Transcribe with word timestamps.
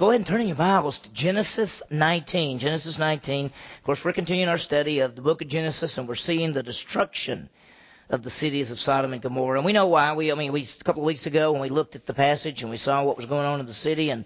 go 0.00 0.08
ahead 0.08 0.20
and 0.20 0.26
turn 0.26 0.46
your 0.46 0.56
Bibles 0.56 1.00
to 1.00 1.10
Genesis 1.10 1.82
19. 1.90 2.58
Genesis 2.58 2.98
19. 2.98 3.44
Of 3.44 3.82
course, 3.84 4.02
we're 4.02 4.14
continuing 4.14 4.48
our 4.48 4.56
study 4.56 5.00
of 5.00 5.14
the 5.14 5.20
book 5.20 5.42
of 5.42 5.48
Genesis, 5.48 5.98
and 5.98 6.08
we're 6.08 6.14
seeing 6.14 6.54
the 6.54 6.62
destruction 6.62 7.50
of 8.08 8.22
the 8.22 8.30
cities 8.30 8.70
of 8.70 8.80
Sodom 8.80 9.12
and 9.12 9.20
Gomorrah. 9.20 9.58
And 9.58 9.66
we 9.66 9.74
know 9.74 9.88
why. 9.88 10.14
We, 10.14 10.32
I 10.32 10.36
mean, 10.36 10.52
we 10.52 10.62
a 10.62 10.84
couple 10.84 11.02
of 11.02 11.06
weeks 11.06 11.26
ago 11.26 11.52
when 11.52 11.60
we 11.60 11.68
looked 11.68 11.96
at 11.96 12.06
the 12.06 12.14
passage 12.14 12.62
and 12.62 12.70
we 12.70 12.78
saw 12.78 13.04
what 13.04 13.18
was 13.18 13.26
going 13.26 13.44
on 13.44 13.60
in 13.60 13.66
the 13.66 13.74
city 13.74 14.08
and 14.08 14.24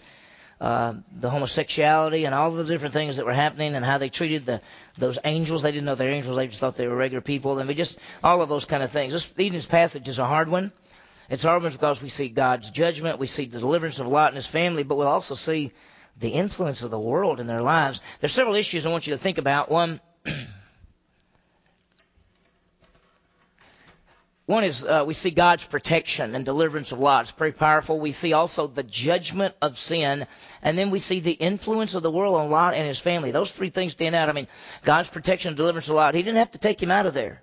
uh, 0.60 0.94
the 1.10 1.28
homosexuality 1.28 2.24
and 2.24 2.36
all 2.36 2.52
the 2.52 2.62
different 2.62 2.94
things 2.94 3.16
that 3.16 3.26
were 3.26 3.32
happening 3.32 3.74
and 3.74 3.84
how 3.84 3.98
they 3.98 4.10
treated 4.10 4.46
the 4.46 4.60
those 4.96 5.18
angels. 5.24 5.62
They 5.62 5.72
didn't 5.72 5.86
know 5.86 5.96
they 5.96 6.06
were 6.06 6.12
angels; 6.12 6.36
they 6.36 6.46
just 6.46 6.60
thought 6.60 6.76
they 6.76 6.86
were 6.86 6.94
regular 6.94 7.20
people. 7.20 7.58
And 7.58 7.66
we 7.66 7.74
just 7.74 7.98
all 8.22 8.42
of 8.42 8.48
those 8.48 8.64
kind 8.64 8.84
of 8.84 8.92
things. 8.92 9.12
This 9.12 9.34
evening's 9.38 9.66
passage 9.66 10.06
is 10.06 10.20
a 10.20 10.24
hard 10.24 10.48
one. 10.48 10.70
It's 11.30 11.42
hard 11.42 11.62
because 11.62 12.02
we 12.02 12.08
see 12.10 12.28
God's 12.28 12.70
judgment, 12.70 13.18
we 13.18 13.26
see 13.26 13.46
the 13.46 13.58
deliverance 13.58 13.98
of 13.98 14.06
Lot 14.06 14.28
and 14.28 14.36
his 14.36 14.46
family, 14.46 14.82
but 14.82 14.96
we'll 14.96 15.08
also 15.08 15.34
see 15.34 15.72
the 16.18 16.28
influence 16.30 16.82
of 16.82 16.90
the 16.90 16.98
world 16.98 17.40
in 17.40 17.46
their 17.46 17.62
lives. 17.62 18.00
There's 18.20 18.32
several 18.32 18.54
issues 18.54 18.84
I 18.86 18.90
want 18.90 19.06
you 19.06 19.14
to 19.14 19.18
think 19.18 19.38
about. 19.38 19.70
One, 19.70 20.00
one 24.46 24.64
is 24.64 24.84
uh, 24.84 25.04
we 25.06 25.14
see 25.14 25.30
God's 25.30 25.64
protection 25.64 26.34
and 26.34 26.44
deliverance 26.44 26.92
of 26.92 26.98
Lot. 26.98 27.22
It's 27.22 27.32
pretty 27.32 27.56
powerful. 27.56 27.98
We 27.98 28.12
see 28.12 28.34
also 28.34 28.66
the 28.66 28.82
judgment 28.82 29.54
of 29.62 29.78
sin, 29.78 30.26
and 30.62 30.76
then 30.76 30.90
we 30.90 30.98
see 30.98 31.20
the 31.20 31.32
influence 31.32 31.94
of 31.94 32.02
the 32.02 32.10
world 32.10 32.36
on 32.36 32.50
Lot 32.50 32.74
and 32.74 32.86
his 32.86 33.00
family. 33.00 33.30
Those 33.30 33.52
three 33.52 33.70
things 33.70 33.92
stand 33.92 34.14
out. 34.14 34.28
I 34.28 34.32
mean, 34.32 34.48
God's 34.84 35.08
protection 35.08 35.48
and 35.48 35.56
deliverance 35.56 35.88
of 35.88 35.94
Lot. 35.96 36.14
He 36.14 36.22
didn't 36.22 36.38
have 36.38 36.52
to 36.52 36.58
take 36.58 36.82
him 36.82 36.90
out 36.90 37.06
of 37.06 37.14
there. 37.14 37.42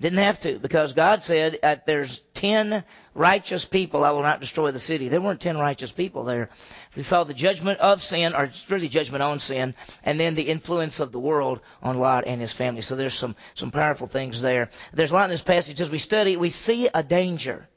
Didn't 0.00 0.18
have 0.18 0.40
to, 0.40 0.58
because 0.58 0.94
God 0.94 1.22
said, 1.22 1.58
that 1.62 1.84
there's 1.84 2.20
ten 2.32 2.84
righteous 3.14 3.64
people, 3.64 4.04
I 4.04 4.10
will 4.10 4.22
not 4.22 4.40
destroy 4.40 4.70
the 4.70 4.78
city. 4.78 5.08
There 5.08 5.20
weren't 5.20 5.40
ten 5.40 5.58
righteous 5.58 5.92
people 5.92 6.24
there. 6.24 6.50
We 6.96 7.02
saw 7.02 7.24
the 7.24 7.34
judgment 7.34 7.80
of 7.80 8.02
sin, 8.02 8.34
or 8.34 8.50
really 8.68 8.88
judgment 8.88 9.22
on 9.22 9.40
sin, 9.40 9.74
and 10.04 10.18
then 10.18 10.34
the 10.34 10.48
influence 10.48 11.00
of 11.00 11.12
the 11.12 11.18
world 11.18 11.60
on 11.82 11.98
Lot 11.98 12.24
and 12.26 12.40
his 12.40 12.52
family. 12.52 12.82
So 12.82 12.96
there's 12.96 13.14
some, 13.14 13.36
some 13.54 13.70
powerful 13.70 14.06
things 14.06 14.40
there. 14.42 14.70
There's 14.92 15.10
a 15.10 15.14
lot 15.14 15.24
in 15.24 15.30
this 15.30 15.42
passage. 15.42 15.80
As 15.80 15.90
we 15.90 15.98
study, 15.98 16.36
we 16.36 16.50
see 16.50 16.88
a 16.92 17.02
danger, 17.02 17.68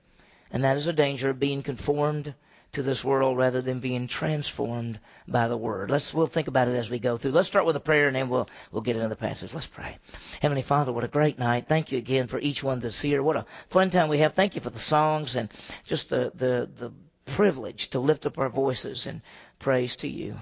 and 0.52 0.64
that 0.64 0.78
is 0.78 0.88
a 0.88 0.94
danger 0.94 1.30
of 1.30 1.40
being 1.40 1.64
conformed 1.64 2.34
to 2.74 2.84
this 2.84 3.04
world 3.04 3.38
rather 3.38 3.62
than 3.62 3.80
being 3.80 4.08
transformed 4.08 5.00
by 5.28 5.48
the 5.48 5.58
word. 5.58 5.90
Let's 5.90 6.14
we'll 6.14 6.28
think 6.28 6.48
about 6.48 6.68
it 6.68 6.76
as 6.76 6.90
we 6.90 7.00
go 7.00 7.18
through. 7.18 7.32
Let's 7.32 7.48
start 7.48 7.66
with 7.66 7.76
a 7.76 7.80
prayer 7.80 8.08
and 8.08 8.16
then 8.16 8.30
we'll 8.30 8.50
we'll 8.72 8.82
get 8.82 8.96
into 8.96 9.08
the 9.08 9.16
passage. 9.16 9.54
Let's 9.54 9.68
pray. 9.68 9.98
Heavenly 10.42 10.62
Father, 10.62 10.92
what 10.92 11.04
a 11.04 11.08
great 11.08 11.40
night. 11.40 11.68
Thank 11.68 11.92
you 11.92 11.98
again 11.98 12.28
for 12.28 12.40
each 12.40 12.64
one 12.64 12.80
that's 12.80 13.00
here. 13.02 13.24
What 13.24 13.38
a 13.38 13.46
fun 13.70 13.90
time 13.90 14.10
we 14.10 14.20
have. 14.20 14.34
Thank 14.34 14.56
you 14.56 14.62
for 14.62 14.70
the 14.70 14.80
songs 14.80 15.36
and 15.36 15.50
just 15.86 16.10
the 16.10 16.32
the 16.36 16.70
the 16.76 16.92
privilege 17.26 17.90
to 17.90 18.00
lift 18.00 18.26
up 18.26 18.38
our 18.38 18.50
voices 18.50 19.08
and 19.08 19.22
praise 19.60 19.96
to 19.98 20.08
you. 20.08 20.36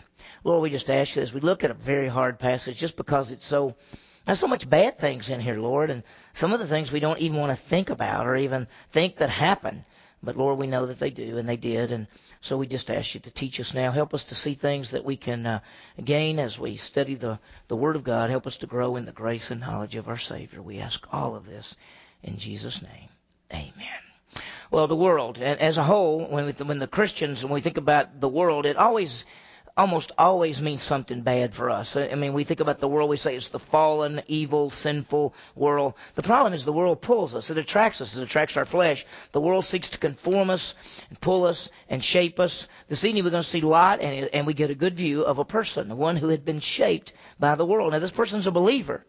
Lord, 0.44 0.64
we 0.64 0.70
just 0.70 0.90
ask 0.90 1.16
you 1.16 1.22
as 1.22 1.34
we 1.34 1.42
look 1.42 1.64
at 1.64 1.72
a 1.72 1.76
very 1.76 2.08
hard 2.08 2.40
passage 2.40 2.78
just 2.78 2.96
because 2.98 3.32
it's 3.32 3.46
so 3.46 3.76
there's 4.26 4.40
so 4.40 4.48
much 4.48 4.70
bad 4.70 5.00
things 5.00 5.30
in 5.30 5.40
here, 5.40 5.60
Lord, 5.60 5.90
and 5.90 6.04
some 6.34 6.54
of 6.54 6.60
the 6.60 6.68
things 6.68 6.92
we 6.92 7.00
don't 7.00 7.20
even 7.20 7.40
want 7.40 7.52
to 7.52 7.56
think 7.56 7.90
about 7.90 8.28
or 8.28 8.36
even 8.36 8.68
think 8.90 9.18
that 9.18 9.30
happen. 9.30 9.84
But 10.24 10.38
Lord, 10.38 10.60
we 10.60 10.68
know 10.68 10.86
that 10.86 11.00
they 11.00 11.10
do, 11.10 11.38
and 11.38 11.50
they 11.50 11.58
did. 11.58 11.92
And 11.92 12.08
so 12.42 12.58
we 12.58 12.68
just 12.68 12.92
ask 12.92 13.16
you 13.16 13.20
to 13.22 13.32
teach 13.32 13.60
us 13.60 13.74
now. 13.74 13.92
Help 13.92 14.14
us 14.14 14.26
to 14.26 14.36
see 14.36 14.54
things 14.54 14.92
that 14.92 15.04
we 15.04 15.18
can 15.18 15.46
uh, 15.46 15.60
gain 16.04 16.40
as 16.40 16.60
we 16.60 16.78
study 16.78 17.16
the, 17.16 17.40
the 17.68 17.76
Word 17.76 17.96
of 17.96 18.04
God. 18.04 18.30
Help 18.30 18.46
us 18.46 18.58
to 18.58 18.68
grow 18.68 18.96
in 18.98 19.06
the 19.06 19.12
grace 19.12 19.50
and 19.52 19.62
knowledge 19.62 19.96
of 19.96 20.08
our 20.08 20.18
Savior. 20.18 20.62
We 20.62 20.80
ask 20.80 21.08
all 21.12 21.36
of 21.36 21.46
this 21.46 21.76
in 22.24 22.38
Jesus' 22.38 22.82
name. 22.82 23.10
Amen. 23.52 24.44
Well, 24.70 24.88
the 24.88 24.96
world, 24.96 25.40
as 25.40 25.78
a 25.78 25.84
whole, 25.84 26.26
when, 26.26 26.50
when 26.54 26.80
the 26.80 26.88
Christians, 26.88 27.44
when 27.44 27.54
we 27.54 27.62
think 27.62 27.78
about 27.78 28.22
the 28.22 28.30
world, 28.30 28.66
it 28.66 28.78
always 28.78 29.26
almost 29.78 30.12
always 30.18 30.62
means 30.62 30.82
something 30.82 31.22
bad 31.22 31.54
for 31.54 31.70
us. 31.70 31.96
I 31.96 32.16
mean, 32.16 32.34
we 32.34 32.44
think 32.44 32.60
about 32.60 32.80
the 32.80 32.88
world, 32.88 33.10
we 33.10 33.18
say 33.18 33.36
it's 33.36 33.50
the 33.50 33.60
fallen, 33.60 34.22
evil, 34.28 34.70
sinful 34.70 35.34
world. 35.56 35.94
The 36.16 36.24
problem 36.24 36.54
is 36.54 36.66
the 36.66 36.74
world 36.74 37.02
pulls 37.02 37.36
us. 37.36 37.50
It 37.50 37.58
attracts 37.58 38.02
us. 38.02 38.18
It 38.18 38.24
attracts 38.24 38.58
our 38.58 38.66
flesh. 38.66 39.06
The 39.32 39.42
world 39.42 39.66
seeks 39.66 39.90
to 39.90 39.98
conform 39.98 40.50
us 40.50 40.74
and 41.10 41.20
pull 41.20 41.46
us 41.46 41.70
and 41.90 42.04
shape 42.04 42.40
us. 42.40 42.68
This 42.88 43.06
evening 43.06 43.24
we're 43.24 43.32
going 43.32 43.44
to 43.44 43.50
see 43.50 43.62
Lot 43.62 44.02
and, 44.02 44.30
and 44.34 44.48
we 44.48 44.54
get 44.54 44.70
a 44.70 44.76
good 44.76 44.98
view 44.98 45.24
of 45.24 45.40
a 45.40 45.46
person, 45.46 45.98
one 45.98 46.18
who 46.18 46.30
had 46.30 46.46
been 46.46 46.60
shaped 46.60 47.14
by 47.40 47.56
the 47.56 47.66
world. 47.66 47.94
Now 47.94 48.00
this 48.00 48.12
person's 48.12 48.48
a 48.48 48.52
believer. 48.52 49.06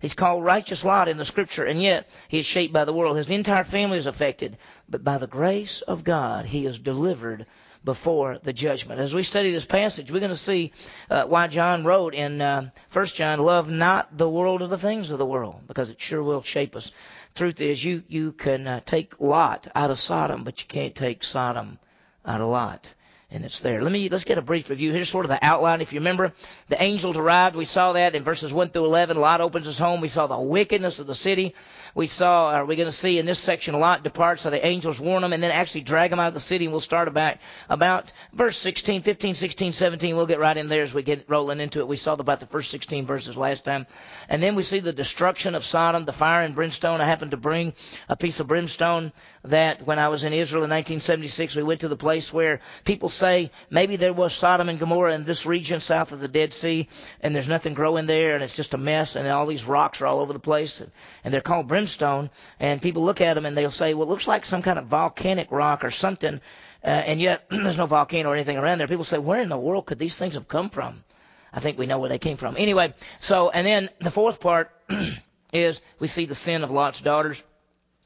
He's 0.00 0.12
called 0.12 0.44
righteous 0.44 0.84
Lot 0.84 1.08
in 1.08 1.16
the 1.16 1.24
scripture, 1.24 1.64
and 1.64 1.80
yet 1.80 2.10
he 2.28 2.40
is 2.40 2.44
shaped 2.44 2.74
by 2.74 2.84
the 2.84 2.92
world. 2.92 3.16
His 3.16 3.30
entire 3.30 3.64
family 3.64 3.96
is 3.96 4.06
affected. 4.06 4.58
But 4.86 5.02
by 5.02 5.16
the 5.16 5.26
grace 5.26 5.80
of 5.80 6.04
God, 6.04 6.44
he 6.44 6.66
is 6.66 6.78
delivered 6.78 7.46
before 7.84 8.38
the 8.38 8.52
judgment. 8.52 9.00
As 9.00 9.14
we 9.14 9.22
study 9.22 9.52
this 9.52 9.66
passage, 9.66 10.10
we're 10.10 10.20
going 10.20 10.30
to 10.30 10.36
see 10.36 10.72
uh, 11.10 11.24
why 11.24 11.46
John 11.46 11.84
wrote 11.84 12.14
in 12.14 12.40
uh, 12.40 12.70
1 12.92 13.06
John, 13.06 13.38
love 13.40 13.70
not 13.70 14.16
the 14.16 14.28
world 14.28 14.62
or 14.62 14.68
the 14.68 14.78
things 14.78 15.10
of 15.10 15.18
the 15.18 15.26
world, 15.26 15.60
because 15.66 15.90
it 15.90 16.00
sure 16.00 16.22
will 16.22 16.42
shape 16.42 16.76
us. 16.76 16.92
Truth 17.34 17.60
is, 17.60 17.84
you, 17.84 18.02
you 18.08 18.32
can 18.32 18.66
uh, 18.66 18.80
take 18.84 19.20
Lot 19.20 19.68
out 19.74 19.90
of 19.90 20.00
Sodom, 20.00 20.44
but 20.44 20.60
you 20.60 20.66
can't 20.68 20.94
take 20.94 21.22
Sodom 21.22 21.78
out 22.24 22.40
of 22.40 22.48
Lot 22.48 22.92
and 23.34 23.44
it's 23.44 23.58
there. 23.58 23.82
Let 23.82 23.90
me 23.90 24.08
let's 24.08 24.22
get 24.22 24.38
a 24.38 24.42
brief 24.42 24.70
review. 24.70 24.92
Here's 24.92 25.08
sort 25.08 25.24
of 25.24 25.28
the 25.28 25.44
outline. 25.44 25.80
If 25.80 25.92
you 25.92 25.98
remember, 25.98 26.32
the 26.68 26.80
angels 26.80 27.16
arrived. 27.16 27.56
We 27.56 27.64
saw 27.64 27.92
that 27.94 28.14
in 28.14 28.22
verses 28.22 28.54
one 28.54 28.70
through 28.70 28.84
eleven. 28.84 29.16
Lot 29.16 29.40
opens 29.40 29.66
his 29.66 29.76
home. 29.76 30.00
We 30.00 30.08
saw 30.08 30.28
the 30.28 30.38
wickedness 30.38 31.00
of 31.00 31.08
the 31.08 31.16
city 31.16 31.54
we 31.94 32.08
saw, 32.08 32.48
uh, 32.48 32.52
are 32.54 32.64
we 32.64 32.74
going 32.74 32.88
to 32.88 32.92
see 32.92 33.18
in 33.18 33.26
this 33.26 33.38
section, 33.38 33.74
a 33.74 33.78
Lot 33.78 34.02
departs, 34.02 34.42
so 34.42 34.50
the 34.50 34.64
angels 34.64 34.98
warn 34.98 35.22
him 35.22 35.32
and 35.32 35.42
then 35.42 35.52
actually 35.52 35.82
drag 35.82 36.12
him 36.12 36.18
out 36.18 36.28
of 36.28 36.34
the 36.34 36.40
city. 36.40 36.64
And 36.64 36.72
we'll 36.72 36.80
start 36.80 37.06
about, 37.06 37.36
about 37.68 38.12
verse 38.32 38.56
16, 38.56 39.02
15, 39.02 39.34
16, 39.34 39.72
17. 39.72 40.16
We'll 40.16 40.26
get 40.26 40.40
right 40.40 40.56
in 40.56 40.68
there 40.68 40.82
as 40.82 40.92
we 40.92 41.04
get 41.04 41.28
rolling 41.28 41.60
into 41.60 41.78
it. 41.78 41.86
We 41.88 41.96
saw 41.96 42.14
about 42.14 42.40
the 42.40 42.46
first 42.46 42.70
16 42.72 43.06
verses 43.06 43.36
last 43.36 43.64
time. 43.64 43.86
And 44.28 44.42
then 44.42 44.56
we 44.56 44.64
see 44.64 44.80
the 44.80 44.92
destruction 44.92 45.54
of 45.54 45.64
Sodom, 45.64 46.04
the 46.04 46.12
fire 46.12 46.42
and 46.42 46.54
brimstone. 46.54 47.00
I 47.00 47.04
happened 47.04 47.30
to 47.30 47.36
bring 47.36 47.74
a 48.08 48.16
piece 48.16 48.40
of 48.40 48.48
brimstone 48.48 49.12
that 49.44 49.86
when 49.86 49.98
I 49.98 50.08
was 50.08 50.24
in 50.24 50.32
Israel 50.32 50.64
in 50.64 50.70
1976, 50.70 51.56
we 51.56 51.62
went 51.62 51.80
to 51.80 51.88
the 51.88 51.96
place 51.96 52.32
where 52.32 52.60
people 52.84 53.08
say 53.08 53.50
maybe 53.68 53.96
there 53.96 54.12
was 54.12 54.34
Sodom 54.34 54.68
and 54.68 54.78
Gomorrah 54.78 55.14
in 55.14 55.24
this 55.24 55.44
region 55.44 55.80
south 55.80 56.12
of 56.12 56.20
the 56.20 56.28
Dead 56.28 56.52
Sea, 56.54 56.88
and 57.20 57.34
there's 57.34 57.48
nothing 57.48 57.74
growing 57.74 58.06
there, 58.06 58.34
and 58.34 58.42
it's 58.42 58.56
just 58.56 58.74
a 58.74 58.78
mess, 58.78 59.16
and 59.16 59.28
all 59.28 59.46
these 59.46 59.64
rocks 59.66 60.00
are 60.00 60.06
all 60.06 60.20
over 60.20 60.32
the 60.32 60.38
place, 60.38 60.80
and, 60.80 60.90
and 61.24 61.34
they're 61.34 61.40
called 61.40 61.68
brimstone 61.68 62.30
and 62.60 62.80
people 62.80 63.04
look 63.04 63.20
at 63.20 63.34
them 63.34 63.46
and 63.46 63.56
they'll 63.56 63.70
say, 63.70 63.94
well, 63.94 64.06
it 64.06 64.10
looks 64.10 64.26
like 64.28 64.44
some 64.44 64.62
kind 64.62 64.78
of 64.78 64.86
volcanic 64.86 65.48
rock 65.50 65.84
or 65.84 65.90
something, 65.90 66.40
uh, 66.82 66.86
and 66.86 67.20
yet 67.20 67.46
there's 67.50 67.78
no 67.78 67.86
volcano 67.86 68.30
or 68.30 68.34
anything 68.34 68.56
around 68.56 68.78
there. 68.78 68.88
People 68.88 69.04
say, 69.04 69.18
where 69.18 69.40
in 69.40 69.48
the 69.48 69.58
world 69.58 69.86
could 69.86 69.98
these 69.98 70.16
things 70.16 70.34
have 70.34 70.48
come 70.48 70.70
from? 70.70 71.04
I 71.52 71.60
think 71.60 71.78
we 71.78 71.86
know 71.86 71.98
where 71.98 72.08
they 72.08 72.18
came 72.18 72.36
from. 72.36 72.56
Anyway, 72.56 72.94
so, 73.20 73.50
and 73.50 73.66
then 73.66 73.88
the 74.00 74.10
fourth 74.10 74.40
part 74.40 74.70
is 75.52 75.80
we 75.98 76.08
see 76.08 76.26
the 76.26 76.34
sin 76.34 76.64
of 76.64 76.70
Lot's 76.70 77.00
daughters. 77.00 77.42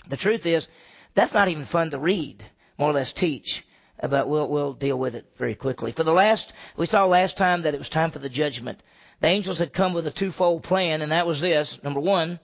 The 0.09 0.17
truth 0.17 0.45
is, 0.45 0.69
that's 1.19 1.35
not 1.35 1.49
even 1.49 1.65
fun 1.65 1.91
to 1.91 1.99
read, 1.99 2.45
more 2.79 2.91
or 2.91 2.95
less 2.95 3.13
teach 3.13 3.65
but 4.01 4.29
we'll 4.29 4.49
we'll 4.49 4.75
deal 4.75 4.97
with 4.97 5.15
it 5.15 5.27
very 5.37 5.55
quickly. 5.55 5.93
For 5.93 6.05
the 6.05 6.13
last, 6.13 6.53
we 6.77 6.87
saw 6.87 7.07
last 7.07 7.37
time 7.37 7.63
that 7.63 7.75
it 7.75 7.79
was 7.79 7.89
time 7.89 8.11
for 8.11 8.21
the 8.21 8.29
judgment. 8.29 8.81
The 9.21 9.27
angels 9.27 9.59
had 9.59 9.73
come 9.73 9.93
with 9.93 10.07
a 10.07 10.13
twofold 10.13 10.63
plan, 10.63 11.03
and 11.03 11.11
that 11.11 11.27
was 11.27 11.41
this: 11.41 11.83
number 11.83 11.99
one, 11.99 12.39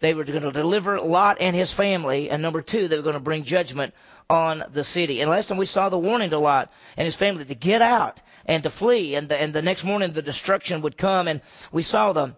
they 0.00 0.14
were 0.14 0.24
going 0.24 0.42
to 0.42 0.52
deliver 0.52 1.00
Lot 1.00 1.38
and 1.40 1.54
his 1.54 1.72
family. 1.72 2.30
And 2.30 2.42
number 2.42 2.62
two, 2.62 2.88
they 2.88 2.96
were 2.96 3.02
going 3.02 3.14
to 3.14 3.20
bring 3.20 3.44
judgment 3.44 3.94
on 4.30 4.64
the 4.72 4.84
city. 4.84 5.20
And 5.20 5.30
last 5.30 5.46
time 5.46 5.58
we 5.58 5.66
saw 5.66 5.88
the 5.88 5.98
warning 5.98 6.30
to 6.30 6.38
Lot 6.38 6.70
and 6.96 7.04
his 7.04 7.16
family 7.16 7.44
to 7.44 7.54
get 7.54 7.82
out 7.82 8.20
and 8.46 8.62
to 8.62 8.70
flee. 8.70 9.14
And 9.14 9.28
the, 9.28 9.40
and 9.40 9.52
the 9.52 9.62
next 9.62 9.84
morning 9.84 10.12
the 10.12 10.22
destruction 10.22 10.82
would 10.82 10.96
come. 10.96 11.28
And 11.28 11.40
we 11.72 11.82
saw 11.82 12.12
the 12.12 12.36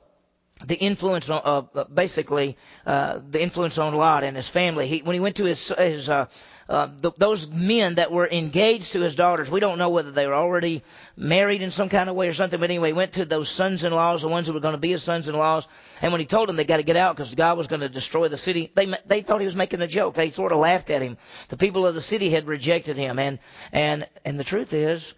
the 0.64 0.76
influence 0.76 1.28
of 1.30 1.70
uh, 1.74 1.84
basically 1.84 2.56
uh, 2.86 3.20
the 3.28 3.42
influence 3.42 3.78
on 3.78 3.94
Lot 3.94 4.24
and 4.24 4.36
his 4.36 4.48
family. 4.48 4.86
He, 4.86 4.98
when 5.02 5.14
he 5.14 5.20
went 5.20 5.36
to 5.36 5.44
his 5.44 5.68
his 5.68 6.08
uh, 6.08 6.26
uh, 6.68 6.88
those 7.18 7.48
men 7.48 7.96
that 7.96 8.12
were 8.12 8.28
engaged 8.28 8.92
to 8.92 9.00
his 9.00 9.16
daughters, 9.16 9.50
we 9.50 9.58
don't 9.58 9.76
know 9.76 9.88
whether 9.88 10.12
they 10.12 10.26
were 10.28 10.34
already 10.34 10.84
married 11.16 11.62
in 11.62 11.72
some 11.72 11.88
kind 11.88 12.08
of 12.08 12.14
way 12.14 12.28
or 12.28 12.32
something, 12.32 12.60
but 12.60 12.70
anyway, 12.70 12.90
he 12.90 12.92
went 12.92 13.14
to 13.14 13.24
those 13.24 13.48
sons-in-laws, 13.48 14.22
the 14.22 14.28
ones 14.28 14.46
who 14.46 14.54
were 14.54 14.60
going 14.60 14.74
to 14.74 14.78
be 14.78 14.90
his 14.90 15.02
sons-in-laws, 15.02 15.66
and 16.00 16.12
when 16.12 16.20
he 16.20 16.26
told 16.26 16.48
them 16.48 16.54
they 16.54 16.64
got 16.64 16.76
to 16.76 16.84
get 16.84 16.94
out 16.94 17.16
because 17.16 17.34
God 17.34 17.58
was 17.58 17.66
going 17.66 17.80
to 17.80 17.88
destroy 17.88 18.28
the 18.28 18.36
city, 18.36 18.70
they 18.72 18.94
they 19.04 19.22
thought 19.22 19.40
he 19.40 19.46
was 19.46 19.56
making 19.56 19.80
a 19.80 19.88
joke. 19.88 20.14
They 20.14 20.30
sort 20.30 20.52
of 20.52 20.58
laughed 20.58 20.90
at 20.90 21.02
him. 21.02 21.16
The 21.48 21.56
people 21.56 21.86
of 21.86 21.94
the 21.94 22.00
city 22.00 22.30
had 22.30 22.46
rejected 22.46 22.96
him, 22.96 23.18
and 23.18 23.40
and 23.72 24.06
and 24.24 24.38
the 24.38 24.44
truth 24.44 24.72
is, 24.72 25.14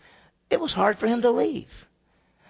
it 0.48 0.58
was 0.58 0.72
hard 0.72 0.98
for 0.98 1.06
him 1.06 1.20
to 1.20 1.30
leave. 1.30 1.86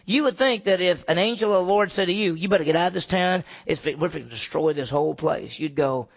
You 0.04 0.24
would 0.24 0.36
think 0.36 0.64
that 0.64 0.80
if 0.80 1.04
an 1.08 1.18
angel 1.18 1.52
of 1.54 1.64
the 1.64 1.72
Lord 1.72 1.92
said 1.92 2.06
to 2.06 2.12
you, 2.12 2.34
"You 2.34 2.48
better 2.48 2.64
get 2.64 2.76
out 2.76 2.88
of 2.88 2.94
this 2.94 3.06
town," 3.06 3.44
it's 3.66 3.84
we're 3.84 3.96
going 3.96 4.10
to 4.10 4.20
destroy 4.22 4.72
this 4.72 4.90
whole 4.90 5.14
place, 5.14 5.58
you'd 5.58 5.74
go, 5.74 6.08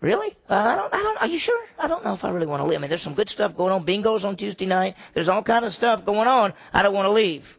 Really? 0.00 0.36
Uh, 0.48 0.54
I 0.54 0.76
don't. 0.76 0.94
I 0.94 0.98
don't. 0.98 1.22
Are 1.22 1.26
you 1.26 1.38
sure? 1.38 1.58
I 1.78 1.88
don't 1.88 2.04
know 2.04 2.12
if 2.12 2.24
I 2.24 2.30
really 2.30 2.46
want 2.46 2.60
to 2.62 2.66
leave. 2.66 2.78
I 2.78 2.82
mean, 2.82 2.90
there's 2.90 3.02
some 3.02 3.14
good 3.14 3.30
stuff 3.30 3.56
going 3.56 3.72
on. 3.72 3.86
Bingos 3.86 4.24
on 4.24 4.36
Tuesday 4.36 4.66
night. 4.66 4.94
There's 5.14 5.28
all 5.28 5.42
kind 5.42 5.64
of 5.64 5.72
stuff 5.72 6.04
going 6.04 6.28
on. 6.28 6.52
I 6.72 6.82
don't 6.82 6.92
want 6.92 7.06
to 7.06 7.12
leave. 7.12 7.58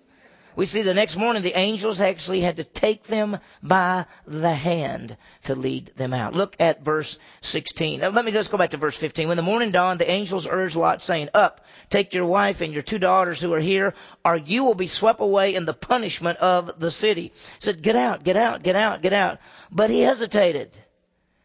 We 0.58 0.66
see 0.66 0.82
the 0.82 0.96
next 0.96 1.16
morning 1.18 1.44
the 1.44 1.56
angels 1.56 2.02
actually 2.02 2.42
had 2.42 2.58
to 2.58 2.64
take 2.64 3.04
them 3.04 3.38
by 3.62 4.06
the 4.26 4.54
hand 4.54 5.16
to 5.44 5.54
lead 5.54 5.92
them 5.96 6.16
out. 6.16 6.34
Look 6.34 6.56
at 6.60 6.84
verse 6.84 7.20
16. 7.42 8.00
Now, 8.00 8.10
let 8.10 8.26
me 8.26 8.32
just 8.32 8.50
go 8.50 8.58
back 8.58 8.72
to 8.72 8.78
verse 8.78 8.98
15. 8.98 9.28
When 9.28 9.38
the 9.38 9.44
morning 9.44 9.70
dawned, 9.70 10.00
the 10.00 10.10
angels 10.10 10.48
urged 10.50 10.76
Lot, 10.76 11.04
saying, 11.04 11.30
Up, 11.36 11.64
take 11.92 12.16
your 12.16 12.26
wife 12.26 12.62
and 12.62 12.74
your 12.74 12.82
two 12.82 12.98
daughters 12.98 13.40
who 13.40 13.54
are 13.54 13.60
here, 13.60 13.94
or 14.26 14.36
you 14.36 14.64
will 14.64 14.74
be 14.74 14.88
swept 14.88 15.22
away 15.22 15.54
in 15.54 15.66
the 15.66 15.76
punishment 15.76 16.40
of 16.40 16.80
the 16.80 16.90
city. 16.90 17.34
He 17.36 17.60
said, 17.60 17.84
Get 17.84 17.96
out, 17.96 18.24
get 18.24 18.36
out, 18.36 18.64
get 18.64 18.76
out, 18.76 19.04
get 19.04 19.14
out. 19.14 19.38
But 19.72 19.92
he 19.92 20.02
hesitated. 20.02 20.72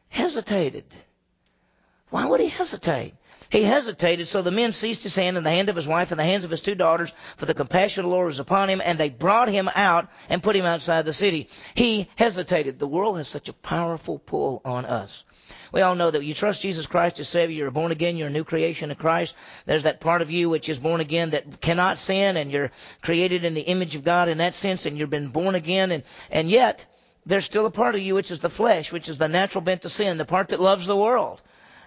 Hesitated. 0.08 0.86
Why 2.08 2.24
would 2.24 2.40
he 2.40 2.48
hesitate? 2.48 3.12
He 3.50 3.62
hesitated, 3.62 4.28
so 4.28 4.42
the 4.42 4.50
men 4.50 4.72
seized 4.72 5.02
his 5.02 5.16
hand 5.16 5.36
and 5.36 5.44
the 5.44 5.50
hand 5.50 5.68
of 5.68 5.76
his 5.76 5.88
wife 5.88 6.10
and 6.10 6.20
the 6.20 6.24
hands 6.24 6.44
of 6.44 6.50
his 6.50 6.60
two 6.60 6.74
daughters, 6.74 7.12
for 7.36 7.46
the 7.46 7.54
compassion 7.54 8.04
of 8.04 8.10
the 8.10 8.14
Lord 8.14 8.26
was 8.26 8.38
upon 8.38 8.68
him, 8.68 8.82
and 8.84 8.98
they 8.98 9.08
brought 9.08 9.48
him 9.48 9.70
out 9.74 10.08
and 10.28 10.42
put 10.42 10.56
him 10.56 10.64
outside 10.64 11.04
the 11.04 11.12
city. 11.12 11.48
He 11.74 12.08
hesitated. 12.16 12.78
The 12.78 12.86
world 12.86 13.16
has 13.18 13.28
such 13.28 13.48
a 13.48 13.52
powerful 13.52 14.18
pull 14.18 14.62
on 14.64 14.84
us. 14.84 15.24
We 15.72 15.80
all 15.80 15.94
know 15.94 16.10
that 16.10 16.24
you 16.24 16.34
trust 16.34 16.60
Jesus 16.60 16.86
Christ 16.86 17.18
as 17.18 17.28
Savior, 17.28 17.56
you're 17.56 17.70
born 17.70 17.92
again, 17.92 18.16
you're 18.16 18.28
a 18.28 18.30
new 18.30 18.44
creation 18.44 18.90
in 18.90 18.96
Christ. 18.96 19.34
There's 19.64 19.84
that 19.84 20.00
part 20.00 20.20
of 20.20 20.30
you 20.30 20.50
which 20.50 20.68
is 20.68 20.78
born 20.78 21.00
again 21.00 21.30
that 21.30 21.60
cannot 21.60 21.98
sin, 21.98 22.36
and 22.36 22.52
you're 22.52 22.70
created 23.00 23.44
in 23.44 23.54
the 23.54 23.62
image 23.62 23.94
of 23.94 24.04
God 24.04 24.28
in 24.28 24.38
that 24.38 24.54
sense, 24.54 24.84
and 24.84 24.98
you've 24.98 25.10
been 25.10 25.28
born 25.28 25.54
again, 25.54 25.90
and, 25.90 26.02
and 26.30 26.50
yet, 26.50 26.84
there's 27.24 27.44
still 27.44 27.66
a 27.66 27.70
part 27.70 27.94
of 27.94 28.02
you 28.02 28.14
which 28.14 28.30
is 28.30 28.40
the 28.40 28.50
flesh, 28.50 28.92
which 28.92 29.08
is 29.08 29.16
the 29.16 29.28
natural 29.28 29.62
bent 29.62 29.82
to 29.82 29.88
sin, 29.88 30.18
the 30.18 30.24
part 30.24 30.50
that 30.50 30.60
loves 30.60 30.86
the 30.86 30.96
world. 30.96 31.40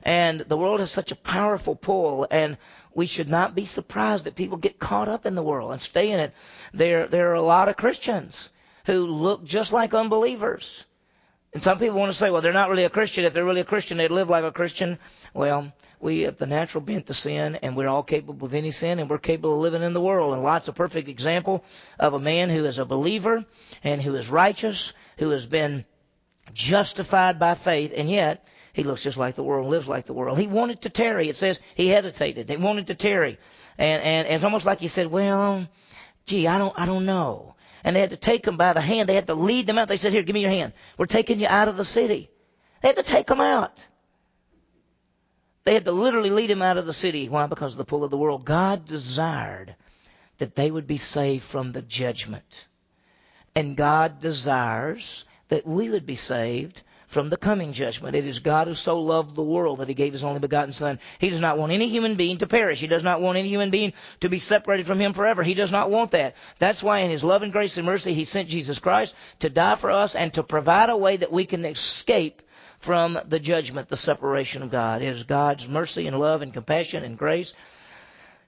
And 0.06 0.42
the 0.42 0.56
world 0.56 0.82
has 0.82 0.92
such 0.92 1.12
a 1.12 1.16
powerful 1.16 1.76
pull, 1.76 2.28
and 2.30 2.58
we 2.94 3.08
should 3.08 3.28
not 3.28 3.56
be 3.56 3.66
surprised 3.66 4.26
that 4.26 4.36
people 4.36 4.58
get 4.60 4.78
caught 4.78 5.10
up 5.10 5.26
in 5.26 5.34
the 5.34 5.44
world 5.44 5.72
and 5.72 5.82
stay 5.82 6.12
in 6.12 6.20
it. 6.20 6.34
There, 6.74 7.08
there 7.08 7.32
are 7.32 7.34
a 7.34 7.42
lot 7.42 7.70
of 7.70 7.76
Christians 7.76 8.50
who 8.86 9.08
look 9.08 9.44
just 9.44 9.74
like 9.74 9.96
unbelievers. 9.96 10.86
And 11.56 11.64
some 11.64 11.80
people 11.80 12.00
want 12.00 12.12
to 12.12 12.18
say, 12.18 12.30
well, 12.30 12.42
they're 12.42 12.54
not 12.54 12.70
really 12.70 12.84
a 12.84 12.90
Christian. 12.90 13.26
If 13.26 13.34
they're 13.34 13.44
really 13.44 13.62
a 13.62 13.66
Christian, 13.66 13.98
they'd 13.98 14.12
live 14.12 14.30
like 14.30 14.44
a 14.44 14.52
Christian. 14.52 15.00
Well, 15.34 15.74
we 16.00 16.22
have 16.22 16.38
the 16.38 16.46
natural 16.46 16.84
bent 16.84 17.08
to 17.08 17.16
sin, 17.16 17.56
and 17.64 17.76
we're 17.76 17.88
all 17.88 18.04
capable 18.04 18.46
of 18.46 18.54
any 18.54 18.70
sin, 18.72 19.00
and 19.00 19.10
we're 19.10 19.18
capable 19.18 19.54
of 19.54 19.62
living 19.62 19.82
in 19.82 19.94
the 19.94 20.02
world. 20.02 20.34
And 20.34 20.44
lots 20.44 20.68
of 20.68 20.76
perfect 20.76 21.10
example 21.10 21.64
of 21.98 22.14
a 22.14 22.20
man 22.20 22.52
who 22.52 22.66
is 22.66 22.78
a 22.78 22.86
believer 22.86 23.44
and 23.84 24.02
who 24.02 24.14
is 24.16 24.30
righteous, 24.30 24.94
who 25.18 25.32
has 25.32 25.48
been 25.48 25.84
justified 26.54 27.40
by 27.40 27.56
faith, 27.56 27.92
and 27.96 28.08
yet 28.08 28.46
he 28.76 28.84
looks 28.84 29.02
just 29.02 29.18
like 29.18 29.36
the 29.36 29.44
world, 29.44 29.68
lives 29.68 29.88
like 29.88 30.04
the 30.04 30.12
world. 30.12 30.38
He 30.38 30.48
wanted 30.48 30.82
to 30.82 30.90
tarry. 30.90 31.30
It 31.30 31.38
says 31.38 31.62
he 31.76 31.88
hesitated. 31.88 32.50
He 32.50 32.58
wanted 32.58 32.88
to 32.88 32.96
tarry. 32.96 33.40
And, 33.78 34.04
and 34.04 34.28
it's 34.28 34.44
almost 34.44 34.66
like 34.66 34.82
he 34.82 34.90
said, 34.90 35.08
well, 35.08 35.66
gee, 36.26 36.46
I 36.46 36.58
don't, 36.58 36.78
I 36.78 36.86
don't 36.86 37.06
know. 37.06 37.56
And 37.86 37.96
they 37.96 38.02
had 38.02 38.10
to 38.10 38.18
take 38.18 38.46
him 38.46 38.58
by 38.58 38.74
the 38.74 38.82
hand. 38.82 39.08
They 39.08 39.16
had 39.16 39.28
to 39.28 39.34
lead 39.34 39.66
them 39.66 39.78
out. 39.78 39.88
They 39.88 39.96
said, 39.96 40.12
here, 40.12 40.24
give 40.24 40.34
me 40.34 40.42
your 40.42 40.50
hand. 40.50 40.74
We're 40.98 41.06
taking 41.06 41.40
you 41.40 41.48
out 41.48 41.70
of 41.70 41.78
the 41.78 41.86
city. 41.86 42.30
They 42.82 42.90
had 42.90 42.98
to 42.98 43.04
take 43.04 43.30
him 43.30 43.40
out. 43.40 43.88
They 45.64 45.74
had 45.74 45.86
to 45.86 45.94
literally 45.94 46.30
lead 46.30 46.52
him 46.52 46.62
out 46.62 46.76
of 46.76 46.86
the 46.86 46.92
city. 46.92 47.30
Why? 47.30 47.48
Because 47.48 47.72
of 47.72 47.78
the 47.78 47.86
pull 47.86 48.04
of 48.04 48.12
the 48.12 48.18
world. 48.18 48.44
God 48.44 48.86
desired 48.86 49.74
that 50.40 50.54
they 50.54 50.70
would 50.70 50.86
be 50.86 50.98
saved 50.98 51.46
from 51.46 51.72
the 51.72 51.82
judgment. 51.82 52.68
And 53.56 53.78
God 53.78 54.20
desires 54.20 55.24
that 55.48 55.66
we 55.66 55.90
would 55.90 56.06
be 56.06 56.16
saved 56.16 56.82
from 57.16 57.30
the 57.30 57.38
coming 57.38 57.72
judgment. 57.72 58.14
It 58.14 58.28
is 58.28 58.40
God 58.40 58.68
who 58.68 58.74
so 58.74 59.00
loved 59.00 59.38
the 59.38 59.42
world 59.42 59.80
that 59.80 59.88
he 59.88 59.94
gave 59.94 60.12
his 60.12 60.26
only 60.26 60.42
begotten 60.42 60.74
Son. 60.74 61.00
He 61.18 61.30
does 61.30 61.40
not 61.40 61.58
want 61.58 61.72
any 61.72 61.88
human 61.88 62.16
being 62.16 62.40
to 62.40 62.46
perish. 62.46 62.82
He 62.82 62.88
does 62.88 63.06
not 63.06 63.22
want 63.22 63.38
any 63.38 63.48
human 63.48 63.70
being 63.70 63.94
to 64.20 64.28
be 64.28 64.38
separated 64.38 64.86
from 64.86 65.00
him 65.00 65.14
forever. 65.14 65.42
He 65.42 65.54
does 65.54 65.72
not 65.72 65.90
want 65.90 66.12
that. 66.12 66.36
That's 66.60 66.84
why 66.84 67.00
in 67.00 67.12
his 67.12 67.24
love 67.24 67.42
and 67.42 67.54
grace 67.54 67.78
and 67.78 67.86
mercy 67.86 68.14
he 68.14 68.26
sent 68.26 68.50
Jesus 68.50 68.80
Christ 68.80 69.16
to 69.40 69.50
die 69.50 69.76
for 69.76 69.92
us 69.92 70.14
and 70.14 70.34
to 70.34 70.44
provide 70.44 70.90
a 70.90 70.98
way 70.98 71.16
that 71.16 71.32
we 71.32 71.46
can 71.46 71.64
escape 71.64 72.42
from 72.80 73.18
the 73.30 73.40
judgment, 73.40 73.88
the 73.88 73.96
separation 73.96 74.62
of 74.62 74.70
God. 74.70 75.02
It 75.02 75.08
is 75.08 75.24
God's 75.24 75.70
mercy 75.70 76.08
and 76.08 76.20
love 76.20 76.42
and 76.42 76.52
compassion 76.52 77.06
and 77.06 77.18
grace. 77.18 77.54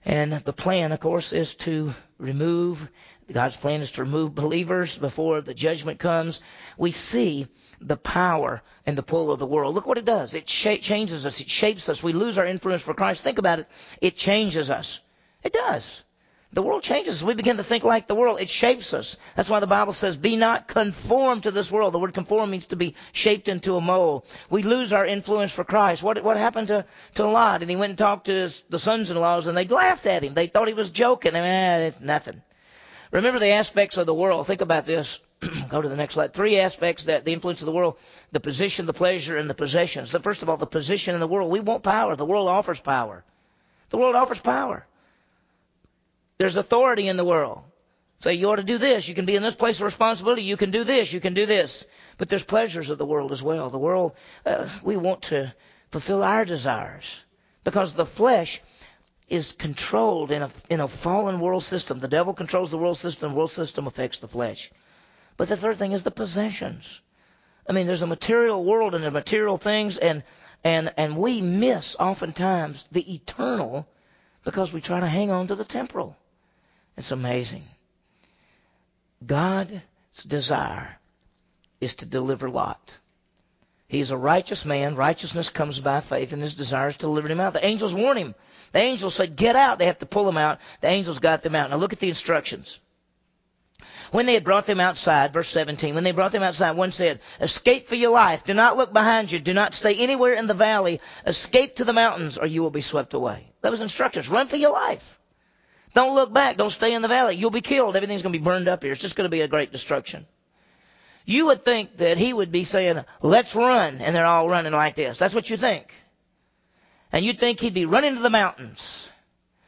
And 0.03 0.33
the 0.33 0.51
plan, 0.51 0.91
of 0.91 0.99
course, 0.99 1.31
is 1.31 1.55
to 1.55 1.95
remove, 2.17 2.89
God's 3.31 3.55
plan 3.55 3.79
is 3.79 3.91
to 3.91 4.03
remove 4.03 4.35
believers 4.35 4.97
before 4.97 5.39
the 5.39 5.53
judgment 5.53 5.99
comes. 5.99 6.41
We 6.77 6.91
see 6.91 7.47
the 7.79 7.97
power 7.97 8.61
and 8.85 8.97
the 8.97 9.03
pull 9.03 9.31
of 9.31 9.39
the 9.39 9.45
world. 9.45 9.75
Look 9.75 9.85
what 9.85 9.97
it 9.97 10.05
does. 10.05 10.33
It 10.33 10.49
sh- 10.49 10.79
changes 10.81 11.25
us. 11.25 11.41
It 11.41 11.49
shapes 11.49 11.89
us. 11.89 12.03
We 12.03 12.13
lose 12.13 12.37
our 12.37 12.45
influence 12.45 12.81
for 12.81 12.93
Christ. 12.93 13.23
Think 13.23 13.37
about 13.37 13.59
it. 13.59 13.67
It 14.01 14.15
changes 14.15 14.69
us. 14.69 14.99
It 15.43 15.53
does. 15.53 16.03
The 16.53 16.61
world 16.61 16.81
changes. 16.81 17.23
We 17.23 17.33
begin 17.33 17.57
to 17.57 17.63
think 17.63 17.83
like 17.83 18.07
the 18.07 18.15
world. 18.15 18.39
It 18.39 18.49
shapes 18.49 18.93
us. 18.93 19.17
That's 19.35 19.49
why 19.49 19.59
the 19.59 19.67
Bible 19.67 19.91
says, 19.91 20.15
be 20.15 20.37
not 20.37 20.67
conformed 20.67 21.43
to 21.43 21.51
this 21.51 21.69
world. 21.69 21.93
The 21.93 21.99
word 21.99 22.13
conform 22.13 22.51
means 22.51 22.67
to 22.67 22.77
be 22.77 22.95
shaped 23.11 23.49
into 23.49 23.75
a 23.75 23.81
mold. 23.81 24.25
We 24.49 24.63
lose 24.63 24.93
our 24.93 25.05
influence 25.05 25.53
for 25.53 25.65
Christ. 25.65 26.03
What, 26.03 26.23
what 26.23 26.37
happened 26.37 26.69
to, 26.69 26.85
to 27.15 27.27
Lot? 27.27 27.61
And 27.61 27.69
he 27.69 27.75
went 27.75 27.91
and 27.91 27.97
talked 27.97 28.27
to 28.27 28.33
his, 28.33 28.63
the 28.69 28.79
sons-in-laws 28.79 29.47
and 29.47 29.57
they 29.57 29.67
laughed 29.67 30.05
at 30.05 30.23
him. 30.23 30.33
They 30.33 30.47
thought 30.47 30.69
he 30.69 30.73
was 30.73 30.89
joking. 30.89 31.35
I 31.35 31.41
mean, 31.41 31.49
eh, 31.49 31.77
it's 31.87 31.99
nothing. 31.99 32.41
Remember 33.11 33.39
the 33.39 33.51
aspects 33.51 33.97
of 33.97 34.05
the 34.05 34.13
world. 34.13 34.47
Think 34.47 34.61
about 34.61 34.85
this. 34.85 35.19
Go 35.69 35.81
to 35.81 35.89
the 35.89 35.95
next 35.95 36.15
slide. 36.15 36.33
Three 36.33 36.59
aspects 36.59 37.05
that 37.05 37.25
the 37.25 37.33
influence 37.33 37.61
of 37.61 37.67
the 37.67 37.71
world: 37.71 37.97
the 38.31 38.39
position, 38.39 38.85
the 38.85 38.93
pleasure, 38.93 39.37
and 39.37 39.49
the 39.49 39.53
possessions. 39.53 40.11
First 40.11 40.41
of 40.41 40.49
all, 40.49 40.57
the 40.57 40.65
position 40.65 41.13
in 41.13 41.19
the 41.19 41.27
world. 41.27 41.51
We 41.51 41.59
want 41.59 41.83
power. 41.83 42.15
The 42.15 42.25
world 42.25 42.47
offers 42.47 42.79
power. 42.79 43.23
The 43.89 43.97
world 43.97 44.15
offers 44.15 44.39
power. 44.39 44.85
There's 46.37 46.57
authority 46.57 47.07
in 47.07 47.17
the 47.17 47.25
world. 47.25 47.63
Say 48.19 48.33
you 48.33 48.49
ought 48.49 48.55
to 48.55 48.63
do 48.63 48.79
this. 48.79 49.07
You 49.07 49.13
can 49.13 49.25
be 49.25 49.35
in 49.35 49.43
this 49.43 49.55
place 49.55 49.77
of 49.77 49.83
responsibility. 49.83 50.41
You 50.41 50.57
can 50.57 50.71
do 50.71 50.83
this. 50.83 51.13
You 51.13 51.19
can 51.19 51.35
do 51.35 51.45
this. 51.45 51.85
But 52.17 52.29
there's 52.29 52.43
pleasures 52.43 52.89
of 52.89 52.97
the 52.97 53.05
world 53.05 53.31
as 53.31 53.43
well. 53.43 53.69
The 53.69 53.77
world, 53.77 54.13
uh, 54.45 54.67
we 54.83 54.97
want 54.97 55.23
to 55.23 55.53
fulfill 55.91 56.23
our 56.23 56.45
desires 56.45 57.23
because 57.63 57.93
the 57.93 58.07
flesh 58.07 58.59
is 59.29 59.51
controlled 59.51 60.31
in 60.31 60.41
a 60.41 60.49
in 60.69 60.79
a 60.79 60.87
fallen 60.87 61.39
world 61.39 61.63
system. 61.63 61.99
The 61.99 62.07
devil 62.07 62.33
controls 62.33 62.71
the 62.71 62.77
world 62.77 62.97
system. 62.97 63.31
The 63.31 63.37
world 63.37 63.51
system 63.51 63.85
affects 63.85 64.19
the 64.19 64.27
flesh. 64.27 64.71
But 65.37 65.49
the 65.49 65.57
third 65.57 65.77
thing 65.77 65.91
is 65.91 66.03
the 66.03 66.11
possessions. 66.11 66.99
I 67.69 67.73
mean, 67.73 67.87
there's 67.87 68.01
a 68.01 68.07
material 68.07 68.63
world 68.63 68.95
and 68.95 69.05
are 69.05 69.11
material 69.11 69.57
things, 69.57 69.97
and 69.97 70.23
and 70.63 70.91
and 70.97 71.17
we 71.17 71.41
miss 71.41 71.95
oftentimes 71.99 72.87
the 72.91 73.13
eternal 73.13 73.87
because 74.43 74.73
we 74.73 74.81
try 74.81 74.99
to 74.99 75.07
hang 75.07 75.29
on 75.29 75.47
to 75.47 75.55
the 75.55 75.65
temporal. 75.65 76.17
It's 76.95 77.11
amazing. 77.11 77.65
God's 79.25 79.81
desire 80.25 80.97
is 81.79 81.95
to 81.95 82.05
deliver 82.05 82.49
Lot. 82.49 82.97
He's 83.87 84.11
a 84.11 84.17
righteous 84.17 84.65
man. 84.65 84.95
Righteousness 84.95 85.49
comes 85.49 85.79
by 85.79 86.01
faith, 86.01 86.33
and 86.33 86.41
his 86.41 86.55
desire 86.55 86.89
is 86.89 86.97
to 86.97 87.05
deliver 87.05 87.29
him 87.29 87.39
out. 87.39 87.53
The 87.53 87.65
angels 87.65 87.93
warn 87.93 88.17
him. 88.17 88.35
The 88.73 88.79
angels 88.79 89.13
said, 89.13 89.35
Get 89.35 89.55
out. 89.55 89.79
They 89.79 89.85
have 89.85 89.99
to 89.99 90.05
pull 90.05 90.27
him 90.27 90.37
out. 90.37 90.59
The 90.81 90.87
angels 90.87 91.19
got 91.19 91.41
them 91.41 91.55
out. 91.55 91.69
Now 91.69 91.77
look 91.77 91.93
at 91.93 91.99
the 91.99 92.09
instructions. 92.09 92.81
When 94.11 94.25
they 94.25 94.33
had 94.33 94.43
brought 94.43 94.65
them 94.65 94.79
outside, 94.79 95.33
verse 95.33 95.49
17, 95.49 95.93
when 95.93 96.03
they 96.03 96.11
brought 96.11 96.31
them 96.31 96.43
outside, 96.43 96.71
one 96.71 96.91
said, 96.91 97.19
Escape 97.41 97.87
for 97.87 97.95
your 97.95 98.11
life. 98.11 98.43
Do 98.45 98.53
not 98.53 98.77
look 98.77 98.93
behind 98.93 99.31
you. 99.31 99.39
Do 99.39 99.53
not 99.53 99.73
stay 99.73 99.95
anywhere 99.95 100.33
in 100.33 100.47
the 100.47 100.53
valley. 100.53 101.01
Escape 101.25 101.75
to 101.75 101.83
the 101.83 101.93
mountains, 101.93 102.37
or 102.37 102.47
you 102.47 102.63
will 102.63 102.69
be 102.69 102.81
swept 102.81 103.13
away. 103.13 103.51
That 103.61 103.71
was 103.71 103.81
instructions. 103.81 104.29
Run 104.29 104.47
for 104.47 104.55
your 104.55 104.71
life. 104.71 105.19
Don't 105.93 106.15
look 106.15 106.31
back. 106.31 106.57
Don't 106.57 106.69
stay 106.69 106.93
in 106.93 107.01
the 107.01 107.07
valley. 107.07 107.35
You'll 107.35 107.49
be 107.49 107.61
killed. 107.61 107.95
Everything's 107.95 108.21
going 108.21 108.33
to 108.33 108.39
be 108.39 108.43
burned 108.43 108.67
up 108.67 108.83
here. 108.83 108.91
It's 108.91 109.01
just 109.01 109.15
going 109.15 109.25
to 109.25 109.35
be 109.35 109.41
a 109.41 109.47
great 109.47 109.71
destruction. 109.71 110.25
You 111.25 111.47
would 111.47 111.63
think 111.63 111.97
that 111.97 112.17
he 112.17 112.31
would 112.31 112.51
be 112.51 112.63
saying, 112.63 113.03
let's 113.21 113.53
run, 113.53 113.99
and 113.99 114.15
they're 114.15 114.25
all 114.25 114.47
running 114.47 114.71
like 114.71 114.95
this. 114.95 115.17
That's 115.17 115.35
what 115.35 115.49
you 115.49 115.57
think. 115.57 115.93
And 117.11 117.25
you'd 117.25 117.39
think 117.39 117.59
he'd 117.59 117.73
be 117.73 117.85
running 117.85 118.15
to 118.15 118.21
the 118.21 118.29
mountains. 118.29 119.09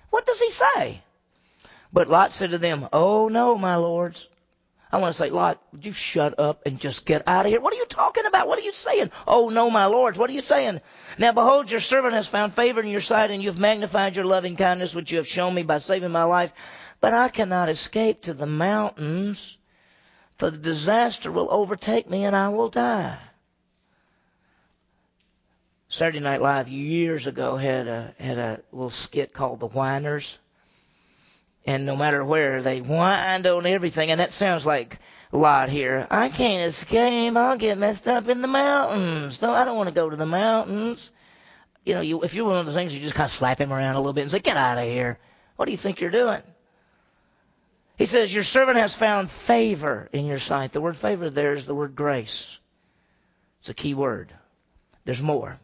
What 0.09 0.25
does 0.25 0.39
he 0.39 0.51
say? 0.51 1.01
But 1.91 2.07
Lot 2.07 2.33
said 2.33 2.51
to 2.51 2.57
them, 2.57 2.87
Oh 2.93 3.27
no, 3.29 3.57
my 3.57 3.75
lords. 3.75 4.27
I 4.91 4.97
want 4.97 5.13
to 5.13 5.17
say, 5.17 5.29
Lot, 5.29 5.61
would 5.71 5.85
you 5.85 5.91
shut 5.91 6.39
up 6.39 6.65
and 6.65 6.79
just 6.79 7.05
get 7.05 7.27
out 7.27 7.45
of 7.45 7.51
here? 7.51 7.61
What 7.61 7.73
are 7.73 7.77
you 7.77 7.85
talking 7.85 8.25
about? 8.25 8.47
What 8.47 8.57
are 8.57 8.63
you 8.63 8.71
saying? 8.71 9.11
Oh 9.27 9.49
no, 9.49 9.69
my 9.69 9.85
lords. 9.85 10.17
What 10.17 10.29
are 10.29 10.33
you 10.33 10.41
saying? 10.41 10.81
Now 11.17 11.31
behold, 11.31 11.69
your 11.69 11.79
servant 11.79 12.15
has 12.15 12.27
found 12.27 12.53
favor 12.53 12.81
in 12.81 12.87
your 12.87 13.01
sight 13.01 13.29
and 13.29 13.41
you've 13.41 13.59
magnified 13.59 14.15
your 14.15 14.25
loving 14.25 14.55
kindness 14.55 14.95
which 14.95 15.11
you 15.11 15.17
have 15.17 15.27
shown 15.27 15.53
me 15.53 15.63
by 15.63 15.77
saving 15.77 16.11
my 16.11 16.23
life. 16.23 16.53
But 17.01 17.13
I 17.13 17.29
cannot 17.29 17.69
escape 17.69 18.23
to 18.23 18.33
the 18.33 18.47
mountains 18.47 19.57
for 20.39 20.49
the 20.49 20.57
disaster 20.57 21.31
will 21.31 21.51
overtake 21.51 22.09
me 22.09 22.23
and 22.23 22.35
I 22.35 22.49
will 22.49 22.69
die. 22.69 23.17
Saturday 25.89 26.19
Night 26.19 26.41
Live 26.41 26.69
years 26.69 27.27
ago 27.27 27.57
had 27.57 27.87
a 27.87 28.13
had 28.19 28.37
a 28.37 28.61
little 28.71 28.89
skit 28.89 29.33
called 29.33 29.59
The 29.59 29.67
Whiners 29.67 30.39
and 31.69 31.85
no 31.85 31.95
matter 31.95 32.25
where 32.25 32.63
they 32.63 32.81
wind 32.81 33.45
on 33.45 33.65
everything, 33.67 34.09
and 34.09 34.19
that 34.19 34.31
sounds 34.31 34.65
like 34.65 34.97
a 35.31 35.37
lot 35.37 35.69
here. 35.69 36.07
I 36.09 36.29
can't 36.29 36.67
escape. 36.67 37.35
I'll 37.37 37.57
get 37.57 37.77
messed 37.77 38.07
up 38.07 38.27
in 38.27 38.41
the 38.41 38.47
mountains. 38.47 39.39
No, 39.41 39.53
I 39.53 39.65
don't 39.65 39.77
want 39.77 39.87
to 39.89 39.95
go 39.95 40.09
to 40.09 40.15
the 40.15 40.25
mountains. 40.25 41.11
You 41.85 41.93
know, 41.93 42.01
you, 42.01 42.23
if 42.23 42.33
you're 42.33 42.49
one 42.49 42.57
of 42.57 42.65
those 42.65 42.73
things, 42.73 42.95
you 42.95 43.01
just 43.01 43.13
kind 43.13 43.25
of 43.25 43.31
slap 43.31 43.59
him 43.59 43.71
around 43.71 43.95
a 43.95 43.99
little 43.99 44.13
bit 44.13 44.21
and 44.21 44.31
say, 44.31 44.39
"Get 44.39 44.57
out 44.57 44.79
of 44.79 44.83
here." 44.83 45.19
What 45.57 45.65
do 45.65 45.71
you 45.71 45.77
think 45.77 46.01
you're 46.01 46.09
doing? 46.09 46.41
He 47.97 48.05
says, 48.05 48.33
Your 48.33 48.45
servant 48.45 48.77
has 48.77 48.95
found 48.95 49.29
favor 49.29 50.07
in 50.13 50.25
your 50.25 50.39
sight. 50.39 50.71
The 50.71 50.79
word 50.79 50.95
favor 50.95 51.29
there 51.29 51.53
is 51.53 51.65
the 51.65 51.75
word 51.75 51.97
grace. 51.97 52.57
It's 53.59 53.69
a 53.69 53.73
key 53.73 53.93
word. 53.93 54.33
There's 55.03 55.21
more. 55.21 55.59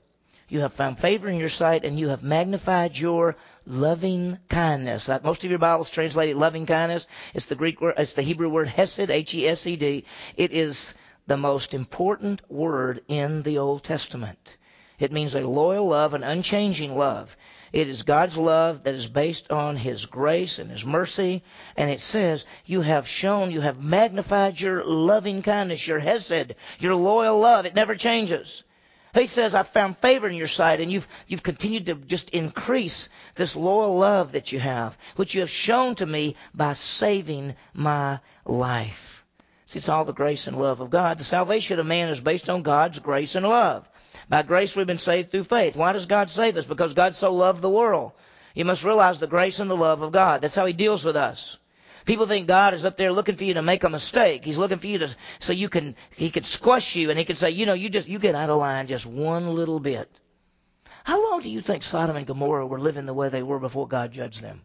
You 0.47 0.59
have 0.59 0.73
found 0.73 0.99
favor 0.99 1.27
in 1.27 1.37
your 1.37 1.49
sight, 1.49 1.85
and 1.85 1.99
you 1.99 2.09
have 2.09 2.21
magnified 2.21 2.97
your 2.97 3.35
loving 3.65 4.37
kindness. 4.47 5.09
Most 5.23 5.43
of 5.43 5.49
your 5.49 5.57
Bibles 5.57 5.89
translate 5.89 6.29
it 6.29 6.37
loving 6.37 6.67
kindness. 6.67 7.07
It's 7.33 7.47
the 7.47 7.55
Greek 7.55 7.81
word, 7.81 7.95
it's 7.97 8.13
the 8.13 8.21
Hebrew 8.21 8.49
word 8.49 8.67
hesed, 8.67 9.09
H-E-S-E-D. 9.09 10.05
It 10.37 10.51
is 10.51 10.93
the 11.25 11.37
most 11.37 11.73
important 11.73 12.41
word 12.51 13.01
in 13.07 13.41
the 13.41 13.57
Old 13.57 13.83
Testament. 13.83 14.57
It 14.99 15.11
means 15.11 15.33
a 15.33 15.41
loyal 15.41 15.87
love, 15.87 16.13
an 16.13 16.23
unchanging 16.23 16.95
love. 16.95 17.35
It 17.73 17.89
is 17.89 18.03
God's 18.03 18.37
love 18.37 18.83
that 18.83 18.93
is 18.93 19.07
based 19.07 19.51
on 19.51 19.75
His 19.75 20.05
grace 20.05 20.59
and 20.59 20.69
His 20.69 20.85
mercy. 20.85 21.43
And 21.75 21.89
it 21.89 21.99
says, 21.99 22.45
you 22.65 22.81
have 22.81 23.07
shown, 23.07 23.51
you 23.51 23.61
have 23.61 23.83
magnified 23.83 24.61
your 24.61 24.85
loving 24.85 25.41
kindness, 25.41 25.87
your 25.87 25.99
hesed, 25.99 26.53
your 26.79 26.95
loyal 26.95 27.39
love. 27.39 27.65
It 27.65 27.73
never 27.73 27.95
changes. 27.95 28.63
He 29.15 29.27
says, 29.27 29.55
I've 29.55 29.69
found 29.69 29.97
favor 29.97 30.27
in 30.27 30.35
your 30.35 30.47
sight, 30.47 30.81
and 30.81 30.91
you've, 30.91 31.07
you've 31.27 31.41
continued 31.41 31.85
to 31.85 31.95
just 31.95 32.31
increase 32.31 33.07
this 33.35 33.55
loyal 33.55 33.97
love 33.97 34.33
that 34.33 34.51
you 34.51 34.59
have, 34.59 34.97
which 35.15 35.33
you 35.33 35.39
have 35.39 35.49
shown 35.49 35.95
to 35.95 36.05
me 36.05 36.35
by 36.53 36.73
saving 36.73 37.55
my 37.73 38.19
life. 38.43 39.25
See, 39.67 39.79
it's 39.79 39.87
all 39.87 40.03
the 40.03 40.11
grace 40.11 40.47
and 40.47 40.59
love 40.59 40.81
of 40.81 40.89
God. 40.89 41.17
The 41.17 41.23
salvation 41.23 41.79
of 41.79 41.85
man 41.85 42.09
is 42.09 42.19
based 42.19 42.49
on 42.49 42.61
God's 42.61 42.99
grace 42.99 43.35
and 43.35 43.47
love. 43.47 43.89
By 44.27 44.41
grace 44.41 44.75
we've 44.75 44.85
been 44.85 44.97
saved 44.97 45.31
through 45.31 45.43
faith. 45.43 45.77
Why 45.77 45.93
does 45.93 46.07
God 46.07 46.29
save 46.29 46.57
us? 46.57 46.65
Because 46.65 46.93
God 46.93 47.15
so 47.15 47.33
loved 47.33 47.61
the 47.61 47.69
world. 47.69 48.11
You 48.53 48.65
must 48.65 48.83
realize 48.83 49.19
the 49.19 49.27
grace 49.27 49.59
and 49.59 49.69
the 49.69 49.77
love 49.77 50.01
of 50.01 50.11
God. 50.11 50.41
That's 50.41 50.55
how 50.55 50.65
He 50.65 50.73
deals 50.73 51.05
with 51.05 51.15
us. 51.15 51.57
People 52.05 52.27
think 52.27 52.47
God 52.47 52.75
is 52.75 52.85
up 52.85 52.97
there 52.97 53.11
looking 53.11 53.35
for 53.35 53.43
you 53.45 53.55
to 53.55 53.63
make 53.63 53.83
a 53.83 53.89
mistake. 53.89 54.45
He's 54.45 54.59
looking 54.59 54.77
for 54.77 54.87
you 54.87 54.99
to 54.99 55.15
so 55.39 55.53
you 55.53 55.69
can 55.69 55.95
he 56.15 56.29
can 56.29 56.43
squash 56.43 56.95
you 56.95 57.09
and 57.09 57.17
he 57.17 57.25
can 57.25 57.35
say, 57.35 57.49
you 57.49 57.65
know, 57.65 57.73
you 57.73 57.89
just 57.89 58.07
you 58.07 58.19
get 58.19 58.35
out 58.35 58.49
of 58.49 58.59
line 58.59 58.87
just 58.87 59.05
one 59.05 59.55
little 59.55 59.79
bit. 59.79 60.09
How 61.03 61.31
long 61.31 61.41
do 61.41 61.49
you 61.49 61.61
think 61.61 61.83
Sodom 61.83 62.15
and 62.15 62.27
Gomorrah 62.27 62.67
were 62.67 62.79
living 62.79 63.05
the 63.05 63.13
way 63.13 63.29
they 63.29 63.43
were 63.43 63.59
before 63.59 63.87
God 63.87 64.11
judged 64.11 64.41
them? 64.41 64.61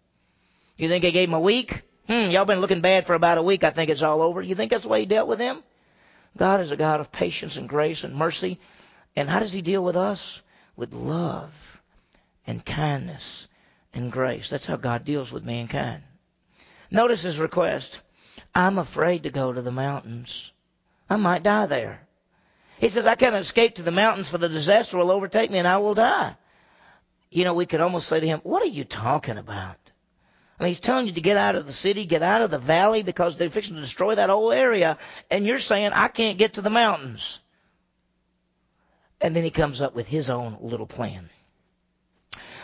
You 0.76 0.88
think 0.88 1.04
he 1.04 1.12
gave 1.12 1.28
them 1.28 1.35
a 1.35 1.40
week? 1.40 1.82
Hmm, 2.06 2.30
y'all 2.30 2.44
been 2.44 2.61
looking 2.61 2.80
bad 2.80 3.06
for 3.06 3.14
about 3.14 3.38
a 3.38 3.42
week. 3.42 3.64
I 3.64 3.70
think 3.70 3.90
it's 3.90 4.02
all 4.02 4.23
over. 4.23 4.42
You 4.42 4.54
think 4.54 4.70
that's 4.70 4.85
the 4.85 4.90
way 4.90 5.00
he 5.00 5.06
dealt 5.06 5.28
with 5.28 5.38
them? 5.38 5.62
God 6.37 6.61
is 6.61 6.73
a 6.73 6.76
God 6.76 7.00
of 7.00 7.12
patience 7.12 7.56
and 7.56 7.68
grace 7.68 8.04
and 8.04 8.14
mercy. 8.14 8.59
And 9.16 9.28
how 9.28 9.40
does 9.40 9.52
he 9.52 9.62
deal 9.62 9.82
with 9.82 9.97
us? 9.97 10.42
With 10.76 10.92
love 10.92 11.82
and 12.47 12.64
kindness 12.64 13.49
and 13.92 14.11
grace. 14.11 14.50
That's 14.50 14.66
how 14.66 14.76
God 14.76 15.04
deals 15.04 15.32
with 15.32 15.44
mankind. 15.44 16.02
Notice 16.90 17.23
his 17.23 17.38
request. 17.38 18.00
I'm 18.54 18.78
afraid 18.78 19.23
to 19.23 19.30
go 19.30 19.52
to 19.52 19.62
the 19.62 19.70
mountains. 19.70 20.52
I 21.09 21.16
might 21.16 21.42
die 21.42 21.66
there. 21.66 22.06
He 22.78 22.88
says, 22.88 23.06
I 23.06 23.14
cannot 23.14 23.42
escape 23.42 23.76
to 23.76 23.82
the 23.82 23.92
mountains 23.92 24.30
for 24.30 24.38
the 24.38 24.49
disaster 24.49 24.97
will 24.97 25.11
overtake 25.11 25.50
me 25.50 25.59
and 25.59 25.68
I 25.68 25.76
will 25.78 25.94
die. 25.94 26.37
You 27.30 27.44
know, 27.44 27.54
we 27.54 27.66
could 27.66 27.80
almost 27.80 28.09
say 28.09 28.18
to 28.18 28.26
him, 28.26 28.40
what 28.42 28.62
are 28.62 28.66
you 28.66 28.85
talking 28.85 29.38
about? 29.38 29.76
I 30.59 30.64
mean, 30.64 30.70
he's 30.70 30.80
telling 30.80 31.06
you 31.06 31.12
to 31.12 31.20
get 31.20 31.37
out 31.37 31.54
of 31.54 31.66
the 31.66 31.73
city, 31.73 32.04
get 32.06 32.23
out 32.23 32.42
of 32.42 32.50
the 32.50 32.59
valley 32.59 33.02
because 33.02 33.37
they're 33.37 33.50
fixing 33.50 33.76
to 33.76 33.80
destroy 33.80 34.16
that 34.16 34.30
whole 34.30 34.52
area. 34.52 34.99
And 35.30 35.47
you're 35.47 35.59
saying, 35.59 35.92
I 35.92 36.09
can't 36.09 36.38
get 36.38 36.54
to 36.54 36.62
the 36.62 36.70
mountains. 36.70 37.38
And 39.20 39.37
then 39.37 39.44
he 39.44 39.50
comes 39.50 39.80
up 39.80 39.94
with 39.94 40.06
his 40.06 40.28
own 40.28 40.59
little 40.61 40.87
plan. 40.87 41.30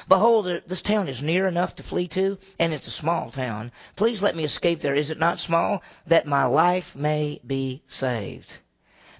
Behold, 0.08 0.46
uh, 0.46 0.60
this 0.66 0.82
town 0.82 1.08
is 1.08 1.22
near 1.22 1.48
enough 1.48 1.76
to 1.76 1.82
flee 1.82 2.06
to, 2.08 2.38
and 2.58 2.72
it's 2.72 2.86
a 2.86 2.92
small 2.92 3.30
town. 3.30 3.72
Please 3.96 4.22
let 4.22 4.36
me 4.36 4.44
escape 4.44 4.80
there. 4.80 4.94
Is 4.94 5.10
it 5.10 5.18
not 5.18 5.40
small? 5.40 5.82
That 6.06 6.26
my 6.26 6.44
life 6.44 6.94
may 6.94 7.40
be 7.44 7.82
saved. 7.88 8.52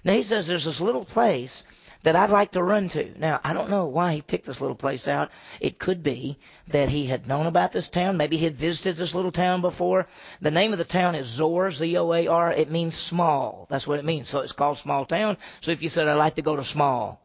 Now 0.05 0.13
he 0.13 0.21
says 0.21 0.47
there's 0.47 0.63
this 0.63 0.79
little 0.79 1.03
place 1.03 1.65
that 2.03 2.15
I'd 2.15 2.29
like 2.29 2.53
to 2.53 2.63
run 2.63 2.87
to. 2.89 3.11
Now, 3.19 3.41
I 3.43 3.51
don't 3.51 3.69
know 3.69 3.85
why 3.85 4.13
he 4.13 4.21
picked 4.21 4.45
this 4.45 4.61
little 4.61 4.77
place 4.77 5.09
out. 5.09 5.29
It 5.59 5.77
could 5.77 6.03
be 6.03 6.37
that 6.69 6.87
he 6.87 7.05
had 7.05 7.27
known 7.27 7.47
about 7.47 7.73
this 7.73 7.89
town. 7.89 8.15
Maybe 8.15 8.37
he 8.37 8.45
had 8.45 8.55
visited 8.55 8.95
this 8.95 9.13
little 9.13 9.33
town 9.33 9.59
before. 9.59 10.07
The 10.39 10.51
name 10.51 10.71
of 10.71 10.77
the 10.77 10.85
town 10.85 11.15
is 11.15 11.27
Zoar, 11.27 11.69
Z-O-A-R. 11.71 12.51
It 12.53 12.71
means 12.71 12.95
small. 12.95 13.67
That's 13.69 13.87
what 13.87 13.99
it 13.99 14.05
means. 14.05 14.29
So 14.29 14.39
it's 14.39 14.53
called 14.53 14.77
small 14.77 15.03
town. 15.03 15.35
So 15.59 15.71
if 15.71 15.83
you 15.83 15.89
said, 15.89 16.07
I'd 16.07 16.13
like 16.13 16.35
to 16.35 16.41
go 16.41 16.55
to 16.55 16.63
small, 16.63 17.19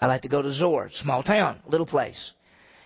I'd 0.00 0.06
like 0.06 0.22
to 0.22 0.28
go 0.28 0.42
to 0.42 0.52
Zoar, 0.52 0.90
small 0.90 1.24
town, 1.24 1.58
little 1.66 1.86
place. 1.86 2.32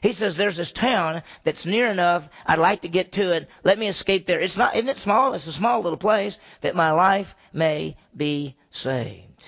He 0.03 0.13
says 0.13 0.37
there's 0.37 0.57
this 0.57 0.73
town 0.73 1.23
that's 1.43 1.67
near 1.67 1.91
enough. 1.91 2.29
I'd 2.45 2.59
like 2.59 2.83
to 2.83 2.89
get 2.89 3.13
to 3.13 3.33
it. 3.33 3.49
Let 3.65 3.79
me 3.79 3.89
escape 3.89 4.27
there. 4.27 4.41
It's 4.41 4.57
not, 4.57 4.77
isn't 4.77 4.89
it 4.89 4.99
small? 4.99 5.35
It's 5.35 5.47
a 5.47 5.53
small 5.53 5.81
little 5.81 5.99
place 5.99 6.39
that 6.61 6.77
my 6.77 6.93
life 6.93 7.35
may 7.53 7.97
be 8.17 8.57
saved. 8.71 9.47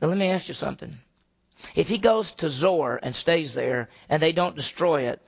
Now 0.00 0.08
let 0.08 0.18
me 0.18 0.28
ask 0.28 0.48
you 0.48 0.54
something. 0.54 0.98
If 1.74 1.88
he 1.88 1.98
goes 1.98 2.32
to 2.36 2.50
Zoar 2.50 2.98
and 3.02 3.14
stays 3.14 3.54
there 3.54 3.88
and 4.08 4.22
they 4.22 4.32
don't 4.32 4.56
destroy 4.56 5.08
it, 5.08 5.20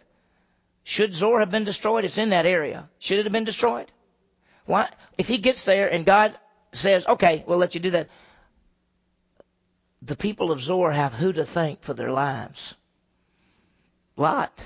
should 0.85 1.14
Zoar 1.14 1.40
have 1.40 1.50
been 1.50 1.64
destroyed? 1.64 2.04
It's 2.04 2.18
in 2.18 2.30
that 2.30 2.47
area. 2.47 2.88
Should 2.99 3.18
it 3.18 3.25
have 3.26 3.33
been 3.33 3.45
destroyed? 3.45 3.90
Why? 4.66 4.88
If 5.18 5.28
he 5.28 5.38
gets 5.38 5.64
there 5.64 5.92
and 5.92 6.04
God 6.04 6.38
says, 6.73 7.06
okay, 7.06 7.45
we'll 7.47 7.59
let 7.59 7.75
you 7.75 7.80
do 7.80 7.90
that. 7.90 8.09
The 10.02 10.16
people 10.16 10.52
of 10.52 10.61
Zoar 10.61 10.92
have 10.92 11.12
who 11.12 11.33
to 11.33 11.45
thank 11.45 11.83
for 11.83 11.95
their 11.95 12.11
lives? 12.11 12.75
Lot. 14.16 14.64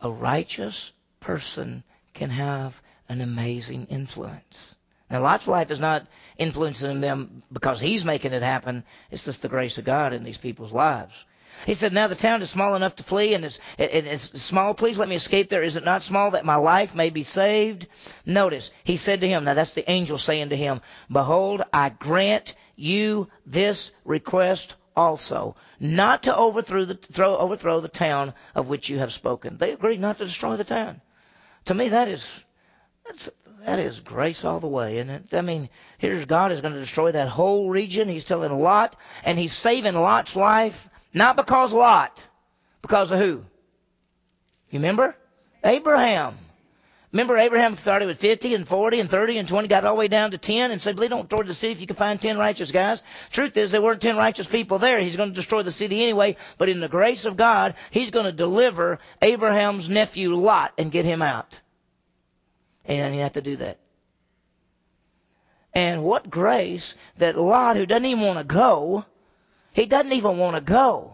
A 0.00 0.10
righteous 0.10 0.92
person 1.20 1.84
can 2.14 2.30
have 2.30 2.80
an 3.08 3.20
amazing 3.20 3.86
influence. 3.90 4.74
Now, 5.10 5.20
Lot's 5.20 5.48
life 5.48 5.70
is 5.70 5.80
not 5.80 6.06
influencing 6.38 7.00
them 7.00 7.42
because 7.52 7.80
he's 7.80 8.04
making 8.04 8.32
it 8.32 8.42
happen. 8.42 8.84
It's 9.10 9.24
just 9.24 9.42
the 9.42 9.48
grace 9.48 9.76
of 9.76 9.84
God 9.84 10.12
in 10.12 10.22
these 10.22 10.38
people's 10.38 10.72
lives. 10.72 11.24
He 11.66 11.74
said, 11.74 11.92
Now 11.92 12.06
the 12.06 12.14
town 12.14 12.42
is 12.42 12.50
small 12.50 12.74
enough 12.74 12.96
to 12.96 13.02
flee, 13.02 13.34
and 13.34 13.44
it's, 13.44 13.58
it, 13.76 14.06
it's 14.06 14.40
small. 14.40 14.72
Please 14.72 14.96
let 14.96 15.08
me 15.08 15.16
escape 15.16 15.48
there. 15.48 15.62
Is 15.62 15.76
it 15.76 15.84
not 15.84 16.02
small 16.02 16.30
that 16.30 16.44
my 16.44 16.54
life 16.54 16.94
may 16.94 17.10
be 17.10 17.24
saved? 17.24 17.88
Notice, 18.24 18.70
he 18.84 18.96
said 18.96 19.20
to 19.20 19.28
him, 19.28 19.44
Now 19.44 19.54
that's 19.54 19.74
the 19.74 19.90
angel 19.90 20.16
saying 20.16 20.50
to 20.50 20.56
him, 20.56 20.80
Behold, 21.10 21.62
I 21.72 21.90
grant 21.90 22.54
you 22.76 23.28
this 23.44 23.92
request 24.04 24.76
also, 25.00 25.56
not 25.80 26.24
to 26.24 26.36
overthrow 26.36 26.84
the, 26.84 26.94
throw, 26.94 27.36
overthrow 27.36 27.80
the 27.80 27.88
town 27.88 28.34
of 28.54 28.68
which 28.68 28.90
you 28.90 28.98
have 28.98 29.12
spoken. 29.12 29.56
They 29.56 29.72
agreed 29.72 30.00
not 30.00 30.18
to 30.18 30.26
destroy 30.26 30.56
the 30.56 30.64
town. 30.64 31.00
To 31.64 31.74
me, 31.74 31.88
that 31.88 32.08
is 32.08 32.44
that's, 33.06 33.30
that 33.64 33.78
is 33.78 34.00
grace 34.00 34.44
all 34.44 34.60
the 34.60 34.66
way, 34.66 34.98
isn't 34.98 35.10
it? 35.10 35.34
I 35.34 35.40
mean, 35.40 35.70
here's 35.98 36.26
God 36.26 36.52
is 36.52 36.60
going 36.60 36.74
to 36.74 36.80
destroy 36.80 37.12
that 37.12 37.28
whole 37.28 37.70
region. 37.70 38.08
He's 38.08 38.24
telling 38.26 38.52
Lot, 38.52 38.94
and 39.24 39.38
he's 39.38 39.52
saving 39.52 39.94
Lot's 39.94 40.36
life, 40.36 40.88
not 41.14 41.36
because 41.36 41.72
Lot, 41.72 42.22
because 42.82 43.10
of 43.10 43.18
who? 43.18 43.44
You 44.70 44.78
remember? 44.78 45.16
Abraham. 45.64 46.36
Remember 47.12 47.36
Abraham 47.36 47.76
started 47.76 48.06
with 48.06 48.20
50 48.20 48.54
and 48.54 48.68
40 48.68 49.00
and 49.00 49.10
30 49.10 49.38
and 49.38 49.48
20, 49.48 49.66
got 49.66 49.84
all 49.84 49.94
the 49.94 49.98
way 49.98 50.06
down 50.06 50.30
to 50.30 50.38
10 50.38 50.70
and 50.70 50.80
said, 50.80 50.96
please 50.96 51.10
don't 51.10 51.28
destroy 51.28 51.42
the 51.42 51.54
city 51.54 51.72
if 51.72 51.80
you 51.80 51.88
can 51.88 51.96
find 51.96 52.20
10 52.20 52.38
righteous 52.38 52.70
guys. 52.70 53.02
Truth 53.30 53.56
is, 53.56 53.72
there 53.72 53.82
weren't 53.82 54.00
10 54.00 54.16
righteous 54.16 54.46
people 54.46 54.78
there. 54.78 55.00
He's 55.00 55.16
going 55.16 55.30
to 55.30 55.34
destroy 55.34 55.62
the 55.62 55.72
city 55.72 56.04
anyway, 56.04 56.36
but 56.56 56.68
in 56.68 56.78
the 56.78 56.88
grace 56.88 57.24
of 57.24 57.36
God, 57.36 57.74
he's 57.90 58.12
going 58.12 58.26
to 58.26 58.32
deliver 58.32 59.00
Abraham's 59.20 59.88
nephew 59.88 60.36
Lot 60.36 60.72
and 60.78 60.92
get 60.92 61.04
him 61.04 61.20
out. 61.20 61.58
And 62.84 63.12
he 63.12 63.18
had 63.18 63.34
to 63.34 63.42
do 63.42 63.56
that. 63.56 63.80
And 65.74 66.04
what 66.04 66.30
grace 66.30 66.94
that 67.18 67.36
Lot, 67.36 67.76
who 67.76 67.86
doesn't 67.86 68.06
even 68.06 68.24
want 68.24 68.38
to 68.38 68.44
go, 68.44 69.04
he 69.72 69.86
doesn't 69.86 70.12
even 70.12 70.38
want 70.38 70.54
to 70.54 70.60
go. 70.60 71.12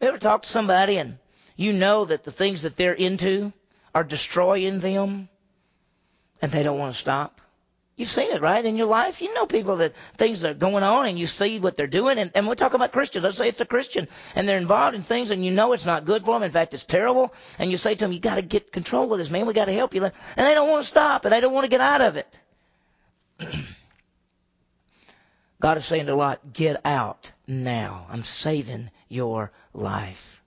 You 0.00 0.08
ever 0.08 0.18
talk 0.18 0.42
to 0.42 0.48
somebody 0.48 0.98
and 0.98 1.18
you 1.56 1.72
know 1.72 2.04
that 2.04 2.24
the 2.24 2.30
things 2.30 2.62
that 2.62 2.76
they're 2.76 2.92
into, 2.92 3.52
are 3.94 4.04
destroying 4.04 4.80
them 4.80 5.28
and 6.40 6.52
they 6.52 6.62
don't 6.62 6.78
want 6.78 6.94
to 6.94 6.98
stop. 6.98 7.40
You've 7.98 8.08
seen 8.08 8.30
it, 8.30 8.40
right, 8.40 8.64
in 8.64 8.76
your 8.76 8.86
life. 8.86 9.20
You 9.20 9.34
know 9.34 9.44
people 9.44 9.78
that 9.78 9.92
things 10.16 10.44
are 10.44 10.54
going 10.54 10.84
on 10.84 11.06
and 11.06 11.18
you 11.18 11.26
see 11.26 11.58
what 11.58 11.76
they're 11.76 11.88
doing. 11.88 12.18
And, 12.18 12.30
and 12.32 12.46
we're 12.46 12.54
talking 12.54 12.76
about 12.76 12.92
Christians. 12.92 13.24
Let's 13.24 13.36
say 13.36 13.48
it's 13.48 13.60
a 13.60 13.66
Christian 13.66 14.06
and 14.36 14.46
they're 14.48 14.56
involved 14.56 14.94
in 14.94 15.02
things 15.02 15.32
and 15.32 15.44
you 15.44 15.50
know 15.50 15.72
it's 15.72 15.84
not 15.84 16.04
good 16.04 16.24
for 16.24 16.34
them. 16.34 16.44
In 16.44 16.52
fact, 16.52 16.74
it's 16.74 16.84
terrible. 16.84 17.34
And 17.58 17.72
you 17.72 17.76
say 17.76 17.96
to 17.96 18.04
them, 18.04 18.12
you 18.12 18.20
got 18.20 18.36
to 18.36 18.42
get 18.42 18.70
control 18.70 19.12
of 19.12 19.18
this, 19.18 19.30
man. 19.30 19.46
We 19.46 19.52
got 19.52 19.64
to 19.64 19.72
help 19.72 19.94
you. 19.94 20.04
And 20.04 20.12
they 20.36 20.54
don't 20.54 20.70
want 20.70 20.84
to 20.84 20.88
stop 20.88 21.24
and 21.24 21.32
they 21.32 21.40
don't 21.40 21.52
want 21.52 21.64
to 21.64 21.70
get 21.70 21.80
out 21.80 22.00
of 22.00 22.16
it. 22.16 22.40
God 25.60 25.76
is 25.78 25.84
saying 25.84 26.06
to 26.06 26.14
Lot, 26.14 26.52
get 26.52 26.80
out 26.84 27.32
now. 27.48 28.06
I'm 28.10 28.22
saving 28.22 28.90
your 29.08 29.50
life. 29.74 30.37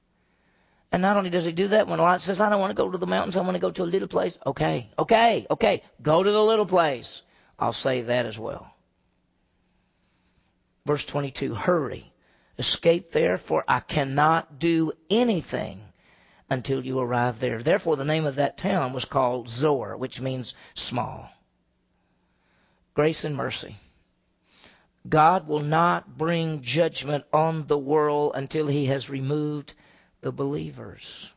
And 0.91 1.01
not 1.01 1.15
only 1.15 1.29
does 1.29 1.45
he 1.45 1.53
do 1.53 1.69
that, 1.69 1.87
when 1.87 1.99
Lot 1.99 2.21
says, 2.21 2.41
I 2.41 2.49
don't 2.49 2.59
want 2.59 2.71
to 2.71 2.81
go 2.81 2.91
to 2.91 2.97
the 2.97 3.07
mountains, 3.07 3.37
I 3.37 3.41
want 3.41 3.53
to 3.53 3.59
go 3.59 3.71
to 3.71 3.83
a 3.83 3.85
little 3.85 4.09
place. 4.09 4.37
Okay, 4.45 4.89
okay, 4.99 5.47
okay. 5.49 5.83
Go 6.01 6.21
to 6.21 6.31
the 6.31 6.43
little 6.43 6.65
place. 6.65 7.21
I'll 7.57 7.71
say 7.73 8.01
that 8.01 8.25
as 8.25 8.37
well. 8.37 8.73
Verse 10.85 11.05
22, 11.05 11.53
hurry. 11.53 12.11
Escape 12.57 13.11
there, 13.11 13.37
for 13.37 13.63
I 13.67 13.79
cannot 13.79 14.59
do 14.59 14.91
anything 15.09 15.81
until 16.49 16.85
you 16.85 16.99
arrive 16.99 17.39
there. 17.39 17.63
Therefore, 17.63 17.95
the 17.95 18.03
name 18.03 18.25
of 18.25 18.35
that 18.35 18.57
town 18.57 18.91
was 18.91 19.05
called 19.05 19.47
Zoar, 19.47 19.95
which 19.95 20.19
means 20.19 20.53
small. 20.73 21.29
Grace 22.93 23.23
and 23.23 23.37
mercy. 23.37 23.77
God 25.07 25.47
will 25.47 25.61
not 25.61 26.17
bring 26.17 26.61
judgment 26.61 27.23
on 27.31 27.67
the 27.67 27.77
world 27.77 28.33
until 28.35 28.67
he 28.67 28.87
has 28.87 29.09
removed 29.09 29.73
the 30.21 30.31
believers. 30.31 31.31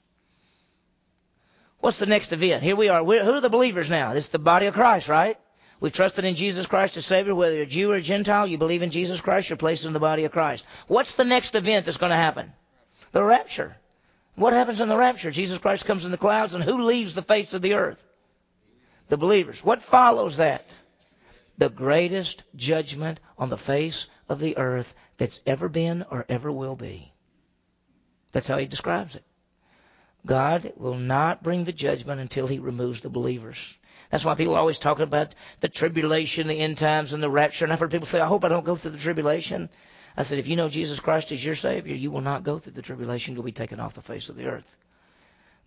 What's 1.80 1.98
the 1.98 2.06
next 2.06 2.32
event? 2.32 2.62
Here 2.62 2.76
we 2.76 2.88
are. 2.88 3.02
We're, 3.02 3.24
who 3.24 3.32
are 3.32 3.40
the 3.40 3.50
believers 3.50 3.90
now? 3.90 4.12
It's 4.12 4.28
the 4.28 4.38
body 4.38 4.66
of 4.66 4.74
Christ, 4.74 5.08
right? 5.08 5.38
We've 5.80 5.92
trusted 5.92 6.24
in 6.24 6.34
Jesus 6.34 6.66
Christ 6.66 6.96
as 6.96 7.04
Savior. 7.04 7.34
Whether 7.34 7.56
you're 7.56 7.64
a 7.64 7.66
Jew 7.66 7.90
or 7.90 7.96
a 7.96 8.00
Gentile, 8.00 8.46
you 8.46 8.56
believe 8.56 8.82
in 8.82 8.90
Jesus 8.90 9.20
Christ, 9.20 9.50
you're 9.50 9.56
placed 9.56 9.84
in 9.84 9.92
the 9.92 10.00
body 10.00 10.24
of 10.24 10.32
Christ. 10.32 10.64
What's 10.86 11.14
the 11.14 11.24
next 11.24 11.54
event 11.54 11.84
that's 11.84 11.98
going 11.98 12.10
to 12.10 12.16
happen? 12.16 12.52
The 13.12 13.22
rapture. 13.22 13.76
What 14.34 14.52
happens 14.52 14.80
in 14.80 14.88
the 14.88 14.96
rapture? 14.96 15.30
Jesus 15.30 15.58
Christ 15.58 15.84
comes 15.84 16.04
in 16.04 16.10
the 16.10 16.16
clouds, 16.16 16.54
and 16.54 16.64
who 16.64 16.84
leaves 16.84 17.14
the 17.14 17.22
face 17.22 17.54
of 17.54 17.62
the 17.62 17.74
earth? 17.74 18.02
The 19.08 19.18
believers. 19.18 19.62
What 19.62 19.82
follows 19.82 20.38
that? 20.38 20.70
the 21.58 21.68
greatest 21.68 22.42
judgment 22.56 23.20
on 23.38 23.48
the 23.48 23.56
face 23.56 24.06
of 24.28 24.40
the 24.40 24.56
earth 24.58 24.94
that's 25.16 25.40
ever 25.46 25.68
been 25.68 26.04
or 26.10 26.24
ever 26.28 26.50
will 26.50 26.76
be. 26.76 27.13
That's 28.34 28.48
how 28.48 28.58
he 28.58 28.66
describes 28.66 29.14
it. 29.14 29.22
God 30.26 30.72
will 30.76 30.96
not 30.96 31.44
bring 31.44 31.62
the 31.62 31.72
judgment 31.72 32.20
until 32.20 32.48
he 32.48 32.58
removes 32.58 33.00
the 33.00 33.08
believers. 33.08 33.78
That's 34.10 34.24
why 34.24 34.34
people 34.34 34.54
are 34.54 34.58
always 34.58 34.80
talking 34.80 35.04
about 35.04 35.36
the 35.60 35.68
tribulation, 35.68 36.48
the 36.48 36.58
end 36.58 36.78
times, 36.78 37.12
and 37.12 37.22
the 37.22 37.30
rapture. 37.30 37.64
And 37.64 37.72
I've 37.72 37.78
heard 37.78 37.92
people 37.92 38.08
say, 38.08 38.20
I 38.20 38.26
hope 38.26 38.44
I 38.44 38.48
don't 38.48 38.64
go 38.64 38.74
through 38.74 38.90
the 38.90 38.98
tribulation. 38.98 39.68
I 40.16 40.24
said, 40.24 40.40
if 40.40 40.48
you 40.48 40.56
know 40.56 40.68
Jesus 40.68 40.98
Christ 40.98 41.30
is 41.30 41.44
your 41.44 41.54
Savior, 41.54 41.94
you 41.94 42.10
will 42.10 42.22
not 42.22 42.42
go 42.42 42.58
through 42.58 42.72
the 42.72 42.82
tribulation. 42.82 43.34
You'll 43.34 43.44
be 43.44 43.52
taken 43.52 43.78
off 43.78 43.94
the 43.94 44.02
face 44.02 44.28
of 44.28 44.34
the 44.34 44.46
earth. 44.46 44.76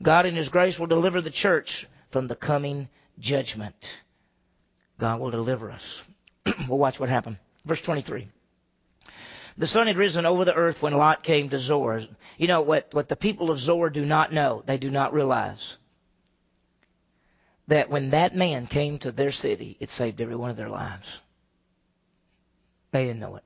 God 0.03 0.25
in 0.25 0.36
His 0.36 0.50
grace 0.50 0.77
will 0.77 0.88
deliver 0.88 1.21
the 1.21 1.29
church 1.29 1.88
from 2.09 2.27
the 2.27 2.36
coming 2.36 2.89
judgment. 3.17 3.97
God 5.00 5.21
will 5.21 5.31
deliver 5.31 5.71
us. 5.71 6.03
we'll 6.67 6.77
watch 6.77 7.00
what 7.00 7.07
happened. 7.07 7.38
Verse 7.65 7.81
23. 7.81 8.27
The 9.58 9.68
sun 9.68 9.88
had 9.88 9.98
risen 9.98 10.26
over 10.26 10.46
the 10.46 10.54
earth 10.54 10.84
when 10.84 10.94
Lot 10.94 11.24
came 11.24 11.50
to 11.50 11.60
Zoar. 11.60 12.02
You 12.38 12.48
know 12.48 12.62
what, 12.62 12.94
what 12.94 13.10
the 13.10 13.16
people 13.16 13.50
of 13.50 13.60
Zoar 13.60 13.90
do 13.90 14.06
not 14.06 14.32
know, 14.32 14.62
they 14.66 14.78
do 14.78 14.92
not 14.92 15.14
realize 15.14 15.78
that 17.68 17.90
when 17.90 18.12
that 18.12 18.36
man 18.36 18.68
came 18.68 19.00
to 19.00 19.12
their 19.12 19.32
city, 19.32 19.76
it 19.80 19.90
saved 19.90 20.22
every 20.22 20.36
one 20.36 20.52
of 20.52 20.58
their 20.58 20.70
lives. 20.70 21.20
They 22.92 23.06
didn't 23.06 23.20
know 23.20 23.36
it. 23.36 23.44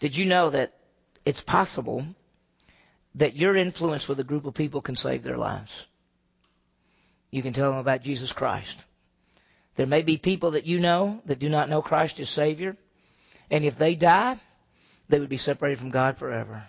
Did 0.00 0.16
you 0.16 0.26
know 0.26 0.50
that 0.50 0.74
it's 1.24 1.40
possible 1.40 2.06
that 3.16 3.36
your 3.36 3.56
influence 3.56 4.06
with 4.06 4.20
a 4.20 4.24
group 4.24 4.44
of 4.44 4.54
people 4.54 4.80
can 4.80 4.96
save 4.96 5.22
their 5.22 5.38
lives? 5.38 5.86
You 7.30 7.42
can 7.42 7.52
tell 7.52 7.70
them 7.70 7.80
about 7.80 8.02
Jesus 8.02 8.32
Christ. 8.32 8.78
There 9.74 9.86
may 9.86 10.02
be 10.02 10.16
people 10.16 10.52
that 10.52 10.66
you 10.66 10.78
know 10.78 11.20
that 11.24 11.38
do 11.38 11.48
not 11.48 11.68
know 11.68 11.82
Christ 11.82 12.20
as 12.20 12.30
Savior. 12.30 12.76
And 13.50 13.64
if 13.64 13.76
they 13.76 13.94
die, 13.94 14.38
they 15.08 15.18
would 15.18 15.28
be 15.28 15.36
separated 15.36 15.78
from 15.78 15.90
God 15.90 16.18
forever. 16.18 16.64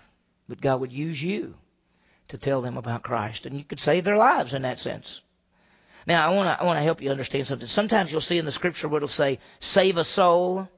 But 0.47 0.61
God 0.61 0.81
would 0.81 0.93
use 0.93 1.21
you 1.21 1.55
to 2.29 2.37
tell 2.37 2.61
them 2.61 2.77
about 2.77 3.03
Christ. 3.03 3.45
And 3.45 3.57
you 3.57 3.63
could 3.63 3.79
save 3.79 4.03
their 4.03 4.17
lives 4.17 4.53
in 4.53 4.63
that 4.63 4.79
sense. 4.79 5.21
Now, 6.07 6.27
I 6.27 6.33
want 6.33 6.47
to 6.47 6.59
I 6.59 6.65
want 6.65 6.77
to 6.77 6.83
help 6.83 7.01
you 7.01 7.11
understand 7.11 7.45
something. 7.45 7.67
Sometimes 7.67 8.11
you'll 8.11 8.21
see 8.21 8.37
in 8.37 8.45
the 8.45 8.51
scripture 8.51 8.87
where 8.87 8.97
it'll 8.97 9.07
say, 9.09 9.39
save 9.59 9.97
a 9.97 10.03
soul. 10.03 10.69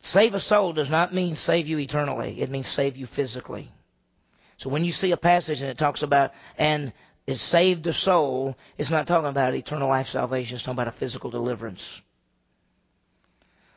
Save 0.00 0.34
a 0.34 0.40
soul 0.40 0.72
does 0.72 0.90
not 0.90 1.12
mean 1.12 1.36
save 1.36 1.68
you 1.68 1.78
eternally. 1.78 2.40
It 2.40 2.50
means 2.50 2.66
save 2.66 2.96
you 2.96 3.06
physically. 3.06 3.70
So 4.56 4.70
when 4.70 4.84
you 4.84 4.92
see 4.92 5.12
a 5.12 5.16
passage 5.16 5.60
and 5.60 5.70
it 5.70 5.78
talks 5.78 6.02
about, 6.02 6.32
and 6.56 6.92
is 7.26 7.42
saved 7.42 7.86
a 7.86 7.92
soul, 7.92 8.56
it's 8.78 8.90
not 8.90 9.06
talking 9.06 9.28
about 9.28 9.54
eternal 9.54 9.88
life 9.88 10.08
salvation, 10.08 10.56
it's 10.56 10.64
talking 10.64 10.76
about 10.76 10.88
a 10.88 10.92
physical 10.92 11.30
deliverance. 11.30 12.00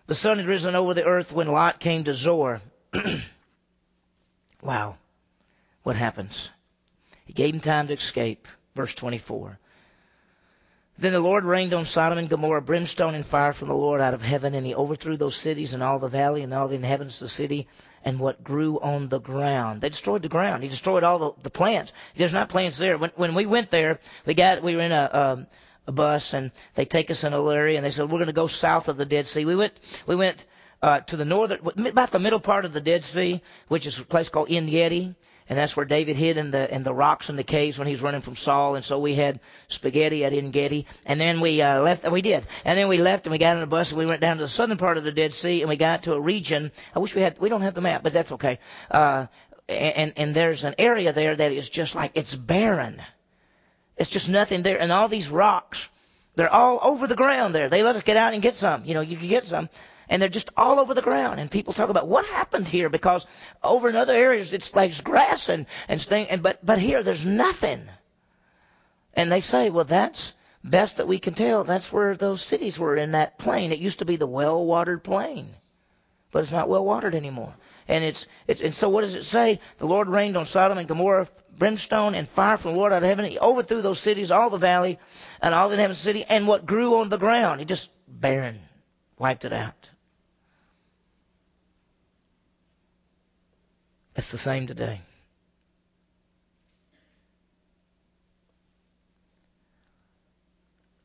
The 0.08 0.16
sun 0.16 0.38
had 0.38 0.48
risen 0.48 0.76
over 0.76 0.94
the 0.94 1.06
earth 1.06 1.34
when 1.34 1.48
Lot 1.48 1.80
came 1.80 2.06
to 2.06 2.14
Zoar. 2.14 2.62
wow. 4.62 4.96
What 5.84 5.98
happens? 5.98 6.50
He 7.26 7.34
gave 7.34 7.54
him 7.54 7.60
time 7.60 7.88
to 7.88 7.94
escape. 7.94 8.48
Verse 8.74 8.96
24. 8.96 9.60
Then 11.00 11.12
the 11.12 11.20
Lord 11.20 11.44
rained 11.44 11.74
on 11.74 11.86
Sodom 11.86 12.18
and 12.18 12.30
Gomorrah 12.30 12.62
brimstone 12.62 13.16
and 13.16 13.26
fire 13.26 13.54
from 13.54 13.68
the 13.68 13.76
Lord 13.76 14.02
out 14.02 14.14
of 14.14 14.22
heaven, 14.22 14.56
and 14.56 14.66
he 14.66 14.74
overthrew 14.74 15.18
those 15.18 15.36
cities 15.36 15.74
and 15.74 15.84
all 15.84 16.00
the 16.00 16.08
valley 16.08 16.42
and 16.42 16.54
all 16.54 16.68
the 16.68 16.76
inhabitants 16.76 17.22
of 17.22 17.26
the 17.26 17.30
city 17.30 17.68
and 18.04 18.20
what 18.20 18.44
grew 18.44 18.80
on 18.80 19.10
the 19.10 19.20
ground. 19.20 19.82
They 19.82 19.90
destroyed 19.90 20.24
the 20.24 20.30
ground. 20.30 20.64
He 20.64 20.70
destroyed 20.70 21.04
all 21.04 21.20
the, 21.20 21.32
the 21.44 21.50
plants. 21.50 21.94
There's 22.16 22.34
not 22.34 22.50
plants 22.50 22.78
there. 22.78 22.98
When, 22.98 23.12
when 23.16 23.36
we 23.36 23.46
went 23.46 23.70
there, 23.70 24.00
we 24.26 24.34
got 24.34 24.64
we 24.64 24.76
were 24.76 24.82
in 24.82 24.92
a, 24.92 25.10
um, 25.12 25.48
a 25.88 25.92
bus 25.92 26.34
and 26.34 26.52
they 26.76 26.86
take 26.86 27.10
us 27.10 27.24
in 27.24 27.34
a 27.34 27.50
area 27.50 27.78
and 27.78 27.86
they 27.86 27.92
said 27.92 28.06
we're 28.06 28.20
going 28.20 28.28
to 28.28 28.34
go 28.34 28.48
south 28.48 28.88
of 28.88 28.98
the 28.98 29.06
Dead 29.06 29.28
Sea. 29.28 29.46
We 29.46 29.56
went 29.56 29.74
we 30.06 30.16
went 30.16 30.46
uh, 30.82 31.00
to 31.00 31.18
the 31.18 31.26
northern 31.26 31.60
about 31.88 32.12
the 32.12 32.20
middle 32.20 32.40
part 32.40 32.66
of 32.66 32.74
the 32.74 32.82
Dead 32.82 33.04
Sea, 33.04 33.42
which 33.68 33.88
is 33.88 33.98
a 34.00 34.06
place 34.06 34.30
called 34.30 34.52
En 34.52 34.68
Gedi 34.68 35.16
and 35.50 35.58
that's 35.58 35.76
where 35.78 35.86
David 35.86 36.16
hid 36.16 36.38
in 36.38 36.52
the 36.52 36.74
in 36.74 36.84
the 36.84 36.94
rocks 36.94 37.30
and 37.30 37.40
the 37.40 37.44
caves 37.44 37.78
when 37.78 37.88
he 37.88 37.94
was 37.94 38.02
running 38.02 38.22
from 38.22 38.36
Saul. 38.36 38.76
And 38.76 38.84
so 38.84 39.00
we 39.00 39.16
had 39.16 39.40
spaghetti 39.68 40.26
at 40.26 40.34
En 40.34 40.52
Gedi, 40.52 40.86
and 41.06 41.20
then 41.20 41.40
we 41.40 41.62
uh, 41.62 41.82
left. 41.82 42.10
We 42.10 42.22
did, 42.22 42.46
and 42.66 42.78
then 42.78 42.88
we 42.88 42.98
left 42.98 43.26
and 43.26 43.32
we 43.32 43.38
got 43.38 43.56
on 43.56 43.64
a 43.64 43.68
bus 43.68 43.92
and 43.92 44.00
we 44.00 44.06
went 44.06 44.22
down 44.22 44.38
to 44.38 44.44
the 44.44 44.50
southern 44.50 44.78
part 44.78 44.98
of 44.98 45.04
the 45.04 45.12
Dead 45.12 45.34
Sea, 45.34 45.62
and 45.62 45.70
we 45.70 45.78
got 45.78 46.04
to 46.04 46.14
a 46.14 46.20
region. 46.20 46.72
I 46.96 47.00
wish 47.00 47.16
we 47.16 47.22
had. 47.22 47.40
We 47.40 47.50
don't 47.50 47.62
have 47.62 47.76
the 47.76 47.82
map, 47.82 48.04
but 48.04 48.14
that's 48.14 48.32
okay. 48.34 48.60
Uh, 48.92 49.28
and 49.70 50.14
and 50.18 50.36
there's 50.36 50.64
an 50.64 50.76
area 50.78 51.14
there 51.14 51.36
that 51.36 51.52
is 51.52 51.70
just 51.70 51.96
like 51.96 52.12
it's 52.16 52.36
barren. 52.36 53.02
It's 53.98 54.10
just 54.10 54.30
nothing 54.30 54.62
there, 54.62 54.80
and 54.80 54.92
all 54.92 55.08
these 55.08 55.30
rocks. 55.30 55.90
They're 56.36 56.54
all 56.54 56.80
over 56.84 57.08
the 57.08 57.16
ground 57.16 57.56
there. 57.56 57.68
They 57.68 57.82
let 57.82 57.96
us 57.96 58.04
get 58.04 58.16
out 58.16 58.34
and 58.34 58.44
get 58.44 58.56
some. 58.56 58.86
You 58.86 58.94
know, 58.94 59.02
you 59.02 59.18
can 59.18 59.28
get 59.28 59.46
some 59.46 59.70
and 60.10 60.22
they're 60.22 60.30
just 60.30 60.50
all 60.56 60.80
over 60.80 60.94
the 60.94 61.02
ground. 61.02 61.40
And 61.40 61.52
people 61.52 61.74
talk 61.74 61.90
about 61.90 62.08
what 62.08 62.26
happened 62.26 62.68
here 62.68 62.90
because 62.90 63.26
over 63.64 63.90
in 63.90 63.96
other 63.96 64.14
areas 64.14 64.54
it's 64.54 64.76
like 64.76 65.04
grass 65.04 65.50
and 65.50 65.66
and 65.88 66.02
thing, 66.02 66.28
and 66.30 66.42
but 66.42 66.66
but 66.66 66.80
here 66.80 67.04
there's 67.04 67.26
nothing. 67.26 67.88
And 69.14 69.32
they 69.32 69.42
say, 69.42 69.70
well, 69.70 69.86
that's 69.86 70.34
best 70.64 70.98
that 70.98 71.08
we 71.08 71.20
can 71.20 71.34
tell. 71.34 71.64
That's 71.64 71.92
where 71.92 72.16
those 72.16 72.42
cities 72.42 72.78
were 72.78 72.96
in 72.96 73.14
that 73.14 73.40
plain. 73.40 73.72
It 73.72 73.80
used 73.80 74.00
to 74.00 74.06
be 74.06 74.16
the 74.16 74.28
well-watered 74.28 75.04
plain, 75.04 75.50
but 76.32 76.44
it's 76.44 76.52
not 76.52 76.70
well-watered 76.70 77.16
anymore. 77.16 77.56
And 77.88 78.04
it's, 78.04 78.28
it's 78.48 78.62
and 78.62 78.76
so 78.76 78.90
what 78.90 79.02
does 79.02 79.16
it 79.16 79.24
say? 79.24 79.60
The 79.78 79.88
Lord 79.88 80.10
rained 80.10 80.38
on 80.38 80.46
Sodom 80.46 80.78
and 80.78 80.88
Gomorrah 80.88 81.28
brimstone 81.58 82.16
and 82.16 82.28
fire 82.30 82.58
from 82.58 82.74
the 82.74 82.78
Lord 82.78 82.94
out 82.94 83.04
of 83.04 83.10
heaven. 83.10 83.26
He 83.26 83.40
overthrew 83.40 83.82
those 83.82 84.00
cities, 84.00 84.32
all 84.32 84.50
the 84.50 84.58
valley, 84.58 85.00
and 85.42 85.54
all 85.54 85.70
the 85.70 85.78
the 85.78 85.94
city, 85.94 86.24
and 86.24 86.48
what 86.48 86.66
grew 86.66 87.00
on 87.00 87.10
the 87.10 87.18
ground. 87.18 87.60
He 87.60 87.66
just 87.66 87.90
barren, 88.08 88.60
wiped 89.18 89.46
it 89.46 89.54
out. 89.54 89.90
It's 94.16 94.32
the 94.32 94.38
same 94.38 94.68
today. 94.68 95.02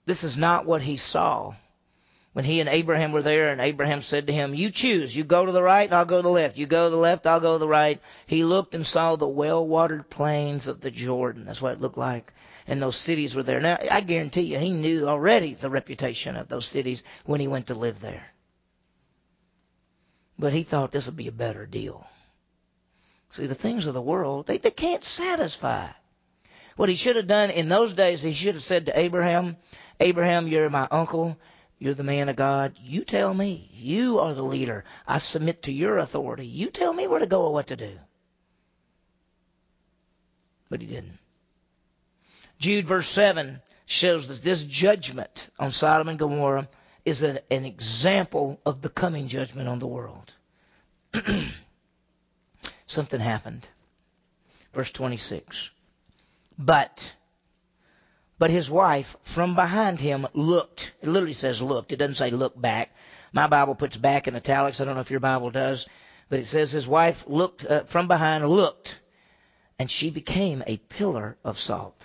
This 0.04 0.24
is 0.24 0.36
not 0.36 0.66
what 0.66 0.82
he 0.82 0.96
saw 0.96 1.54
when 2.32 2.46
he 2.46 2.60
and 2.60 2.68
Abraham 2.68 3.12
were 3.12 3.22
there, 3.22 3.50
and 3.50 3.60
Abraham 3.60 4.00
said 4.00 4.26
to 4.26 4.32
him, 4.32 4.54
You 4.54 4.70
choose. 4.70 5.14
You 5.14 5.22
go 5.22 5.44
to 5.44 5.52
the 5.52 5.62
right, 5.62 5.88
and 5.88 5.94
I'll 5.94 6.06
go 6.06 6.16
to 6.16 6.22
the 6.22 6.30
left. 6.30 6.58
You 6.58 6.66
go 6.66 6.86
to 6.86 6.90
the 6.90 6.96
left, 6.96 7.26
I'll 7.26 7.40
go 7.40 7.54
to 7.54 7.58
the 7.58 7.68
right. 7.68 8.00
He 8.26 8.44
looked 8.44 8.74
and 8.74 8.86
saw 8.86 9.16
the 9.16 9.28
well 9.28 9.66
watered 9.66 10.08
plains 10.08 10.66
of 10.66 10.80
the 10.80 10.90
Jordan. 10.90 11.44
That's 11.44 11.60
what 11.60 11.74
it 11.74 11.80
looked 11.80 11.98
like. 11.98 12.32
And 12.66 12.80
those 12.80 12.96
cities 12.96 13.34
were 13.34 13.42
there. 13.42 13.60
Now, 13.60 13.76
I 13.90 14.00
guarantee 14.00 14.42
you, 14.42 14.58
he 14.58 14.70
knew 14.70 15.08
already 15.08 15.54
the 15.54 15.68
reputation 15.68 16.36
of 16.36 16.48
those 16.48 16.66
cities 16.66 17.02
when 17.24 17.40
he 17.40 17.48
went 17.48 17.66
to 17.66 17.74
live 17.74 18.00
there. 18.00 18.26
But 20.38 20.52
he 20.52 20.62
thought 20.62 20.92
this 20.92 21.06
would 21.06 21.16
be 21.16 21.28
a 21.28 21.32
better 21.32 21.66
deal. 21.66 22.06
See, 23.32 23.46
the 23.46 23.54
things 23.54 23.86
of 23.86 23.94
the 23.94 24.00
world, 24.00 24.46
they, 24.46 24.58
they 24.58 24.70
can't 24.70 25.04
satisfy. 25.04 25.88
What 26.76 26.88
he 26.88 26.94
should 26.94 27.16
have 27.16 27.26
done 27.26 27.50
in 27.50 27.68
those 27.68 27.94
days, 27.94 28.22
he 28.22 28.32
should 28.32 28.54
have 28.54 28.62
said 28.62 28.86
to 28.86 28.98
Abraham, 28.98 29.56
Abraham, 30.00 30.48
you're 30.48 30.70
my 30.70 30.88
uncle. 30.90 31.36
You're 31.82 31.94
the 31.94 32.04
man 32.04 32.28
of 32.28 32.36
God. 32.36 32.74
You 32.80 33.02
tell 33.02 33.34
me. 33.34 33.68
You 33.74 34.20
are 34.20 34.34
the 34.34 34.44
leader. 34.44 34.84
I 35.04 35.18
submit 35.18 35.64
to 35.64 35.72
your 35.72 35.98
authority. 35.98 36.46
You 36.46 36.70
tell 36.70 36.92
me 36.92 37.08
where 37.08 37.18
to 37.18 37.26
go 37.26 37.42
or 37.42 37.52
what 37.52 37.66
to 37.66 37.76
do. 37.76 37.98
But 40.70 40.80
he 40.80 40.86
didn't. 40.86 41.18
Jude 42.60 42.86
verse 42.86 43.08
7 43.08 43.60
shows 43.84 44.28
that 44.28 44.44
this 44.44 44.62
judgment 44.62 45.48
on 45.58 45.72
Sodom 45.72 46.06
and 46.06 46.20
Gomorrah 46.20 46.68
is 47.04 47.24
an, 47.24 47.40
an 47.50 47.64
example 47.64 48.60
of 48.64 48.80
the 48.80 48.88
coming 48.88 49.26
judgment 49.26 49.66
on 49.68 49.80
the 49.80 49.88
world. 49.88 50.32
something 52.86 53.18
happened. 53.18 53.68
Verse 54.72 54.92
26. 54.92 55.70
But, 56.56 57.12
but 58.42 58.50
his 58.50 58.68
wife 58.68 59.16
from 59.22 59.54
behind 59.54 60.00
him 60.00 60.26
looked. 60.32 60.90
It 61.00 61.08
literally 61.08 61.32
says 61.32 61.62
looked. 61.62 61.92
It 61.92 61.98
doesn't 61.98 62.16
say 62.16 62.30
look 62.30 62.60
back. 62.60 62.92
My 63.32 63.46
Bible 63.46 63.76
puts 63.76 63.96
back 63.96 64.26
in 64.26 64.34
italics. 64.34 64.80
I 64.80 64.84
don't 64.84 64.96
know 64.96 65.00
if 65.00 65.12
your 65.12 65.20
Bible 65.20 65.52
does, 65.52 65.88
but 66.28 66.40
it 66.40 66.46
says 66.46 66.72
his 66.72 66.88
wife 66.88 67.24
looked 67.28 67.64
uh, 67.64 67.84
from 67.84 68.08
behind, 68.08 68.44
looked, 68.48 68.98
and 69.78 69.88
she 69.88 70.10
became 70.10 70.64
a 70.66 70.76
pillar 70.76 71.36
of 71.44 71.56
salt. 71.56 72.04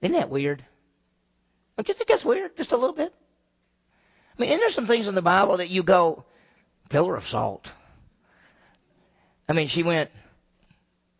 Isn't 0.00 0.14
that 0.14 0.30
weird? 0.30 0.64
Don't 1.76 1.88
you 1.88 1.94
think 1.94 2.08
that's 2.08 2.24
weird? 2.24 2.56
Just 2.56 2.70
a 2.70 2.76
little 2.76 2.94
bit? 2.94 3.12
I 4.38 4.42
mean, 4.42 4.50
isn't 4.50 4.60
there 4.60 4.70
some 4.70 4.86
things 4.86 5.08
in 5.08 5.16
the 5.16 5.22
Bible 5.22 5.56
that 5.56 5.70
you 5.70 5.82
go, 5.82 6.24
pillar 6.88 7.16
of 7.16 7.26
salt? 7.26 7.72
I 9.48 9.54
mean, 9.54 9.66
she 9.66 9.82
went, 9.82 10.12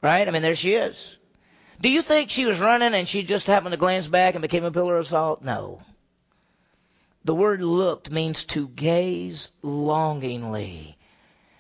right? 0.00 0.28
I 0.28 0.31
mean, 0.31 0.42
there 0.42 0.55
she 0.55 0.74
is. 0.74 1.16
Do 1.83 1.88
you 1.88 2.03
think 2.03 2.31
she 2.31 2.45
was 2.45 2.61
running 2.61 2.95
and 2.95 3.09
she 3.09 3.25
just 3.25 3.49
happened 3.49 3.73
to 3.73 3.77
glance 3.77 4.07
back 4.07 4.37
and 4.37 4.42
became 4.42 4.62
a 4.62 4.71
pillar 4.71 4.97
of 4.99 5.09
salt? 5.09 5.42
No. 5.42 5.83
The 7.25 7.35
word 7.35 7.61
looked 7.61 8.09
means 8.09 8.45
to 8.47 8.68
gaze 8.68 9.49
longingly. 9.62 10.97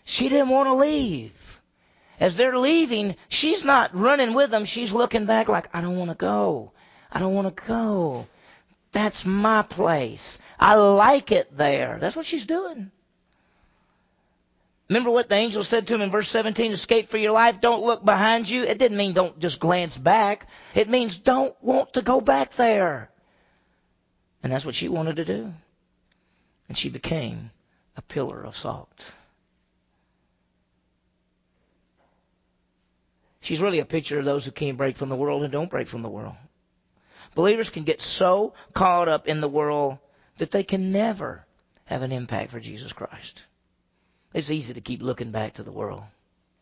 She 0.04 0.28
didn't 0.28 0.48
want 0.48 0.68
to 0.68 0.74
leave. 0.74 1.60
As 2.20 2.36
they're 2.36 2.56
leaving, 2.56 3.16
she's 3.28 3.64
not 3.64 3.98
running 3.98 4.32
with 4.32 4.50
them. 4.50 4.64
She's 4.64 4.92
looking 4.92 5.26
back 5.26 5.48
like, 5.48 5.74
I 5.74 5.80
don't 5.80 5.98
want 5.98 6.12
to 6.12 6.16
go. 6.16 6.70
I 7.10 7.18
don't 7.18 7.34
want 7.34 7.56
to 7.56 7.66
go. 7.66 8.28
That's 8.92 9.26
my 9.26 9.62
place. 9.62 10.38
I 10.58 10.76
like 10.76 11.32
it 11.32 11.56
there. 11.56 11.98
That's 12.00 12.14
what 12.14 12.26
she's 12.26 12.46
doing. 12.46 12.92
Remember 14.88 15.10
what 15.10 15.28
the 15.28 15.36
angel 15.36 15.64
said 15.64 15.86
to 15.86 15.94
him 15.94 16.02
in 16.02 16.10
verse 16.10 16.28
17, 16.28 16.72
escape 16.72 17.08
for 17.08 17.16
your 17.16 17.32
life, 17.32 17.60
don't 17.60 17.82
look 17.82 18.04
behind 18.04 18.48
you. 18.48 18.64
It 18.64 18.78
didn't 18.78 18.98
mean 18.98 19.12
don't 19.12 19.38
just 19.38 19.58
glance 19.58 19.96
back. 19.96 20.48
It 20.74 20.88
means 20.88 21.18
don't 21.18 21.54
want 21.62 21.94
to 21.94 22.02
go 22.02 22.20
back 22.20 22.52
there. 22.54 23.10
And 24.42 24.52
that's 24.52 24.66
what 24.66 24.74
she 24.74 24.88
wanted 24.88 25.16
to 25.16 25.24
do. 25.24 25.52
And 26.68 26.76
she 26.76 26.88
became 26.88 27.50
a 27.96 28.02
pillar 28.02 28.42
of 28.42 28.56
salt. 28.56 29.12
She's 33.40 33.60
really 33.60 33.80
a 33.80 33.84
picture 33.84 34.18
of 34.18 34.24
those 34.24 34.44
who 34.44 34.52
can't 34.52 34.78
break 34.78 34.96
from 34.96 35.08
the 35.08 35.16
world 35.16 35.42
and 35.42 35.52
don't 35.52 35.70
break 35.70 35.88
from 35.88 36.02
the 36.02 36.08
world. 36.08 36.36
Believers 37.34 37.70
can 37.70 37.84
get 37.84 38.02
so 38.02 38.54
caught 38.74 39.08
up 39.08 39.26
in 39.26 39.40
the 39.40 39.48
world 39.48 39.98
that 40.38 40.50
they 40.50 40.62
can 40.62 40.92
never 40.92 41.44
have 41.84 42.02
an 42.02 42.12
impact 42.12 42.50
for 42.50 42.60
Jesus 42.60 42.92
Christ. 42.92 43.44
It's 44.34 44.50
easy 44.50 44.74
to 44.74 44.80
keep 44.80 45.02
looking 45.02 45.30
back 45.30 45.54
to 45.54 45.62
the 45.62 45.72
world. 45.72 46.02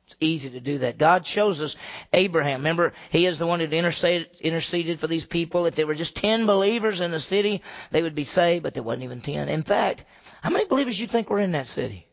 It's 0.07 0.17
easy 0.21 0.51
to 0.51 0.61
do 0.61 0.79
that. 0.79 0.99
God 0.99 1.25
shows 1.25 1.63
us 1.63 1.77
Abraham. 2.13 2.61
Remember, 2.61 2.93
he 3.11 3.27
is 3.27 3.39
the 3.39 3.47
one 3.47 3.61
that 3.61 3.73
interceded, 3.73 4.29
interceded 4.41 4.99
for 4.99 5.07
these 5.07 5.25
people. 5.25 5.67
If 5.67 5.77
there 5.77 5.87
were 5.87 5.95
just 5.95 6.17
10 6.17 6.47
believers 6.47 7.01
in 7.01 7.13
the 7.13 7.21
city, 7.21 7.63
they 7.93 8.03
would 8.03 8.17
be 8.17 8.25
saved, 8.25 8.65
but 8.65 8.75
there 8.75 8.83
wasn't 8.83 9.05
even 9.05 9.21
10. 9.21 9.49
In 9.49 9.63
fact, 9.63 10.05
how 10.43 10.51
many 10.51 10.65
believers 10.65 10.97
do 10.97 11.03
you 11.03 11.09
think 11.09 11.31
were 11.31 11.39
in 11.39 11.53
that 11.53 11.69
city? 11.69 12.09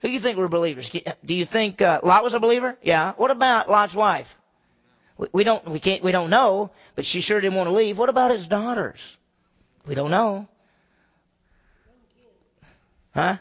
Who 0.00 0.08
do 0.08 0.14
you 0.14 0.20
think 0.20 0.36
were 0.36 0.48
believers? 0.48 0.90
Do 0.90 1.34
you 1.34 1.46
think 1.46 1.82
uh, 1.82 2.00
Lot 2.02 2.22
was 2.22 2.34
a 2.34 2.40
believer? 2.40 2.76
Yeah. 2.82 3.14
What 3.16 3.30
about 3.30 3.70
Lot's 3.70 3.94
wife? 3.94 4.38
We, 5.16 5.28
we 5.32 5.44
don't, 5.44 5.66
we 5.66 5.80
can't, 5.80 6.02
we 6.02 6.12
don't 6.12 6.30
know, 6.30 6.70
but 6.94 7.04
she 7.04 7.22
sure 7.22 7.40
didn't 7.40 7.56
want 7.56 7.68
to 7.68 7.72
leave. 7.72 7.98
What 7.98 8.08
about 8.08 8.30
his 8.30 8.46
daughters? 8.46 9.16
We 9.86 9.94
don't 9.94 10.10
know. 10.10 10.46
Huh? 13.14 13.38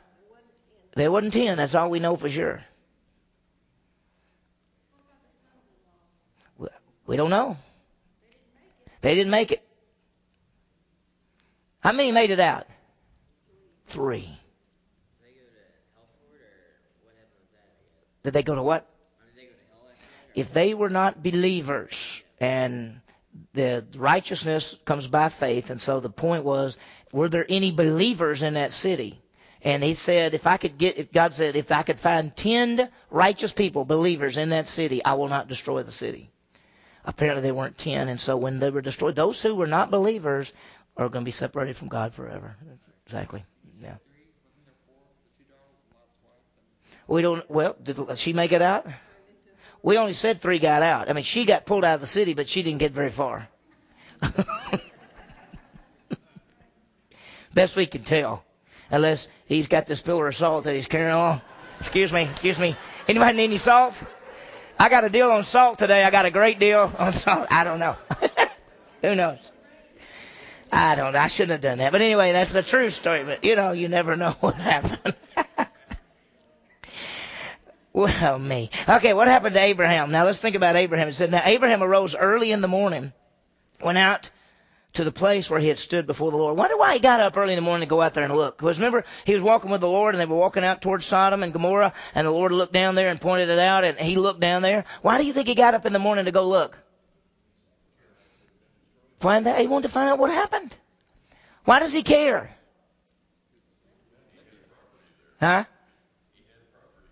There 0.95 1.11
wasn't 1.11 1.33
ten. 1.33 1.57
That's 1.57 1.75
all 1.75 1.89
we 1.89 1.99
know 1.99 2.15
for 2.15 2.29
sure. 2.29 2.63
We 7.05 7.17
don't 7.17 7.29
know. 7.29 7.57
They 9.01 9.15
didn't 9.15 9.31
make 9.31 9.51
it. 9.51 9.61
How 11.81 11.91
many 11.91 12.11
made 12.11 12.31
it 12.31 12.39
out? 12.39 12.65
Three. 13.87 14.29
Did 18.23 18.31
they 18.33 18.43
go 18.43 18.55
to 18.55 18.63
what? 18.63 18.89
If 20.33 20.53
they 20.53 20.73
were 20.73 20.89
not 20.89 21.21
believers 21.21 22.23
and 22.39 23.01
the 23.53 23.85
righteousness 23.95 24.77
comes 24.85 25.07
by 25.07 25.27
faith, 25.29 25.69
and 25.69 25.81
so 25.81 25.99
the 25.99 26.09
point 26.09 26.45
was, 26.45 26.77
were 27.11 27.27
there 27.27 27.45
any 27.49 27.71
believers 27.71 28.43
in 28.43 28.53
that 28.53 28.71
city? 28.71 29.21
And 29.63 29.81
he 29.81 29.93
said, 29.93 30.33
if 30.33 30.45
I 30.45 30.57
could 30.57 30.77
get, 30.77 30.97
if 30.97 31.13
God 31.13 31.33
said, 31.33 31.55
if 31.55 31.71
I 31.71 31.83
could 31.83 31.99
find 31.99 32.35
ten 32.35 32.89
righteous 33.09 33.53
people, 33.53 33.85
believers 33.85 34.35
in 34.35 34.49
that 34.49 34.67
city, 34.67 35.03
I 35.03 35.13
will 35.13 35.29
not 35.29 35.47
destroy 35.47 35.83
the 35.83 35.91
city. 35.91 36.29
Apparently 37.05 37.41
they 37.41 37.51
weren't 37.53 37.77
ten, 37.77 38.09
and 38.09 38.19
so 38.19 38.35
when 38.35 38.59
they 38.59 38.69
were 38.69 38.81
destroyed, 38.81 39.15
those 39.15 39.41
who 39.41 39.55
were 39.55 39.67
not 39.67 39.89
believers 39.89 40.51
are 40.97 41.07
going 41.07 41.23
to 41.23 41.25
be 41.25 41.31
separated 41.31 41.77
from 41.77 41.87
God 41.87 42.13
forever. 42.13 42.57
Exactly. 43.05 43.45
Yeah. 43.81 43.95
We 47.07 47.21
don't. 47.21 47.49
Well, 47.49 47.77
did 47.81 48.17
she 48.17 48.33
make 48.33 48.51
it 48.51 48.61
out? 48.61 48.85
We 49.81 49.97
only 49.97 50.13
said 50.13 50.41
three 50.41 50.59
got 50.59 50.81
out. 50.81 51.09
I 51.09 51.13
mean, 51.13 51.23
she 51.23 51.45
got 51.45 51.65
pulled 51.65 51.85
out 51.85 51.95
of 51.95 52.01
the 52.01 52.07
city, 52.07 52.33
but 52.33 52.49
she 52.49 52.63
didn't 52.63 52.79
get 52.79 52.91
very 52.91 53.09
far. 53.09 53.47
Best 57.53 57.75
we 57.75 57.85
can 57.85 58.03
tell 58.03 58.43
unless 58.93 59.27
he's 59.47 59.65
got 59.67 59.87
this 59.87 59.99
pillar 59.99 60.27
of 60.27 60.35
salt 60.35 60.65
that 60.65 60.75
he's 60.75 60.85
carrying 60.85 61.11
along. 61.11 61.41
Excuse 61.79 62.13
me, 62.13 62.21
excuse 62.31 62.59
me. 62.59 62.77
Anybody 63.09 63.35
need 63.35 63.43
any 63.45 63.57
salt? 63.57 63.99
I 64.79 64.87
got 64.87 65.03
a 65.03 65.09
deal 65.09 65.31
on 65.31 65.43
salt 65.43 65.79
today. 65.79 66.03
I 66.03 66.11
got 66.11 66.25
a 66.25 66.31
great 66.31 66.59
deal 66.59 66.93
on 66.97 67.11
salt. 67.13 67.47
I 67.49 67.63
don't 67.63 67.79
know. 67.79 67.97
Who 69.01 69.15
knows? 69.15 69.51
I 70.71 70.95
don't 70.95 71.13
know. 71.13 71.19
I 71.19 71.27
shouldn't 71.27 71.51
have 71.51 71.61
done 71.61 71.79
that. 71.79 71.91
But 71.91 72.01
anyway, 72.01 72.33
that's 72.33 72.53
a 72.55 72.61
true 72.61 72.89
story. 72.91 73.23
But 73.23 73.43
you 73.43 73.55
know, 73.55 73.71
you 73.71 73.89
never 73.89 74.15
know 74.15 74.31
what 74.39 74.55
happened. 74.55 75.15
well, 77.93 78.37
me. 78.37 78.69
Okay, 78.87 79.13
what 79.13 79.27
happened 79.27 79.55
to 79.55 79.61
Abraham? 79.61 80.11
Now 80.11 80.25
let's 80.25 80.39
think 80.39 80.55
about 80.55 80.75
Abraham. 80.75 81.07
It 81.07 81.15
said, 81.15 81.31
now 81.31 81.41
Abraham 81.43 81.81
arose 81.81 82.15
early 82.15 82.51
in 82.51 82.61
the 82.61 82.67
morning, 82.67 83.11
went 83.81 83.97
out 83.97 84.29
to 84.93 85.03
the 85.03 85.11
place 85.11 85.49
where 85.49 85.59
he 85.59 85.67
had 85.67 85.79
stood 85.79 86.05
before 86.05 86.29
the 86.29 86.37
Lord. 86.37 86.57
Wonder 86.57 86.77
why 86.77 86.93
he 86.93 86.99
got 86.99 87.19
up 87.19 87.35
early 87.35 87.53
in 87.53 87.57
the 87.57 87.61
morning 87.61 87.87
to 87.87 87.89
go 87.89 88.01
out 88.01 88.13
there 88.13 88.23
and 88.23 88.35
look. 88.35 88.57
Because 88.57 88.79
remember, 88.79 89.05
he 89.25 89.33
was 89.33 89.41
walking 89.41 89.71
with 89.71 89.81
the 89.81 89.87
Lord 89.87 90.13
and 90.13 90.21
they 90.21 90.25
were 90.25 90.37
walking 90.37 90.63
out 90.63 90.81
towards 90.81 91.05
Sodom 91.05 91.41
and 91.41 91.51
Gomorrah 91.51 91.93
and 92.13 92.27
the 92.27 92.31
Lord 92.31 92.51
looked 92.51 92.73
down 92.73 92.93
there 92.93 93.09
and 93.09 93.19
pointed 93.19 93.49
it 93.49 93.59
out 93.59 93.83
and 93.83 93.97
he 93.97 94.15
looked 94.15 94.39
down 94.39 94.61
there. 94.61 94.85
Why 95.01 95.17
do 95.17 95.25
you 95.25 95.33
think 95.33 95.47
he 95.47 95.55
got 95.55 95.73
up 95.73 95.87
in 95.87 95.93
the 95.93 95.99
morning 95.99 96.25
to 96.25 96.31
go 96.31 96.47
look? 96.47 96.77
Find 99.19 99.47
that 99.47 99.59
he 99.59 99.67
wanted 99.67 99.87
to 99.87 99.93
find 99.93 100.09
out 100.09 100.19
what 100.19 100.29
happened. 100.29 100.75
Why 101.65 101.79
does 101.79 101.93
he 101.93 102.03
care? 102.03 102.55
Huh? 105.39 105.65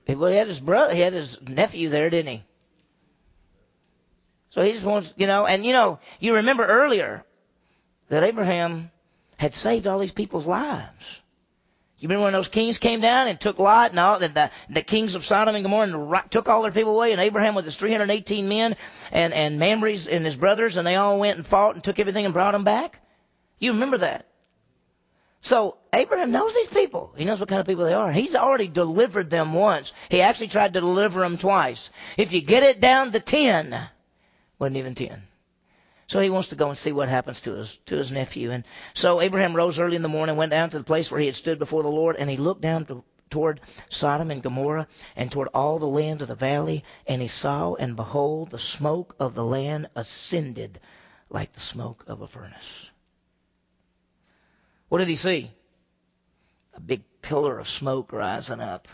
Well, 0.08 0.30
he 0.30 0.38
had 0.38 0.48
his 0.48 0.60
brother, 0.60 0.94
he 0.94 1.00
had 1.00 1.14
his 1.14 1.42
nephew 1.42 1.90
there, 1.90 2.10
didn't 2.10 2.32
he? 2.32 2.44
So 4.52 4.62
he 4.62 4.74
just 4.74 4.84
wants, 4.84 5.14
you 5.16 5.26
know, 5.26 5.48
and 5.48 5.66
you 5.66 5.72
know, 5.72 6.00
you 6.20 6.36
remember 6.36 6.66
earlier 6.66 7.24
that 8.12 8.24
Abraham 8.24 8.92
had 9.38 9.54
saved 9.54 9.88
all 9.88 9.98
these 9.98 10.12
people's 10.12 10.46
lives. 10.46 11.22
You 11.98 12.10
remember 12.10 12.26
when 12.26 12.34
those 12.34 12.50
kings 12.50 12.78
came 12.78 13.00
down 13.00 13.30
and 13.30 13.40
took 13.40 13.58
Lot 13.58 13.92
and 13.92 14.00
all 14.02 14.20
the, 14.20 14.28
the, 14.28 14.52
the 14.70 14.82
kings 14.82 15.16
of 15.16 15.24
Sodom 15.24 15.56
and 15.56 15.64
Gomorrah 15.64 15.88
and 15.88 16.30
took 16.30 16.50
all 16.50 16.62
their 16.64 16.74
people 16.74 16.94
away, 16.94 17.14
and 17.14 17.22
Abraham 17.22 17.56
with 17.56 17.64
his 17.64 17.78
318 17.78 18.50
men 18.50 18.76
and 19.14 19.34
and 19.34 19.60
Mamre's 19.60 20.10
and 20.10 20.26
his 20.26 20.36
brothers, 20.36 20.76
and 20.76 20.86
they 20.86 20.98
all 20.98 21.20
went 21.20 21.38
and 21.38 21.48
fought 21.48 21.76
and 21.76 21.84
took 21.84 22.00
everything 22.00 22.26
and 22.26 22.34
brought 22.34 22.52
them 22.52 22.66
back. 22.66 23.00
You 23.60 23.72
remember 23.72 24.00
that? 24.00 24.26
So 25.40 25.78
Abraham 25.94 26.32
knows 26.32 26.54
these 26.54 26.68
people. 26.68 27.14
He 27.16 27.24
knows 27.24 27.40
what 27.40 27.48
kind 27.48 27.62
of 27.62 27.66
people 27.66 27.86
they 27.86 27.94
are. 27.94 28.12
He's 28.12 28.36
already 28.36 28.68
delivered 28.68 29.30
them 29.30 29.54
once. 29.54 29.94
He 30.10 30.22
actually 30.22 30.50
tried 30.50 30.74
to 30.74 30.82
deliver 30.82 31.22
them 31.22 31.38
twice. 31.38 31.90
If 32.18 32.34
you 32.34 32.42
get 32.42 32.64
it 32.64 32.82
down 32.82 33.14
to 33.14 33.22
ten, 33.22 33.88
wasn't 34.60 34.78
even 34.78 34.96
ten. 34.96 35.24
So 36.12 36.20
he 36.20 36.30
wants 36.30 36.50
to 36.50 36.58
go 36.58 36.68
and 36.68 36.78
see 36.78 36.92
what 36.92 37.08
happens 37.08 37.40
to 37.42 37.54
his 37.54 37.78
to 37.86 37.96
his 37.96 38.12
nephew. 38.12 38.52
And 38.52 38.66
so 38.94 39.22
Abraham 39.22 39.56
rose 39.56 39.80
early 39.80 39.96
in 39.96 40.02
the 40.02 40.10
morning, 40.10 40.36
went 40.36 40.52
down 40.52 40.70
to 40.72 40.78
the 40.78 40.84
place 40.84 41.10
where 41.10 41.22
he 41.22 41.28
had 41.28 41.38
stood 41.38 41.58
before 41.58 41.84
the 41.84 41.90
Lord, 41.90 42.18
and 42.18 42.30
he 42.30 42.36
looked 42.36 42.60
down 42.60 42.84
to, 42.88 43.06
toward 43.30 43.62
Sodom 43.88 44.30
and 44.30 44.44
Gomorrah 44.44 44.90
and 45.16 45.32
toward 45.32 45.48
all 45.54 45.80
the 45.80 45.88
land 45.88 46.22
of 46.22 46.28
the 46.28 46.36
valley, 46.36 46.84
and 47.08 47.22
he 47.22 47.30
saw 47.30 47.76
and 47.76 47.96
behold 47.96 48.50
the 48.50 48.60
smoke 48.60 49.16
of 49.22 49.36
the 49.36 49.46
land 49.46 49.90
ascended 49.96 50.82
like 51.30 51.54
the 51.54 51.62
smoke 51.62 52.04
of 52.08 52.20
a 52.20 52.28
furnace. 52.28 52.92
What 54.90 54.98
did 54.98 55.08
he 55.08 55.16
see? 55.16 55.50
A 56.74 56.82
big 56.82 57.04
pillar 57.22 57.58
of 57.58 57.70
smoke 57.70 58.12
rising 58.12 58.60
up. 58.60 58.90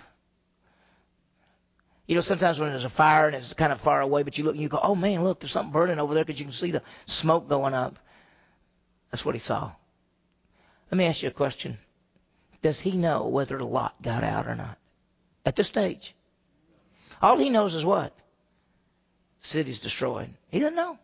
You 2.07 2.15
know, 2.15 2.21
sometimes 2.21 2.59
when 2.59 2.69
there's 2.69 2.85
a 2.85 2.89
fire 2.89 3.27
and 3.27 3.35
it's 3.35 3.53
kind 3.53 3.73
of 3.73 3.81
far 3.81 3.99
away, 3.99 4.23
but 4.23 4.37
you 4.37 4.45
look 4.45 4.53
and 4.53 4.61
you 4.61 4.69
go, 4.69 4.79
oh 4.81 4.95
man, 4.95 5.25
look, 5.25 5.41
there's 5.41 5.51
something 5.51 5.73
burning 5.73 5.99
over 5.99 6.13
there 6.13 6.23
because 6.23 6.39
you 6.39 6.45
can 6.45 6.53
see 6.53 6.71
the 6.71 6.81
smoke 7.05 7.49
going 7.49 7.73
up. 7.73 7.99
That's 9.11 9.25
what 9.25 9.35
he 9.35 9.39
saw. 9.39 9.71
Let 10.89 10.97
me 10.97 11.05
ask 11.05 11.21
you 11.21 11.27
a 11.27 11.33
question. 11.33 11.77
Does 12.61 12.79
he 12.79 12.91
know 12.91 13.27
whether 13.27 13.57
the 13.57 13.65
Lot 13.65 14.01
got 14.01 14.23
out 14.23 14.47
or 14.47 14.55
not? 14.55 14.77
At 15.45 15.57
this 15.57 15.67
stage. 15.67 16.15
All 17.21 17.37
he 17.37 17.49
knows 17.49 17.73
is 17.73 17.85
what? 17.85 18.13
City's 19.41 19.79
destroyed. 19.79 20.29
He 20.49 20.59
doesn't 20.59 20.75
know. 20.75 20.97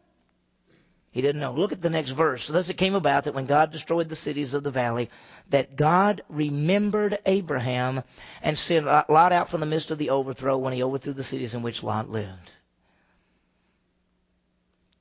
He 1.14 1.22
didn't 1.22 1.42
know. 1.42 1.54
Look 1.54 1.72
at 1.72 1.82
the 1.82 1.92
next 1.92 2.10
verse. 2.10 2.48
Thus 2.48 2.70
it 2.70 2.78
came 2.78 2.96
about 2.96 3.26
that 3.26 3.36
when 3.36 3.46
God 3.46 3.70
destroyed 3.70 4.10
the 4.10 4.16
cities 4.16 4.56
of 4.56 4.64
the 4.64 4.72
valley, 4.72 5.12
that 5.52 5.76
God 5.76 6.24
remembered 6.28 7.20
Abraham 7.28 8.02
and 8.42 8.58
sent 8.58 8.88
Lot 8.88 9.32
out 9.32 9.48
from 9.48 9.60
the 9.60 9.68
midst 9.68 9.92
of 9.92 10.00
the 10.00 10.10
overthrow 10.10 10.58
when 10.58 10.74
he 10.74 10.82
overthrew 10.82 11.14
the 11.14 11.24
cities 11.24 11.54
in 11.54 11.62
which 11.62 11.84
Lot 11.84 12.10
lived. 12.10 12.52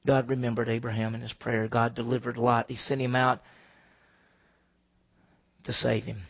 God 0.04 0.28
remembered 0.28 0.68
Abraham 0.68 1.14
in 1.14 1.22
his 1.22 1.32
prayer. 1.32 1.66
God 1.66 1.94
delivered 1.94 2.36
Lot. 2.36 2.66
He 2.68 2.74
sent 2.74 3.00
him 3.00 3.16
out 3.16 3.42
to 5.64 5.72
save 5.72 6.04
him. 6.04 6.20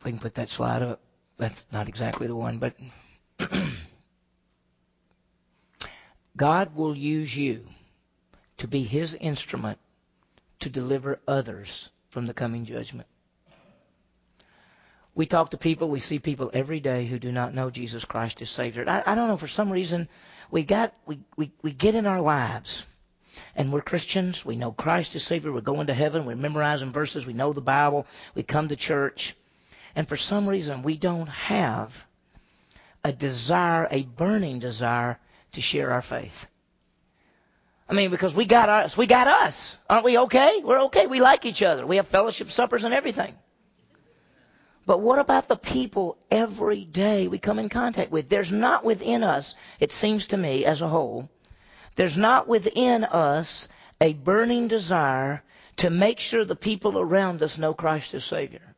If 0.00 0.04
we 0.04 0.10
can 0.10 0.18
put 0.18 0.34
that 0.34 0.50
slide 0.50 0.82
up, 0.82 1.00
that's 1.38 1.64
not 1.70 1.88
exactly 1.88 2.26
the 2.26 2.34
one, 2.34 2.58
but 2.58 2.74
God 6.36 6.76
will 6.76 6.96
use 6.96 7.34
you 7.34 7.66
to 8.58 8.68
be 8.68 8.82
his 8.82 9.14
instrument 9.14 9.78
to 10.60 10.68
deliver 10.68 11.18
others 11.26 11.88
from 12.10 12.26
the 12.26 12.34
coming 12.34 12.64
judgment. 12.64 13.08
We 15.14 15.24
talk 15.24 15.50
to 15.50 15.56
people, 15.56 15.88
we 15.88 16.00
see 16.00 16.18
people 16.18 16.50
every 16.52 16.80
day 16.80 17.06
who 17.06 17.18
do 17.18 17.32
not 17.32 17.54
know 17.54 17.70
Jesus 17.70 18.04
Christ 18.04 18.42
as 18.42 18.50
Savior. 18.50 18.84
I, 18.86 19.02
I 19.06 19.14
don't 19.14 19.28
know, 19.28 19.38
for 19.38 19.48
some 19.48 19.70
reason, 19.70 20.08
we 20.50 20.62
got 20.62 20.94
we, 21.06 21.20
we, 21.36 21.52
we 21.62 21.72
get 21.72 21.94
in 21.94 22.06
our 22.06 22.20
lives 22.20 22.86
and 23.54 23.72
we're 23.72 23.80
Christians, 23.80 24.44
we 24.44 24.56
know 24.56 24.72
Christ 24.72 25.14
is 25.16 25.24
Savior, 25.24 25.52
we're 25.52 25.60
going 25.62 25.86
to 25.86 25.94
heaven, 25.94 26.26
we're 26.26 26.36
memorizing 26.36 26.92
verses, 26.92 27.26
we 27.26 27.32
know 27.32 27.52
the 27.52 27.60
Bible, 27.62 28.06
we 28.34 28.42
come 28.42 28.68
to 28.68 28.76
church, 28.76 29.34
and 29.94 30.06
for 30.06 30.16
some 30.16 30.46
reason 30.46 30.82
we 30.82 30.96
don't 30.96 31.28
have 31.28 32.06
a 33.04 33.12
desire, 33.12 33.88
a 33.90 34.02
burning 34.02 34.58
desire 34.58 35.18
to 35.56 35.60
share 35.60 35.90
our 35.90 36.02
faith. 36.02 36.46
I 37.88 37.94
mean, 37.94 38.10
because 38.10 38.34
we 38.34 38.46
got 38.46 38.68
us, 38.68 38.96
we 38.96 39.06
got 39.06 39.26
us. 39.26 39.76
Aren't 39.88 40.04
we 40.04 40.18
okay? 40.18 40.60
We're 40.64 40.84
okay. 40.84 41.06
We 41.06 41.20
like 41.20 41.44
each 41.44 41.62
other. 41.62 41.86
We 41.86 41.96
have 41.96 42.08
fellowship 42.08 42.50
suppers 42.50 42.84
and 42.84 42.94
everything. 42.94 43.34
But 44.86 45.00
what 45.00 45.18
about 45.18 45.48
the 45.48 45.56
people 45.56 46.16
every 46.30 46.84
day 46.84 47.26
we 47.26 47.38
come 47.38 47.58
in 47.58 47.68
contact 47.68 48.12
with? 48.12 48.28
There's 48.28 48.52
not 48.52 48.84
within 48.84 49.24
us, 49.24 49.56
it 49.80 49.90
seems 49.90 50.28
to 50.28 50.36
me 50.36 50.64
as 50.64 50.80
a 50.80 50.88
whole, 50.88 51.28
there's 51.96 52.16
not 52.16 52.46
within 52.46 53.04
us 53.04 53.66
a 54.00 54.12
burning 54.12 54.68
desire 54.68 55.42
to 55.78 55.90
make 55.90 56.20
sure 56.20 56.44
the 56.44 56.54
people 56.54 56.98
around 56.98 57.42
us 57.42 57.58
know 57.58 57.74
Christ 57.74 58.14
as 58.14 58.24
Savior. 58.24 58.75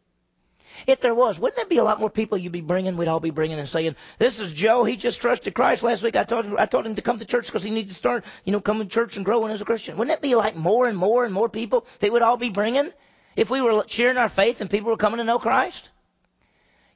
If 0.86 1.00
there 1.00 1.14
was, 1.14 1.38
wouldn't 1.38 1.56
there 1.56 1.66
be 1.66 1.78
a 1.78 1.84
lot 1.84 2.00
more 2.00 2.10
people 2.10 2.38
you'd 2.38 2.52
be 2.52 2.60
bringing? 2.60 2.96
We'd 2.96 3.08
all 3.08 3.20
be 3.20 3.30
bringing 3.30 3.58
and 3.58 3.68
saying, 3.68 3.96
"This 4.18 4.38
is 4.38 4.52
Joe. 4.52 4.84
He 4.84 4.96
just 4.96 5.20
trusted 5.20 5.54
Christ 5.54 5.82
last 5.82 6.02
week. 6.02 6.16
I 6.16 6.24
told 6.24 6.44
him, 6.44 6.56
I 6.58 6.66
told 6.66 6.86
him 6.86 6.94
to 6.94 7.02
come 7.02 7.18
to 7.18 7.24
church 7.24 7.46
because 7.46 7.62
he 7.62 7.70
needs 7.70 7.88
to 7.88 7.94
start, 7.94 8.24
you 8.44 8.52
know, 8.52 8.60
coming 8.60 8.88
to 8.88 8.94
church 8.94 9.16
and 9.16 9.24
growing 9.24 9.52
as 9.52 9.60
a 9.60 9.64
Christian." 9.64 9.96
Wouldn't 9.96 10.16
it 10.16 10.22
be 10.22 10.34
like 10.34 10.56
more 10.56 10.86
and 10.86 10.96
more 10.96 11.24
and 11.24 11.34
more 11.34 11.48
people 11.48 11.86
they 12.00 12.10
would 12.10 12.22
all 12.22 12.36
be 12.36 12.50
bringing 12.50 12.92
if 13.36 13.50
we 13.50 13.60
were 13.60 13.84
sharing 13.86 14.18
our 14.18 14.28
faith 14.28 14.60
and 14.60 14.70
people 14.70 14.90
were 14.90 14.96
coming 14.96 15.18
to 15.18 15.24
know 15.24 15.38
Christ? 15.38 15.90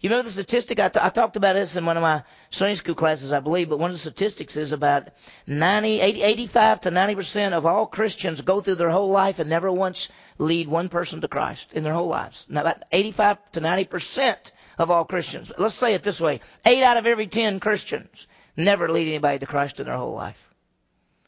You 0.03 0.09
remember 0.11 0.25
the 0.25 0.33
statistic? 0.33 0.81
I, 0.81 0.89
t- 0.89 0.99
I 1.01 1.11
talked 1.11 1.37
about 1.37 1.55
this 1.55 1.77
in 1.77 1.87
one 1.87 1.97
of 1.97 2.03
my 2.03 2.25
Sunday 2.51 2.75
school 2.75 2.97
classes, 2.97 3.33
I 3.33 3.39
believe, 3.39 3.69
but 3.69 3.79
one 3.79 3.91
of 3.91 3.95
the 3.95 4.01
statistics 4.01 4.57
is 4.57 4.73
about 4.73 5.11
90, 5.47 6.01
80, 6.01 6.23
85 6.23 6.81
to 6.81 6.91
90% 6.91 7.53
of 7.53 7.67
all 7.67 7.87
Christians 7.87 8.41
go 8.41 8.61
through 8.61 8.75
their 8.75 8.91
whole 8.91 9.11
life 9.11 9.39
and 9.39 9.49
never 9.49 9.71
once 9.71 10.09
lead 10.39 10.67
one 10.67 10.89
person 10.89 11.21
to 11.21 11.29
Christ 11.29 11.73
in 11.73 11.85
their 11.85 11.93
whole 11.93 12.09
lives. 12.09 12.47
Now, 12.49 12.63
about 12.63 12.83
85 12.91 13.53
to 13.53 13.61
90% 13.61 14.51
of 14.77 14.91
all 14.91 15.05
Christians. 15.05 15.53
Let's 15.57 15.77
say 15.77 15.95
it 15.95 16.03
this 16.03 16.21
way. 16.21 16.41
Eight 16.67 16.83
out 16.83 16.97
of 16.97 17.07
every 17.07 17.29
10 17.29 17.61
Christians 17.61 18.27
never 18.57 18.89
lead 18.89 19.07
anybody 19.07 19.39
to 19.39 19.47
Christ 19.47 19.79
in 19.79 19.87
their 19.87 19.97
whole 19.97 20.15
life. 20.15 20.53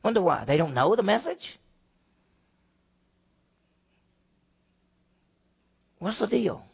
Wonder 0.03 0.21
why? 0.21 0.45
They 0.47 0.57
don't 0.57 0.75
know 0.75 0.97
the 0.97 1.05
message? 1.05 1.61
What's 6.01 6.19
the 6.19 6.27
deal? 6.27 6.67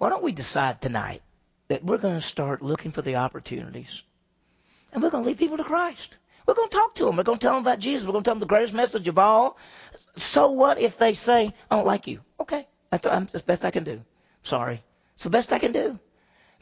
Why 0.00 0.08
don't 0.08 0.22
we 0.22 0.32
decide 0.32 0.80
tonight 0.80 1.20
that 1.68 1.84
we're 1.84 1.98
going 1.98 2.14
to 2.14 2.22
start 2.22 2.62
looking 2.62 2.90
for 2.90 3.02
the 3.02 3.16
opportunities 3.16 4.02
and 4.94 5.02
we're 5.02 5.10
going 5.10 5.24
to 5.24 5.28
lead 5.28 5.36
people 5.36 5.58
to 5.58 5.62
Christ? 5.62 6.16
We're 6.46 6.54
going 6.54 6.70
to 6.70 6.74
talk 6.74 6.94
to 6.94 7.04
them. 7.04 7.16
We're 7.18 7.22
going 7.22 7.36
to 7.36 7.46
tell 7.46 7.52
them 7.52 7.62
about 7.62 7.80
Jesus. 7.80 8.06
We're 8.06 8.12
going 8.12 8.24
to 8.24 8.28
tell 8.28 8.34
them 8.34 8.40
the 8.40 8.46
greatest 8.46 8.72
message 8.72 9.08
of 9.08 9.18
all. 9.18 9.58
So 10.16 10.52
what 10.52 10.80
if 10.80 10.96
they 10.96 11.12
say, 11.12 11.52
I 11.70 11.76
don't 11.76 11.84
like 11.84 12.06
you? 12.06 12.20
Okay. 12.40 12.66
That's, 12.90 13.02
the 13.32 13.42
best 13.46 13.66
I 13.66 13.70
can 13.70 13.84
do. 13.84 14.00
Sorry. 14.42 14.82
It's 15.16 15.24
the 15.24 15.28
best 15.28 15.52
I 15.52 15.58
can 15.58 15.72
do. 15.72 15.98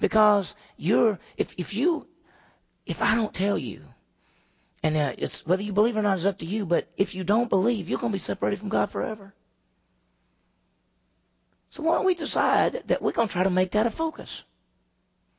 Because 0.00 0.56
you're, 0.76 1.20
if, 1.36 1.54
if 1.58 1.74
you, 1.74 2.08
if 2.86 3.00
I 3.02 3.14
don't 3.14 3.32
tell 3.32 3.56
you, 3.56 3.82
and 4.82 4.96
uh, 4.96 5.12
it's 5.16 5.46
whether 5.46 5.62
you 5.62 5.72
believe 5.72 5.96
or 5.96 6.02
not 6.02 6.18
is 6.18 6.26
up 6.26 6.38
to 6.38 6.44
you, 6.44 6.66
but 6.66 6.88
if 6.96 7.14
you 7.14 7.22
don't 7.22 7.48
believe, 7.48 7.88
you're 7.88 8.00
going 8.00 8.10
to 8.10 8.16
be 8.16 8.18
separated 8.18 8.58
from 8.58 8.68
God 8.68 8.90
forever. 8.90 9.32
So 11.70 11.82
why 11.82 11.96
don't 11.96 12.06
we 12.06 12.14
decide 12.14 12.82
that 12.86 13.02
we're 13.02 13.12
going 13.12 13.28
to 13.28 13.32
try 13.32 13.42
to 13.42 13.50
make 13.50 13.72
that 13.72 13.86
a 13.86 13.90
focus? 13.90 14.42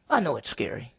I 0.10 0.20
know 0.20 0.38
it's 0.38 0.50
scary. 0.50 0.94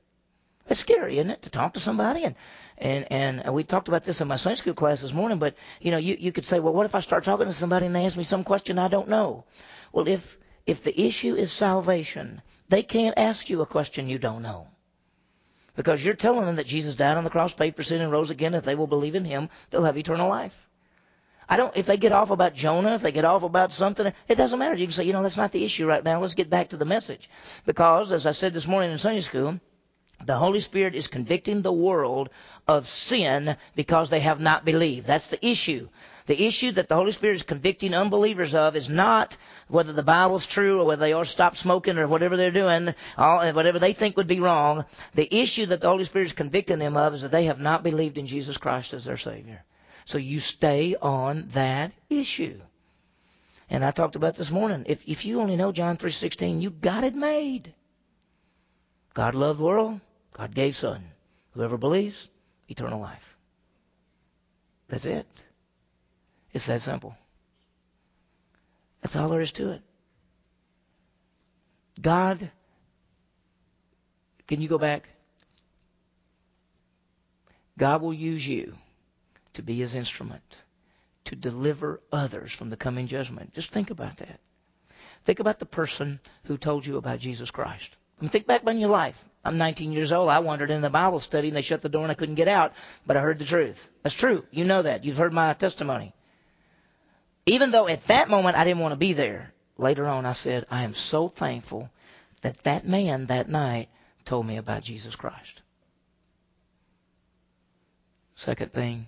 It's 0.68 0.80
scary, 0.80 1.18
isn't 1.18 1.30
it, 1.30 1.42
to 1.42 1.50
talk 1.50 1.74
to 1.74 1.80
somebody? 1.80 2.24
And 2.24 2.36
and 2.78 3.06
and 3.10 3.54
we 3.54 3.64
talked 3.64 3.88
about 3.88 4.04
this 4.04 4.20
in 4.20 4.28
my 4.28 4.36
Sunday 4.36 4.56
school 4.56 4.74
class 4.74 5.02
this 5.02 5.12
morning. 5.12 5.38
But 5.38 5.54
you 5.80 5.90
know, 5.90 5.98
you 5.98 6.16
you 6.18 6.32
could 6.32 6.44
say, 6.44 6.60
well, 6.60 6.72
what 6.72 6.86
if 6.86 6.94
I 6.94 7.00
start 7.00 7.24
talking 7.24 7.46
to 7.46 7.52
somebody 7.52 7.86
and 7.86 7.94
they 7.94 8.06
ask 8.06 8.16
me 8.16 8.24
some 8.24 8.44
question 8.44 8.78
I 8.78 8.88
don't 8.88 9.08
know? 9.08 9.44
Well, 9.92 10.06
if 10.06 10.38
if 10.66 10.84
the 10.84 11.00
issue 11.00 11.34
is 11.34 11.50
salvation, 11.50 12.42
they 12.68 12.82
can't 12.82 13.18
ask 13.18 13.50
you 13.50 13.62
a 13.62 13.66
question 13.66 14.08
you 14.08 14.18
don't 14.18 14.42
know. 14.42 14.68
Because 15.74 16.04
you're 16.04 16.14
telling 16.14 16.46
them 16.46 16.56
that 16.56 16.66
Jesus 16.66 16.94
died 16.94 17.16
on 17.16 17.24
the 17.24 17.30
cross, 17.30 17.54
paid 17.54 17.74
for 17.74 17.82
sin, 17.82 18.00
and 18.00 18.12
rose 18.12 18.30
again. 18.30 18.54
If 18.54 18.64
they 18.64 18.74
will 18.74 18.86
believe 18.86 19.14
in 19.14 19.24
Him, 19.24 19.48
they'll 19.70 19.84
have 19.84 19.98
eternal 19.98 20.28
life. 20.28 20.68
I 21.50 21.56
don't. 21.56 21.76
If 21.76 21.86
they 21.86 21.96
get 21.96 22.12
off 22.12 22.30
about 22.30 22.54
Jonah, 22.54 22.94
if 22.94 23.02
they 23.02 23.10
get 23.10 23.24
off 23.24 23.42
about 23.42 23.72
something, 23.72 24.12
it 24.28 24.36
doesn't 24.36 24.58
matter. 24.58 24.76
You 24.76 24.86
can 24.86 24.92
say, 24.92 25.02
you 25.04 25.12
know, 25.12 25.22
that's 25.22 25.36
not 25.36 25.50
the 25.50 25.64
issue 25.64 25.84
right 25.84 26.04
now. 26.04 26.20
Let's 26.20 26.34
get 26.34 26.48
back 26.48 26.68
to 26.68 26.76
the 26.76 26.84
message. 26.84 27.28
Because, 27.66 28.12
as 28.12 28.24
I 28.24 28.30
said 28.30 28.52
this 28.52 28.68
morning 28.68 28.92
in 28.92 28.98
Sunday 28.98 29.20
school, 29.20 29.58
the 30.24 30.36
Holy 30.36 30.60
Spirit 30.60 30.94
is 30.94 31.08
convicting 31.08 31.62
the 31.62 31.72
world 31.72 32.30
of 32.68 32.86
sin 32.86 33.56
because 33.74 34.10
they 34.10 34.20
have 34.20 34.38
not 34.38 34.64
believed. 34.64 35.08
That's 35.08 35.26
the 35.26 35.44
issue. 35.44 35.88
The 36.26 36.46
issue 36.46 36.70
that 36.72 36.88
the 36.88 36.94
Holy 36.94 37.10
Spirit 37.10 37.36
is 37.36 37.42
convicting 37.42 37.94
unbelievers 37.94 38.54
of 38.54 38.76
is 38.76 38.88
not 38.88 39.36
whether 39.66 39.92
the 39.92 40.04
Bible's 40.04 40.46
true 40.46 40.80
or 40.80 40.84
whether 40.84 41.00
they 41.00 41.12
to 41.12 41.24
stop 41.24 41.56
smoking 41.56 41.98
or 41.98 42.06
whatever 42.06 42.36
they're 42.36 42.52
doing, 42.52 42.94
whatever 43.16 43.80
they 43.80 43.94
think 43.94 44.16
would 44.16 44.28
be 44.28 44.38
wrong. 44.38 44.84
The 45.14 45.34
issue 45.34 45.66
that 45.66 45.80
the 45.80 45.88
Holy 45.88 46.04
Spirit 46.04 46.26
is 46.26 46.32
convicting 46.32 46.78
them 46.78 46.96
of 46.96 47.14
is 47.14 47.22
that 47.22 47.32
they 47.32 47.46
have 47.46 47.58
not 47.58 47.82
believed 47.82 48.18
in 48.18 48.26
Jesus 48.26 48.56
Christ 48.56 48.92
as 48.94 49.06
their 49.06 49.16
Savior. 49.16 49.64
So 50.04 50.18
you 50.18 50.40
stay 50.40 50.96
on 51.00 51.48
that 51.52 51.92
issue. 52.08 52.60
And 53.68 53.84
I 53.84 53.92
talked 53.92 54.16
about 54.16 54.34
this 54.34 54.50
morning. 54.50 54.84
If 54.88 55.08
if 55.08 55.24
you 55.24 55.40
only 55.40 55.56
know 55.56 55.72
John 55.72 55.96
3:16, 55.96 56.60
you 56.60 56.70
got 56.70 57.04
it 57.04 57.14
made. 57.14 57.72
God 59.14 59.34
loved 59.34 59.60
the 59.60 59.64
world. 59.64 60.00
God 60.32 60.54
gave 60.54 60.76
Son. 60.76 61.02
Whoever 61.52 61.76
believes, 61.76 62.28
eternal 62.68 63.00
life. 63.00 63.36
That's 64.88 65.04
it. 65.04 65.26
It's 66.52 66.66
that 66.66 66.82
simple. 66.82 67.16
That's 69.00 69.16
all 69.16 69.28
there 69.28 69.40
is 69.40 69.52
to 69.52 69.70
it. 69.70 69.82
God, 72.00 72.50
can 74.46 74.60
you 74.60 74.68
go 74.68 74.78
back? 74.78 75.08
God 77.78 78.02
will 78.02 78.12
use 78.12 78.46
you 78.46 78.76
to 79.54 79.62
be 79.62 79.76
his 79.76 79.94
instrument 79.94 80.56
to 81.24 81.36
deliver 81.36 82.00
others 82.12 82.52
from 82.52 82.70
the 82.70 82.76
coming 82.76 83.06
judgment. 83.06 83.52
Just 83.52 83.70
think 83.70 83.90
about 83.90 84.16
that. 84.18 84.40
Think 85.24 85.40
about 85.40 85.58
the 85.58 85.66
person 85.66 86.20
who 86.44 86.56
told 86.56 86.86
you 86.86 86.96
about 86.96 87.18
Jesus 87.18 87.50
Christ. 87.50 87.96
I 88.18 88.22
mean, 88.22 88.30
think 88.30 88.46
back 88.46 88.62
on 88.66 88.78
your 88.78 88.88
life. 88.88 89.22
I'm 89.44 89.58
19 89.58 89.92
years 89.92 90.12
old. 90.12 90.28
I 90.28 90.40
wandered 90.40 90.70
in 90.70 90.82
the 90.82 90.90
Bible 90.90 91.20
study 91.20 91.48
and 91.48 91.56
they 91.56 91.62
shut 91.62 91.82
the 91.82 91.88
door 91.88 92.02
and 92.02 92.10
I 92.10 92.14
couldn't 92.14 92.34
get 92.34 92.48
out, 92.48 92.72
but 93.06 93.16
I 93.16 93.20
heard 93.20 93.38
the 93.38 93.44
truth. 93.44 93.88
That's 94.02 94.14
true. 94.14 94.44
You 94.50 94.64
know 94.64 94.82
that. 94.82 95.04
You've 95.04 95.16
heard 95.16 95.32
my 95.32 95.52
testimony. 95.54 96.12
Even 97.46 97.70
though 97.70 97.88
at 97.88 98.06
that 98.06 98.28
moment 98.28 98.56
I 98.56 98.64
didn't 98.64 98.80
want 98.80 98.92
to 98.92 98.96
be 98.96 99.12
there, 99.12 99.52
later 99.78 100.06
on 100.06 100.26
I 100.26 100.32
said, 100.32 100.66
I 100.70 100.82
am 100.82 100.94
so 100.94 101.28
thankful 101.28 101.90
that 102.42 102.62
that 102.64 102.86
man 102.86 103.26
that 103.26 103.48
night 103.48 103.88
told 104.24 104.46
me 104.46 104.56
about 104.56 104.82
Jesus 104.82 105.16
Christ. 105.16 105.62
Second 108.34 108.72
thing, 108.72 109.06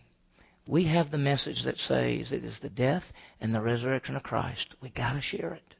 we 0.66 0.84
have 0.84 1.10
the 1.10 1.18
message 1.18 1.64
that 1.64 1.78
says 1.78 2.32
it 2.32 2.44
is 2.44 2.60
the 2.60 2.68
death 2.68 3.12
and 3.40 3.54
the 3.54 3.60
resurrection 3.60 4.16
of 4.16 4.22
Christ. 4.22 4.74
We 4.80 4.90
got 4.90 5.14
to 5.14 5.20
share 5.20 5.52
it. 5.54 5.76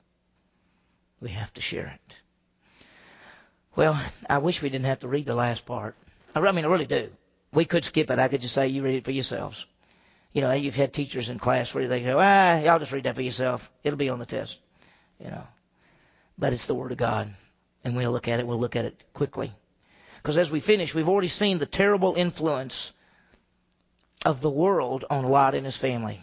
We 1.21 1.31
have 1.31 1.53
to 1.55 1.61
share 1.61 1.87
it. 1.87 2.17
Well, 3.77 3.99
I 4.29 4.39
wish 4.39 4.61
we 4.61 4.71
didn't 4.71 4.87
have 4.87 5.01
to 5.01 5.09
read 5.09 5.27
the 5.27 5.35
last 5.35 5.65
part. 5.65 5.95
I 6.35 6.53
mean, 6.53 6.65
I 6.65 6.69
really 6.69 6.87
do. 6.87 7.11
We 7.53 7.65
could 7.65 7.85
skip 7.85 8.11
it. 8.11 8.19
I 8.19 8.29
could 8.29 8.43
just 8.43 8.55
say 8.55 8.69
you 8.69 8.83
read 8.83 8.97
it 8.97 9.05
for 9.05 9.13
yourselves. 9.13 9.67
You 10.33 10.41
know, 10.41 10.53
you've 10.53 10.77
had 10.77 10.93
teachers 10.93 11.29
in 11.29 11.39
class 11.39 11.75
where 11.75 11.87
they 11.89 12.03
go, 12.03 12.19
ah, 12.19 12.59
y'all 12.59 12.79
just 12.79 12.93
read 12.93 13.05
that 13.05 13.15
for 13.15 13.23
yourself. 13.23 13.71
It'll 13.85 13.99
be 13.99 14.09
on 14.09 14.19
the 14.19 14.27
test. 14.27 14.59
You 15.21 15.31
know. 15.31 15.47
But 16.39 16.55
it's 16.55 16.67
the 16.67 16.75
Word 16.75 16.93
of 16.93 16.99
God. 16.99 17.33
And 17.85 17.97
we'll 17.97 18.13
look 18.13 18.29
at 18.29 18.41
it. 18.41 18.47
We'll 18.47 18.61
look 18.61 18.77
at 18.77 18.87
it 18.87 19.05
quickly. 19.13 19.53
Because 20.17 20.39
as 20.39 20.51
we 20.51 20.61
finish, 20.61 20.95
we've 20.95 21.09
already 21.09 21.29
seen 21.29 21.59
the 21.59 21.67
terrible 21.67 22.15
influence 22.15 22.93
of 24.25 24.41
the 24.41 24.51
world 24.51 25.05
on 25.11 25.25
Lot 25.25 25.55
and 25.55 25.65
his 25.65 25.77
family. 25.77 26.21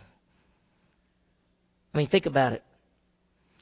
I 1.93 1.97
mean, 1.97 2.07
think 2.07 2.25
about 2.25 2.53
it. 2.53 2.63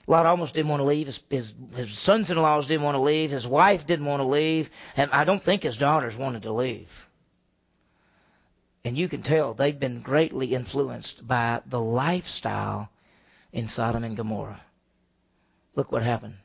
Lot 0.06 0.26
almost 0.26 0.54
didn't 0.54 0.69
want 0.69 0.80
to 0.80 0.86
leave. 0.86 1.08
His, 1.08 1.23
his, 1.30 1.54
his 1.76 1.97
sons-in-laws 1.97 2.67
didn't 2.67 2.84
want 2.84 2.95
to 2.95 3.02
leave. 3.02 3.30
His 3.30 3.45
wife 3.45 3.86
didn't 3.86 4.06
want 4.06 4.21
to 4.21 4.28
leave. 4.28 4.69
And 4.95 5.12
I 5.12 5.26
don't 5.26 5.43
think 5.43 5.63
his 5.63 5.78
daughters 5.78 6.15
wanted 6.15 6.43
to 6.43 6.54
leave. 6.54 7.10
And 8.86 8.97
you 8.97 9.10
can 9.10 9.21
tell 9.21 9.54
they've 9.54 9.78
been 9.78 10.02
greatly 10.02 10.54
influenced 10.54 11.28
by 11.28 11.62
the 11.65 11.80
lifestyle 11.80 12.89
in 13.52 13.67
Sodom 13.67 14.06
and 14.06 14.15
Gomorrah. 14.15 14.62
Look 15.76 15.91
what 15.91 16.04
happened. 16.04 16.36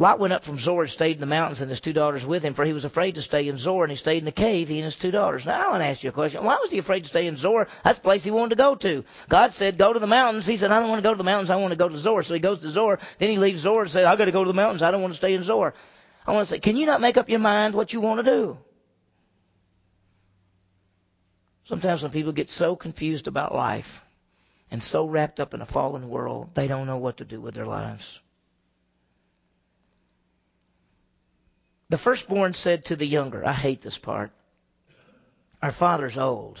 Lot 0.00 0.20
went 0.20 0.32
up 0.32 0.44
from 0.44 0.58
Zoar 0.58 0.82
and 0.82 0.90
stayed 0.90 1.16
in 1.16 1.20
the 1.20 1.26
mountains, 1.26 1.60
and 1.60 1.68
his 1.68 1.80
two 1.80 1.92
daughters 1.92 2.24
with 2.24 2.44
him, 2.44 2.54
for 2.54 2.64
he 2.64 2.72
was 2.72 2.84
afraid 2.84 3.16
to 3.16 3.22
stay 3.22 3.48
in 3.48 3.58
Zoar, 3.58 3.82
and 3.82 3.90
he 3.90 3.96
stayed 3.96 4.18
in 4.18 4.26
the 4.26 4.32
cave, 4.32 4.68
he 4.68 4.76
and 4.76 4.84
his 4.84 4.94
two 4.94 5.10
daughters. 5.10 5.44
Now, 5.44 5.66
I 5.66 5.70
want 5.70 5.82
to 5.82 5.88
ask 5.88 6.04
you 6.04 6.10
a 6.10 6.12
question. 6.12 6.44
Why 6.44 6.56
was 6.60 6.70
he 6.70 6.78
afraid 6.78 7.00
to 7.00 7.08
stay 7.08 7.26
in 7.26 7.36
Zoar? 7.36 7.66
That's 7.82 7.98
the 7.98 8.04
place 8.04 8.22
he 8.22 8.30
wanted 8.30 8.50
to 8.50 8.62
go 8.62 8.76
to. 8.76 9.04
God 9.28 9.54
said, 9.54 9.76
go 9.76 9.92
to 9.92 9.98
the 9.98 10.06
mountains. 10.06 10.46
He 10.46 10.56
said, 10.56 10.70
I 10.70 10.78
don't 10.78 10.88
want 10.88 11.02
to 11.02 11.02
go 11.02 11.12
to 11.12 11.18
the 11.18 11.24
mountains. 11.24 11.50
I 11.50 11.56
want 11.56 11.72
to 11.72 11.76
go 11.76 11.88
to 11.88 11.98
Zoar. 11.98 12.22
So 12.22 12.34
he 12.34 12.38
goes 12.38 12.60
to 12.60 12.70
Zoar. 12.70 13.00
Then 13.18 13.30
he 13.30 13.38
leaves 13.38 13.58
Zoar 13.58 13.82
and 13.82 13.90
says, 13.90 14.06
I've 14.06 14.18
got 14.18 14.26
to 14.26 14.32
go 14.32 14.44
to 14.44 14.48
the 14.48 14.54
mountains. 14.54 14.82
I 14.82 14.92
don't 14.92 15.02
want 15.02 15.14
to 15.14 15.18
stay 15.18 15.34
in 15.34 15.42
Zoar. 15.42 15.74
I 16.24 16.32
want 16.32 16.46
to 16.46 16.54
say, 16.54 16.60
can 16.60 16.76
you 16.76 16.86
not 16.86 17.00
make 17.00 17.16
up 17.16 17.28
your 17.28 17.40
mind 17.40 17.74
what 17.74 17.92
you 17.92 18.00
want 18.00 18.24
to 18.24 18.30
do? 18.30 18.58
Sometimes 21.64 22.04
when 22.04 22.12
people 22.12 22.30
get 22.30 22.50
so 22.50 22.76
confused 22.76 23.26
about 23.26 23.52
life 23.52 24.04
and 24.70 24.80
so 24.80 25.06
wrapped 25.08 25.40
up 25.40 25.54
in 25.54 25.60
a 25.60 25.66
fallen 25.66 26.08
world, 26.08 26.50
they 26.54 26.68
don't 26.68 26.86
know 26.86 26.98
what 26.98 27.16
to 27.16 27.24
do 27.24 27.40
with 27.40 27.54
their 27.54 27.66
lives. 27.66 28.20
The 31.90 31.98
firstborn 31.98 32.52
said 32.52 32.86
to 32.86 32.96
the 32.96 33.06
younger, 33.06 33.46
I 33.46 33.52
hate 33.52 33.80
this 33.80 33.98
part. 33.98 34.30
Our 35.62 35.72
father's 35.72 36.18
old. 36.18 36.60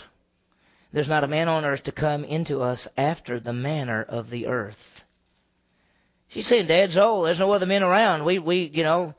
There's 0.92 1.08
not 1.08 1.24
a 1.24 1.28
man 1.28 1.48
on 1.48 1.64
earth 1.64 1.84
to 1.84 1.92
come 1.92 2.24
into 2.24 2.62
us 2.62 2.88
after 2.96 3.38
the 3.38 3.52
manner 3.52 4.02
of 4.02 4.30
the 4.30 4.46
earth. 4.46 5.04
She's 6.28 6.46
saying, 6.46 6.66
Dad's 6.66 6.96
old. 6.96 7.26
There's 7.26 7.38
no 7.38 7.52
other 7.52 7.66
men 7.66 7.82
around. 7.82 8.24
We, 8.24 8.38
we, 8.38 8.64
you 8.64 8.82
know, 8.82 9.14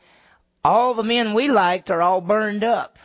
all 0.63 0.93
the 0.95 1.03
men 1.03 1.33
we 1.33 1.47
liked 1.47 1.91
are 1.91 2.01
all 2.01 2.21
burned 2.21 2.63
up. 2.63 2.97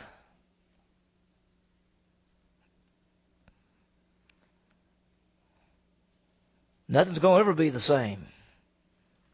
Nothing's 6.87 7.19
going 7.19 7.37
to 7.37 7.41
ever 7.41 7.53
be 7.53 7.69
the 7.69 7.79
same. 7.79 8.27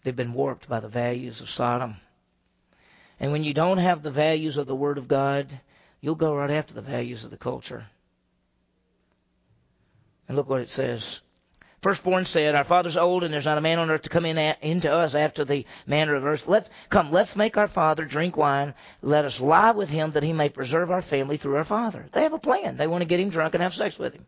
They've 0.03 0.15
been 0.15 0.33
warped 0.33 0.69
by 0.69 0.79
the 0.79 0.87
values 0.87 1.41
of 1.41 1.49
Sodom. 1.49 1.97
And 3.21 3.31
when 3.31 3.43
you 3.43 3.53
don't 3.53 3.77
have 3.77 4.01
the 4.01 4.09
values 4.09 4.57
of 4.57 4.65
the 4.65 4.75
Word 4.75 4.97
of 4.97 5.07
God, 5.07 5.47
you'll 6.01 6.15
go 6.15 6.35
right 6.35 6.49
after 6.49 6.73
the 6.73 6.81
values 6.81 7.23
of 7.23 7.29
the 7.29 7.37
culture. 7.37 7.85
And 10.27 10.35
look 10.35 10.49
what 10.49 10.61
it 10.61 10.71
says. 10.71 11.21
Firstborn 11.83 12.25
said, 12.25 12.55
Our 12.55 12.63
father's 12.63 12.97
old, 12.97 13.23
and 13.23 13.31
there's 13.31 13.45
not 13.45 13.59
a 13.59 13.61
man 13.61 13.77
on 13.77 13.91
earth 13.91 14.01
to 14.03 14.09
come 14.09 14.25
in 14.25 14.39
at, 14.39 14.63
into 14.63 14.91
us 14.91 15.13
after 15.13 15.45
the 15.45 15.67
manner 15.85 16.15
of 16.15 16.25
earth. 16.25 16.47
Let's 16.47 16.71
come, 16.89 17.11
let's 17.11 17.35
make 17.35 17.57
our 17.57 17.67
father 17.67 18.05
drink 18.05 18.37
wine. 18.37 18.73
Let 19.03 19.25
us 19.25 19.39
lie 19.39 19.71
with 19.71 19.89
him 19.89 20.11
that 20.11 20.23
he 20.23 20.33
may 20.33 20.49
preserve 20.49 20.89
our 20.89 21.03
family 21.03 21.37
through 21.37 21.57
our 21.57 21.63
father. 21.63 22.07
They 22.13 22.23
have 22.23 22.33
a 22.33 22.39
plan. 22.39 22.77
They 22.77 22.87
want 22.87 23.01
to 23.03 23.07
get 23.07 23.19
him 23.19 23.29
drunk 23.29 23.53
and 23.53 23.61
have 23.61 23.75
sex 23.75 23.99
with 23.99 24.15
him. 24.15 24.25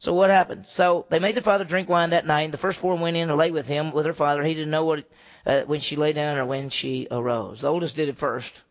So 0.00 0.14
what 0.14 0.30
happened? 0.30 0.64
So 0.66 1.04
they 1.10 1.18
made 1.18 1.34
their 1.34 1.42
father 1.42 1.64
drink 1.64 1.90
wine 1.90 2.10
that 2.10 2.26
night. 2.26 2.44
And 2.44 2.54
the 2.54 2.58
firstborn 2.58 3.00
went 3.00 3.18
in 3.18 3.28
and 3.28 3.38
lay 3.38 3.50
with 3.50 3.66
him, 3.66 3.92
with 3.92 4.06
her 4.06 4.14
father. 4.14 4.42
He 4.42 4.54
didn't 4.54 4.70
know 4.70 4.86
what 4.86 5.04
uh, 5.44 5.60
when 5.62 5.80
she 5.80 5.94
lay 5.94 6.14
down 6.14 6.38
or 6.38 6.46
when 6.46 6.70
she 6.70 7.06
arose. 7.10 7.60
The 7.60 7.68
oldest 7.68 7.96
did 7.96 8.08
it 8.08 8.16
first, 8.16 8.62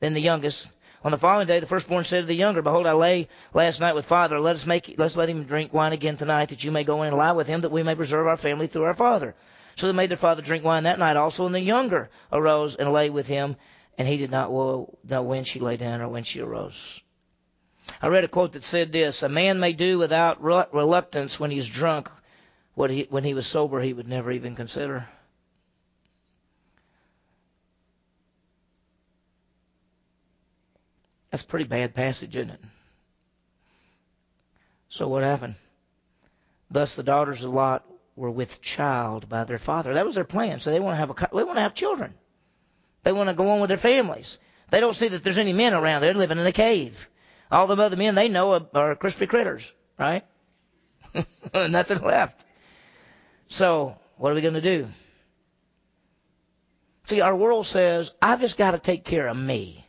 then 0.00 0.12
the 0.12 0.20
youngest. 0.20 0.68
On 1.04 1.12
the 1.12 1.18
following 1.18 1.46
day, 1.46 1.60
the 1.60 1.66
firstborn 1.66 2.02
said 2.02 2.22
to 2.22 2.26
the 2.26 2.34
younger, 2.34 2.62
Behold, 2.62 2.88
I 2.88 2.94
lay 2.94 3.28
last 3.54 3.80
night 3.80 3.94
with 3.94 4.06
father. 4.06 4.40
Let 4.40 4.56
us 4.56 4.66
make, 4.66 4.96
let's 4.98 5.16
let 5.16 5.30
him 5.30 5.44
drink 5.44 5.72
wine 5.72 5.92
again 5.92 6.16
tonight, 6.16 6.48
that 6.48 6.64
you 6.64 6.72
may 6.72 6.82
go 6.82 7.02
in 7.02 7.08
and 7.08 7.16
lie 7.16 7.32
with 7.32 7.46
him, 7.46 7.60
that 7.60 7.70
we 7.70 7.84
may 7.84 7.94
preserve 7.94 8.26
our 8.26 8.36
family 8.36 8.66
through 8.66 8.84
our 8.84 8.94
father. 8.94 9.36
So 9.76 9.86
they 9.86 9.92
made 9.92 10.10
their 10.10 10.16
father 10.16 10.42
drink 10.42 10.64
wine 10.64 10.82
that 10.82 10.98
night 10.98 11.16
also, 11.16 11.46
and 11.46 11.54
the 11.54 11.60
younger 11.60 12.10
arose 12.32 12.74
and 12.74 12.92
lay 12.92 13.08
with 13.08 13.28
him, 13.28 13.56
and 13.96 14.06
he 14.06 14.16
did 14.16 14.32
not 14.32 14.50
know 14.50 14.98
when 15.22 15.44
she 15.44 15.60
lay 15.60 15.76
down 15.76 16.00
or 16.00 16.08
when 16.08 16.24
she 16.24 16.40
arose. 16.40 17.00
I 18.02 18.08
read 18.08 18.24
a 18.24 18.28
quote 18.28 18.52
that 18.52 18.62
said 18.62 18.92
this: 18.92 19.22
A 19.22 19.28
man 19.28 19.60
may 19.60 19.72
do 19.72 19.98
without 19.98 20.42
reluctance 20.42 21.40
when 21.40 21.50
he's 21.50 21.68
drunk 21.68 22.10
what 22.74 22.90
he, 22.90 23.06
when 23.10 23.24
he 23.24 23.34
was 23.34 23.46
sober 23.46 23.80
he 23.80 23.92
would 23.92 24.08
never 24.08 24.30
even 24.32 24.56
consider. 24.56 25.08
That's 31.30 31.42
a 31.42 31.46
pretty 31.46 31.64
bad 31.64 31.94
passage, 31.94 32.34
isn't 32.36 32.50
it? 32.50 32.60
So 34.88 35.06
what 35.08 35.22
happened? 35.22 35.54
Thus 36.70 36.94
the 36.94 37.02
daughters 37.02 37.44
of 37.44 37.52
Lot 37.52 37.84
were 38.16 38.30
with 38.30 38.60
child 38.60 39.28
by 39.28 39.44
their 39.44 39.58
father. 39.58 39.94
That 39.94 40.04
was 40.04 40.16
their 40.16 40.24
plan. 40.24 40.60
So 40.60 40.70
they 40.70 40.80
want 40.80 40.94
to 40.94 40.98
have 40.98 41.10
a 41.10 41.28
they 41.34 41.44
want 41.44 41.56
to 41.56 41.62
have 41.62 41.74
children. 41.74 42.14
They 43.04 43.12
want 43.12 43.28
to 43.28 43.34
go 43.34 43.50
on 43.50 43.60
with 43.60 43.68
their 43.68 43.76
families. 43.76 44.38
They 44.70 44.80
don't 44.80 44.94
see 44.94 45.08
that 45.08 45.24
there's 45.24 45.38
any 45.38 45.52
men 45.52 45.74
around. 45.74 46.02
They're 46.02 46.14
living 46.14 46.38
in 46.38 46.46
a 46.46 46.52
cave. 46.52 47.08
All 47.50 47.66
the 47.66 47.76
other 47.82 47.96
men 47.96 48.14
they 48.14 48.28
know 48.28 48.52
uh, 48.52 48.60
are, 48.74 48.92
are 48.92 48.96
crispy 48.96 49.26
critters, 49.26 49.72
right? 49.98 50.24
Nothing 51.54 52.02
left. 52.02 52.44
So 53.48 53.96
what 54.16 54.32
are 54.32 54.34
we 54.34 54.40
going 54.40 54.54
to 54.54 54.60
do? 54.60 54.88
See, 57.08 57.20
our 57.20 57.34
world 57.34 57.66
says 57.66 58.12
I've 58.22 58.40
just 58.40 58.56
got 58.56 58.72
to 58.72 58.78
take 58.78 59.04
care 59.04 59.26
of 59.26 59.36
me 59.36 59.86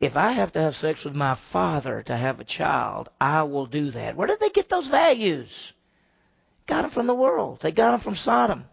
if 0.00 0.16
I 0.16 0.32
have 0.32 0.52
to 0.52 0.62
have 0.62 0.74
sex 0.74 1.04
with 1.04 1.14
my 1.14 1.34
father 1.34 2.02
to 2.04 2.16
have 2.16 2.40
a 2.40 2.44
child, 2.44 3.10
I 3.20 3.42
will 3.42 3.66
do 3.66 3.90
that. 3.90 4.16
Where 4.16 4.26
did 4.26 4.40
they 4.40 4.48
get 4.48 4.68
those 4.68 4.88
values? 4.88 5.74
Got 6.66 6.82
them 6.82 6.90
from 6.90 7.06
the 7.06 7.14
world. 7.14 7.60
They 7.60 7.70
got 7.70 7.90
them 7.90 8.00
from 8.00 8.14
Sodom. 8.14 8.64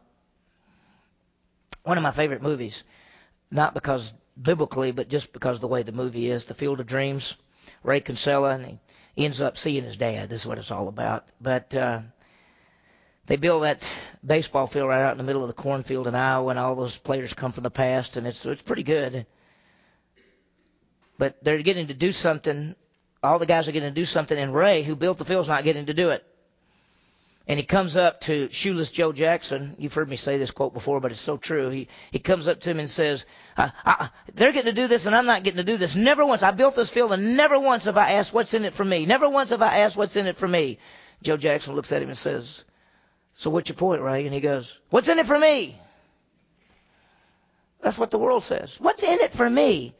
One 1.83 1.97
of 1.97 2.03
my 2.03 2.11
favorite 2.11 2.41
movies, 2.41 2.83
not 3.51 3.73
because 3.73 4.13
biblically, 4.41 4.91
but 4.91 5.09
just 5.09 5.33
because 5.33 5.59
the 5.59 5.67
way 5.67 5.83
the 5.83 5.91
movie 5.91 6.29
is, 6.29 6.45
The 6.45 6.53
Field 6.53 6.79
of 6.79 6.87
Dreams. 6.87 7.35
Ray 7.83 7.99
Kinsella, 7.99 8.51
and 8.51 8.79
he 9.15 9.25
ends 9.25 9.41
up 9.41 9.57
seeing 9.57 9.83
his 9.83 9.97
dad. 9.97 10.29
This 10.29 10.41
is 10.41 10.47
what 10.47 10.57
it's 10.57 10.71
all 10.71 10.87
about. 10.87 11.25
But 11.41 11.75
uh, 11.75 12.01
they 13.25 13.35
build 13.35 13.63
that 13.63 13.85
baseball 14.25 14.67
field 14.67 14.87
right 14.87 15.01
out 15.01 15.11
in 15.11 15.17
the 15.17 15.23
middle 15.23 15.43
of 15.43 15.47
the 15.47 15.53
cornfield 15.53 16.07
in 16.07 16.15
Iowa, 16.15 16.49
and 16.49 16.59
all 16.59 16.75
those 16.75 16.97
players 16.97 17.33
come 17.33 17.51
from 17.51 17.63
the 17.63 17.69
past, 17.69 18.15
and 18.15 18.25
it's 18.25 18.45
it's 18.45 18.63
pretty 18.63 18.83
good 18.83 19.25
but 21.17 21.43
they're 21.43 21.61
getting 21.61 21.87
to 21.87 21.93
do 21.93 22.11
something. 22.11 22.75
All 23.23 23.39
the 23.39 23.45
guys 23.45 23.67
are 23.67 23.71
getting 23.71 23.89
to 23.89 23.95
do 23.95 24.05
something, 24.05 24.37
and 24.37 24.53
Ray, 24.53 24.83
who 24.83 24.95
built 24.95 25.17
the 25.17 25.25
field's 25.25 25.47
not 25.47 25.63
getting 25.63 25.87
to 25.87 25.93
do 25.93 26.11
it. 26.11 26.23
And 27.47 27.57
he 27.57 27.65
comes 27.65 27.95
up 27.95 28.21
to 28.21 28.49
Shoeless 28.51 28.91
Joe 28.91 29.13
Jackson. 29.13 29.75
You've 29.79 29.93
heard 29.93 30.09
me 30.09 30.17
say 30.17 30.37
this 30.37 30.51
quote 30.51 30.73
before, 30.73 30.99
but 30.99 31.11
it's 31.11 31.21
so 31.21 31.37
true. 31.37 31.69
He 31.69 31.87
he 32.11 32.19
comes 32.19 32.49
up 32.49 32.59
to 32.61 32.71
him 32.71 32.79
and 32.79 32.89
says, 32.89 33.25
I, 33.57 33.71
I, 33.85 34.09
"They're 34.33 34.51
getting 34.51 34.75
to 34.75 34.81
do 34.81 34.87
this, 34.87 35.05
and 35.05 35.15
I'm 35.15 35.25
not 35.25 35.43
getting 35.43 35.57
to 35.57 35.63
do 35.63 35.77
this. 35.77 35.95
Never 35.95 36.25
once. 36.25 36.43
I 36.43 36.51
built 36.51 36.75
this 36.75 36.89
field, 36.89 37.13
and 37.13 37.37
never 37.37 37.57
once 37.57 37.85
have 37.85 37.97
I 37.97 38.13
asked 38.13 38.33
what's 38.33 38.53
in 38.53 38.65
it 38.65 38.73
for 38.73 38.83
me. 38.83 39.05
Never 39.05 39.29
once 39.29 39.51
have 39.51 39.61
I 39.61 39.79
asked 39.79 39.95
what's 39.95 40.17
in 40.17 40.27
it 40.27 40.37
for 40.37 40.47
me." 40.47 40.77
Joe 41.23 41.37
Jackson 41.37 41.73
looks 41.73 41.91
at 41.93 42.01
him 42.01 42.09
and 42.09 42.17
says, 42.17 42.65
"So 43.35 43.49
what's 43.49 43.69
your 43.69 43.77
point, 43.77 44.01
Ray?" 44.01 44.25
And 44.25 44.33
he 44.33 44.41
goes, 44.41 44.77
"What's 44.89 45.07
in 45.07 45.17
it 45.17 45.25
for 45.25 45.39
me?" 45.39 45.79
That's 47.81 47.97
what 47.97 48.11
the 48.11 48.17
world 48.17 48.43
says. 48.43 48.75
What's 48.79 49.03
in 49.03 49.19
it 49.21 49.33
for 49.33 49.49
me? 49.49 49.95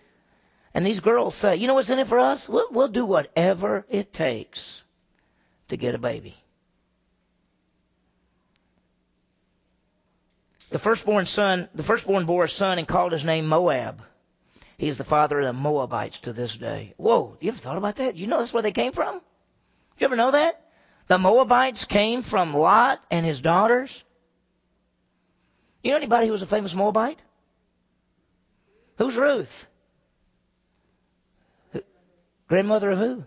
And 0.73 0.86
these 0.86 0.99
girls 0.99 1.36
say, 1.36 1.55
you 1.55 1.67
know 1.67 1.73
what's 1.73 1.89
in 1.89 1.99
it 1.99 2.07
for 2.07 2.19
us? 2.19 2.49
We'll, 2.49 2.67
we'll 2.71 2.88
do 2.88 3.05
whatever 3.05 3.86
it 3.89 4.13
takes 4.13 4.83
to 5.69 5.77
get 5.77 5.95
a 5.95 5.97
baby. 5.97 6.36
The 10.69 10.80
firstborn 10.80 11.25
son, 11.25 11.69
the 11.73 11.84
firstborn 11.84 12.25
bore 12.25 12.43
a 12.43 12.49
son 12.49 12.77
and 12.77 12.88
called 12.88 13.13
his 13.13 13.23
name 13.23 13.47
Moab. 13.47 14.01
He's 14.77 14.97
the 14.97 15.03
father 15.03 15.39
of 15.39 15.45
the 15.45 15.53
Moabites 15.53 16.19
to 16.19 16.34
this 16.34 16.56
day. 16.56 16.93
Whoa, 16.97 17.38
you 17.39 17.49
ever 17.49 17.58
thought 17.58 17.77
about 17.77 17.95
that? 17.95 18.17
You 18.17 18.27
know 18.27 18.39
that's 18.39 18.53
where 18.53 18.63
they 18.63 18.71
came 18.71 18.91
from? 18.91 19.13
Did 19.13 19.21
you 19.99 20.06
ever 20.06 20.15
know 20.15 20.32
that? 20.32 20.62
The 21.08 21.17
Moabites 21.17 21.86
came 21.86 22.21
from 22.21 22.53
Lot 22.53 23.01
and 23.10 23.25
his 23.25 23.41
daughters. 23.41 24.03
You 25.84 25.91
know 25.91 25.97
anybody 25.97 26.27
who 26.27 26.34
was 26.34 26.41
a 26.41 26.47
famous 26.47 26.75
Moabite? 26.75 27.19
Who's 28.97 29.15
Ruth? 29.15 29.65
Grandmother 32.47 32.91
of 32.91 32.97
who? 32.97 33.23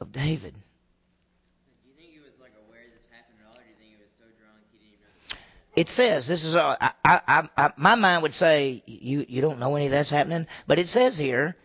Of 0.00 0.12
David. 0.12 0.54
It 5.76 5.88
says 5.88 6.26
this 6.26 6.44
is. 6.44 6.54
Uh, 6.54 6.76
I, 6.80 6.92
I, 7.04 7.48
I, 7.56 7.72
my 7.76 7.96
mind 7.96 8.22
would 8.22 8.34
say 8.34 8.82
you 8.86 9.26
you 9.28 9.40
don't 9.40 9.58
know 9.58 9.74
any 9.74 9.86
of 9.86 9.90
that's 9.90 10.10
happening, 10.10 10.46
but 10.66 10.78
it 10.78 10.86
says 10.86 11.18
here, 11.18 11.56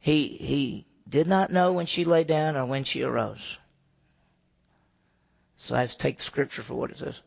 he 0.00 0.28
he 0.28 0.86
did 1.08 1.26
not 1.26 1.50
know 1.50 1.72
when 1.72 1.86
she 1.86 2.04
lay 2.04 2.24
down 2.24 2.56
or 2.56 2.66
when 2.66 2.84
she 2.84 3.02
arose. 3.02 3.58
So 5.56 5.74
let's 5.76 5.94
take 5.94 6.18
the 6.18 6.22
scripture 6.22 6.62
for 6.62 6.74
what 6.74 6.90
it 6.90 6.98
says. 6.98 7.20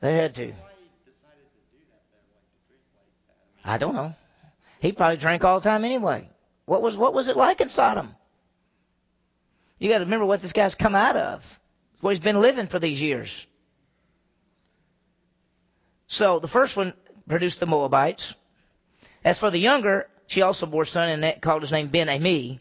They 0.00 0.16
had 0.16 0.34
to. 0.36 0.54
I 3.62 3.76
don't 3.76 3.94
know. 3.94 4.14
He 4.80 4.92
probably 4.92 5.18
drank 5.18 5.44
all 5.44 5.60
the 5.60 5.68
time 5.68 5.84
anyway. 5.84 6.26
What 6.64 6.80
was 6.80 6.96
what 6.96 7.12
was 7.12 7.28
it 7.28 7.36
like 7.36 7.60
in 7.60 7.68
Sodom? 7.68 8.14
You 9.78 9.90
got 9.90 9.98
to 9.98 10.04
remember 10.04 10.24
what 10.24 10.40
this 10.40 10.54
guy's 10.54 10.74
come 10.74 10.94
out 10.94 11.16
of. 11.16 11.60
What 12.00 12.10
he's 12.10 12.20
been 12.20 12.40
living 12.40 12.66
for 12.66 12.78
these 12.78 13.02
years. 13.02 13.46
So 16.12 16.40
the 16.40 16.48
first 16.48 16.76
one 16.76 16.92
produced 17.28 17.60
the 17.60 17.66
Moabites. 17.66 18.34
As 19.24 19.38
for 19.38 19.48
the 19.52 19.60
younger, 19.60 20.08
she 20.26 20.42
also 20.42 20.66
bore 20.66 20.82
a 20.82 20.86
son 20.86 21.22
and 21.22 21.40
called 21.40 21.62
his 21.62 21.70
name 21.70 21.86
Ben 21.86 22.08
Ami. 22.08 22.58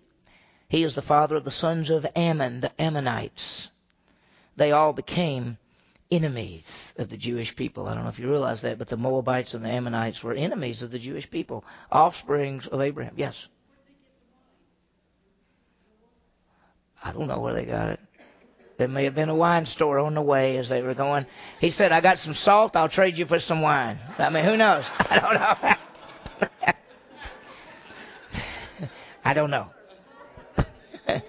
He 0.68 0.84
is 0.84 0.94
the 0.94 1.02
father 1.02 1.36
of 1.36 1.46
the 1.46 1.50
sons 1.50 1.90
of 1.90 2.06
Ammon, 2.16 2.60
the 2.60 2.72
Ammonites. 2.80 3.72
They 4.56 4.72
all 4.72 4.94
became 4.94 5.58
enemies 6.12 6.94
of 7.00 7.10
the 7.10 7.18
Jewish 7.18 7.56
people. 7.56 7.88
I 7.88 7.96
don't 7.96 8.04
know 8.04 8.10
if 8.10 8.20
you 8.20 8.30
realize 8.30 8.62
that, 8.62 8.78
but 8.78 8.88
the 8.88 8.98
Moabites 8.98 9.56
and 9.56 9.66
the 9.66 9.70
Ammonites 9.70 10.24
were 10.24 10.36
enemies 10.36 10.84
of 10.84 10.92
the 10.92 11.00
Jewish 11.00 11.28
people, 11.28 11.66
offsprings 11.92 12.68
of 12.68 12.82
Abraham. 12.82 13.16
Yes. 13.18 13.48
I 17.04 17.14
don't 17.14 17.28
know 17.28 17.40
where 17.40 17.56
they 17.56 17.66
got 17.66 17.90
it. 17.90 18.00
It 18.80 18.90
may 18.90 19.04
have 19.04 19.14
been 19.16 19.28
a 19.28 19.36
wine 19.36 19.66
store 19.66 20.00
on 20.00 20.14
the 20.14 20.22
way 20.22 20.56
as 20.56 20.70
they 20.70 20.82
were 20.82 20.94
going. 20.94 21.26
He 21.60 21.70
said, 21.70 21.92
I 21.92 22.00
got 22.00 22.18
some 22.18 22.34
salt. 22.34 22.78
I'll 22.78 22.88
trade 22.88 23.18
you 23.18 23.26
for 23.26 23.38
some 23.38 23.62
wine. 23.62 24.00
I 24.18 24.30
mean, 24.30 24.46
who 24.46 24.56
knows? 24.56 24.90
I 25.00 25.20
don't 25.20 25.34
know. 25.34 25.56
I 29.26 29.34
don't 29.34 29.52
know. 29.52 29.68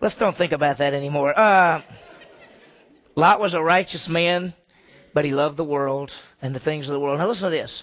Let's 0.00 0.14
don't 0.14 0.36
think 0.36 0.52
about 0.52 0.78
that 0.78 0.94
anymore. 0.94 1.36
Uh, 1.36 1.82
Lot 3.16 3.40
was 3.40 3.54
a 3.54 3.62
righteous 3.62 4.08
man, 4.08 4.52
but 5.12 5.24
he 5.24 5.34
loved 5.34 5.56
the 5.56 5.64
world 5.64 6.14
and 6.40 6.54
the 6.54 6.60
things 6.60 6.88
of 6.88 6.92
the 6.92 7.00
world. 7.00 7.18
Now 7.18 7.26
listen 7.26 7.50
to 7.50 7.56
this. 7.56 7.82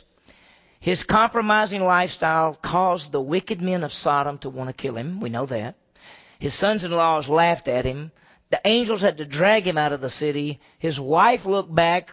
His 0.80 1.04
compromising 1.04 1.84
lifestyle 1.84 2.56
caused 2.56 3.12
the 3.12 3.20
wicked 3.20 3.60
men 3.62 3.84
of 3.84 3.92
Sodom 3.92 4.38
to 4.40 4.50
want 4.50 4.70
to 4.70 4.74
kill 4.74 4.96
him. 4.96 5.20
We 5.20 5.30
know 5.30 5.46
that. 5.48 5.76
His 6.40 6.54
sons-in-laws 6.54 7.28
laughed 7.28 7.68
at 7.68 7.86
him. 7.86 8.12
The 8.50 8.62
angels 8.66 9.02
had 9.02 9.18
to 9.18 9.26
drag 9.26 9.68
him 9.68 9.78
out 9.78 9.92
of 9.92 10.02
the 10.02 10.10
city. 10.10 10.60
His 10.80 11.00
wife 11.00 11.46
looked 11.46 11.74
back 11.74 12.12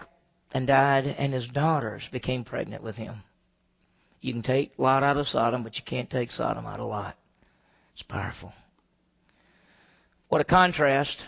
and 0.53 0.66
died, 0.66 1.14
and 1.18 1.33
his 1.33 1.47
daughters 1.47 2.09
became 2.09 2.45
pregnant 2.45 2.83
with 2.83 2.97
him. 2.97 3.22
You 4.20 4.33
can 4.33 4.43
take 4.43 4.72
Lot 4.79 5.05
out 5.05 5.16
of 5.16 5.29
Sodom, 5.29 5.62
but 5.62 5.79
you 5.79 5.85
can't 5.85 6.11
take 6.11 6.33
Sodom 6.33 6.66
out 6.66 6.81
of 6.81 6.89
Lot. 6.89 7.16
It's 7.95 8.03
powerful. 8.03 8.53
What 10.29 10.41
a 10.41 10.45
contrast 10.45 11.24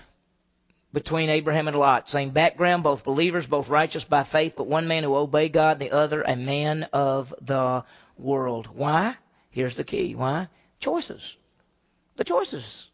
between 0.92 1.28
Abraham 1.28 1.68
and 1.68 1.78
Lot. 1.78 2.10
Same 2.10 2.30
background, 2.30 2.82
both 2.82 3.04
believers, 3.04 3.46
both 3.46 3.68
righteous 3.68 4.04
by 4.04 4.24
faith, 4.24 4.54
but 4.56 4.66
one 4.66 4.88
man 4.88 5.04
who 5.04 5.14
obeyed 5.14 5.52
God, 5.52 5.78
the 5.78 5.92
other 5.92 6.22
a 6.22 6.34
man 6.34 6.84
of 6.92 7.32
the 7.40 7.84
world. 8.16 8.66
Why? 8.66 9.16
Here's 9.50 9.76
the 9.76 9.84
key. 9.84 10.14
Why? 10.14 10.48
Choices. 10.80 11.36
The 12.18 12.24
choices. 12.24 12.88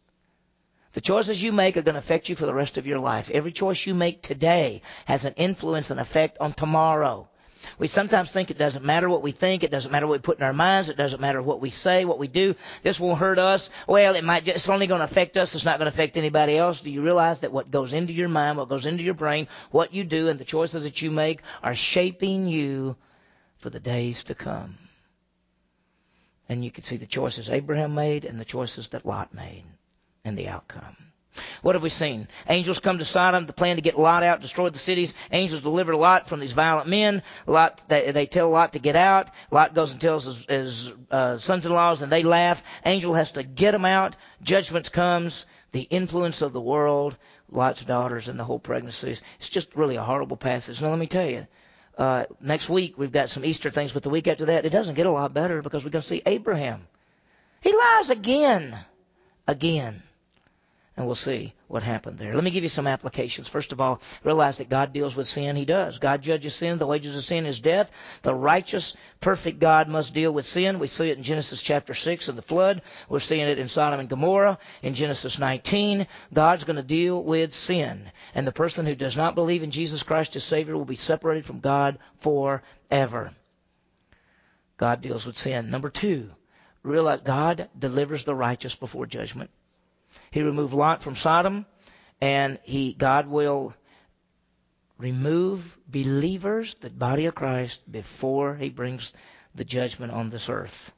The 0.93 1.01
choices 1.01 1.41
you 1.41 1.51
make 1.51 1.75
are 1.75 1.81
going 1.81 1.95
to 1.95 1.99
affect 1.99 2.29
you 2.29 2.35
for 2.35 2.45
the 2.45 2.53
rest 2.53 2.77
of 2.77 2.85
your 2.85 2.99
life. 2.99 3.31
Every 3.31 3.51
choice 3.51 3.83
you 3.87 3.95
make 3.95 4.21
today 4.21 4.83
has 5.05 5.25
an 5.25 5.33
influence 5.33 5.89
and 5.89 5.99
effect 5.99 6.37
on 6.39 6.53
tomorrow. 6.53 7.27
We 7.79 7.87
sometimes 7.87 8.29
think 8.29 8.51
it 8.51 8.59
doesn't 8.59 8.85
matter 8.85 9.09
what 9.09 9.23
we 9.23 9.31
think, 9.31 9.63
it 9.63 9.71
doesn't 9.71 9.91
matter 9.91 10.05
what 10.05 10.19
we 10.19 10.21
put 10.21 10.37
in 10.37 10.43
our 10.43 10.53
minds, 10.53 10.89
it 10.89 10.95
doesn't 10.95 11.19
matter 11.19 11.41
what 11.41 11.59
we 11.59 11.71
say, 11.71 12.05
what 12.05 12.19
we 12.19 12.27
do. 12.27 12.55
This 12.83 12.99
won't 12.99 13.17
hurt 13.17 13.39
us. 13.39 13.71
Well, 13.87 14.13
it 14.13 14.23
might. 14.23 14.47
It's 14.47 14.69
only 14.69 14.85
going 14.85 14.99
to 14.99 15.05
affect 15.05 15.37
us. 15.37 15.55
It's 15.55 15.65
not 15.65 15.79
going 15.79 15.89
to 15.89 15.95
affect 15.95 16.17
anybody 16.17 16.55
else. 16.55 16.81
Do 16.81 16.91
you 16.91 17.01
realize 17.01 17.39
that 17.39 17.51
what 17.51 17.71
goes 17.71 17.93
into 17.93 18.13
your 18.13 18.29
mind, 18.29 18.59
what 18.59 18.69
goes 18.69 18.85
into 18.85 19.03
your 19.03 19.15
brain, 19.15 19.47
what 19.71 19.91
you 19.91 20.03
do, 20.03 20.29
and 20.29 20.39
the 20.39 20.45
choices 20.45 20.83
that 20.83 21.01
you 21.01 21.09
make 21.09 21.41
are 21.63 21.73
shaping 21.73 22.47
you 22.47 22.95
for 23.57 23.71
the 23.71 23.79
days 23.79 24.25
to 24.25 24.35
come? 24.35 24.77
And 26.47 26.63
you 26.63 26.71
can 26.71 26.83
see 26.83 26.97
the 26.97 27.05
choices 27.05 27.49
Abraham 27.49 27.95
made 27.95 28.25
and 28.25 28.39
the 28.39 28.45
choices 28.45 28.89
that 28.89 29.05
Lot 29.05 29.33
made, 29.33 29.63
and 30.23 30.37
the 30.37 30.47
outcome. 30.47 30.95
What 31.61 31.75
have 31.75 31.83
we 31.83 31.89
seen? 31.89 32.27
Angels 32.47 32.79
come 32.79 32.99
to 32.99 33.05
Sodom, 33.05 33.45
the 33.45 33.51
plan 33.53 33.75
to 33.75 33.81
get 33.81 33.99
Lot 33.99 34.23
out, 34.23 34.41
destroy 34.41 34.69
the 34.69 34.79
cities. 34.79 35.13
Angels 35.31 35.61
deliver 35.61 35.95
Lot 35.95 36.29
from 36.29 36.39
these 36.39 36.53
violent 36.53 36.87
men. 36.87 37.23
Lot, 37.45 37.83
they, 37.89 38.11
they 38.11 38.25
tell 38.25 38.49
Lot 38.49 38.73
to 38.73 38.79
get 38.79 38.95
out. 38.95 39.31
Lot 39.51 39.73
goes 39.73 39.91
and 39.91 39.99
tells 39.99 40.25
his, 40.25 40.45
his 40.45 40.93
uh, 41.11 41.37
sons-in-laws, 41.37 42.01
and 42.01 42.11
they 42.11 42.23
laugh. 42.23 42.63
Angel 42.85 43.13
has 43.13 43.31
to 43.33 43.43
get 43.43 43.71
them 43.71 43.85
out. 43.85 44.15
Judgment 44.41 44.91
comes. 44.91 45.45
The 45.71 45.81
influence 45.81 46.41
of 46.41 46.53
the 46.53 46.61
world, 46.61 47.17
Lot's 47.51 47.83
daughters, 47.83 48.29
and 48.29 48.39
the 48.39 48.45
whole 48.45 48.59
pregnancies. 48.59 49.21
It's 49.39 49.49
just 49.49 49.75
really 49.75 49.97
a 49.97 50.03
horrible 50.03 50.37
passage. 50.37 50.81
Now 50.81 50.89
let 50.89 50.99
me 50.99 51.07
tell 51.07 51.27
you. 51.27 51.47
Uh, 51.97 52.25
next 52.41 52.69
week 52.69 52.97
we've 52.97 53.11
got 53.11 53.29
some 53.29 53.45
Easter 53.45 53.71
things, 53.71 53.93
but 53.93 54.03
the 54.03 54.09
week 54.09 54.27
after 54.27 54.45
that 54.45 54.65
it 54.65 54.71
doesn't 54.71 54.95
get 54.95 55.05
a 55.05 55.11
lot 55.11 55.33
better 55.33 55.61
because 55.61 55.83
we're 55.85 55.91
going 55.91 56.01
to 56.01 56.07
see 56.07 56.21
Abraham. 56.25 56.87
He 57.61 57.75
lies 57.75 58.09
again, 58.09 58.77
again 59.47 60.03
and 60.97 61.05
we'll 61.05 61.15
see 61.15 61.53
what 61.67 61.83
happened 61.83 62.17
there. 62.17 62.33
Let 62.33 62.43
me 62.43 62.51
give 62.51 62.63
you 62.63 62.69
some 62.69 62.87
applications. 62.87 63.49
First 63.49 63.73
of 63.73 63.81
all, 63.81 64.01
realize 64.23 64.59
that 64.59 64.69
God 64.69 64.93
deals 64.93 65.13
with 65.13 65.27
sin. 65.27 65.57
He 65.57 65.65
does. 65.65 65.99
God 65.99 66.21
judges 66.21 66.55
sin. 66.55 66.77
The 66.77 66.87
wages 66.87 67.17
of 67.17 67.23
sin 67.25 67.45
is 67.45 67.59
death. 67.59 67.91
The 68.21 68.33
righteous, 68.33 68.95
perfect 69.19 69.59
God 69.59 69.89
must 69.89 70.13
deal 70.13 70.31
with 70.31 70.45
sin. 70.45 70.79
We 70.79 70.87
see 70.87 71.09
it 71.09 71.17
in 71.17 71.23
Genesis 71.23 71.61
chapter 71.61 71.93
6 71.93 72.29
in 72.29 72.37
the 72.37 72.41
flood. 72.41 72.81
We're 73.09 73.19
seeing 73.19 73.45
it 73.45 73.59
in 73.59 73.67
Sodom 73.67 73.99
and 73.99 74.07
Gomorrah. 74.07 74.57
In 74.83 74.93
Genesis 74.93 75.37
19, 75.37 76.07
God's 76.33 76.63
going 76.63 76.77
to 76.77 76.83
deal 76.83 77.21
with 77.21 77.53
sin. 77.53 78.09
And 78.33 78.47
the 78.47 78.53
person 78.53 78.85
who 78.85 78.95
does 78.95 79.17
not 79.17 79.35
believe 79.35 79.63
in 79.63 79.71
Jesus 79.71 80.01
Christ 80.01 80.37
as 80.37 80.45
Savior 80.45 80.77
will 80.77 80.85
be 80.85 80.95
separated 80.95 81.45
from 81.45 81.59
God 81.59 81.99
forever. 82.19 83.33
God 84.77 85.01
deals 85.01 85.25
with 85.25 85.37
sin. 85.37 85.69
Number 85.69 85.89
two, 85.89 86.31
realize 86.83 87.19
God 87.25 87.67
delivers 87.77 88.23
the 88.23 88.35
righteous 88.35 88.75
before 88.75 89.05
judgment. 89.05 89.49
He 90.35 90.41
removed 90.41 90.73
Lot 90.73 91.01
from 91.01 91.15
Sodom, 91.15 91.65
and 92.19 92.59
he 92.63 92.91
God 92.91 93.25
will 93.25 93.73
remove 94.97 95.77
believers, 95.87 96.73
the 96.73 96.89
body 96.89 97.27
of 97.27 97.35
Christ, 97.35 97.89
before 97.89 98.53
he 98.53 98.67
brings 98.67 99.13
the 99.55 99.63
judgment 99.63 100.11
on 100.11 100.29
this 100.29 100.49
earth. 100.49 100.91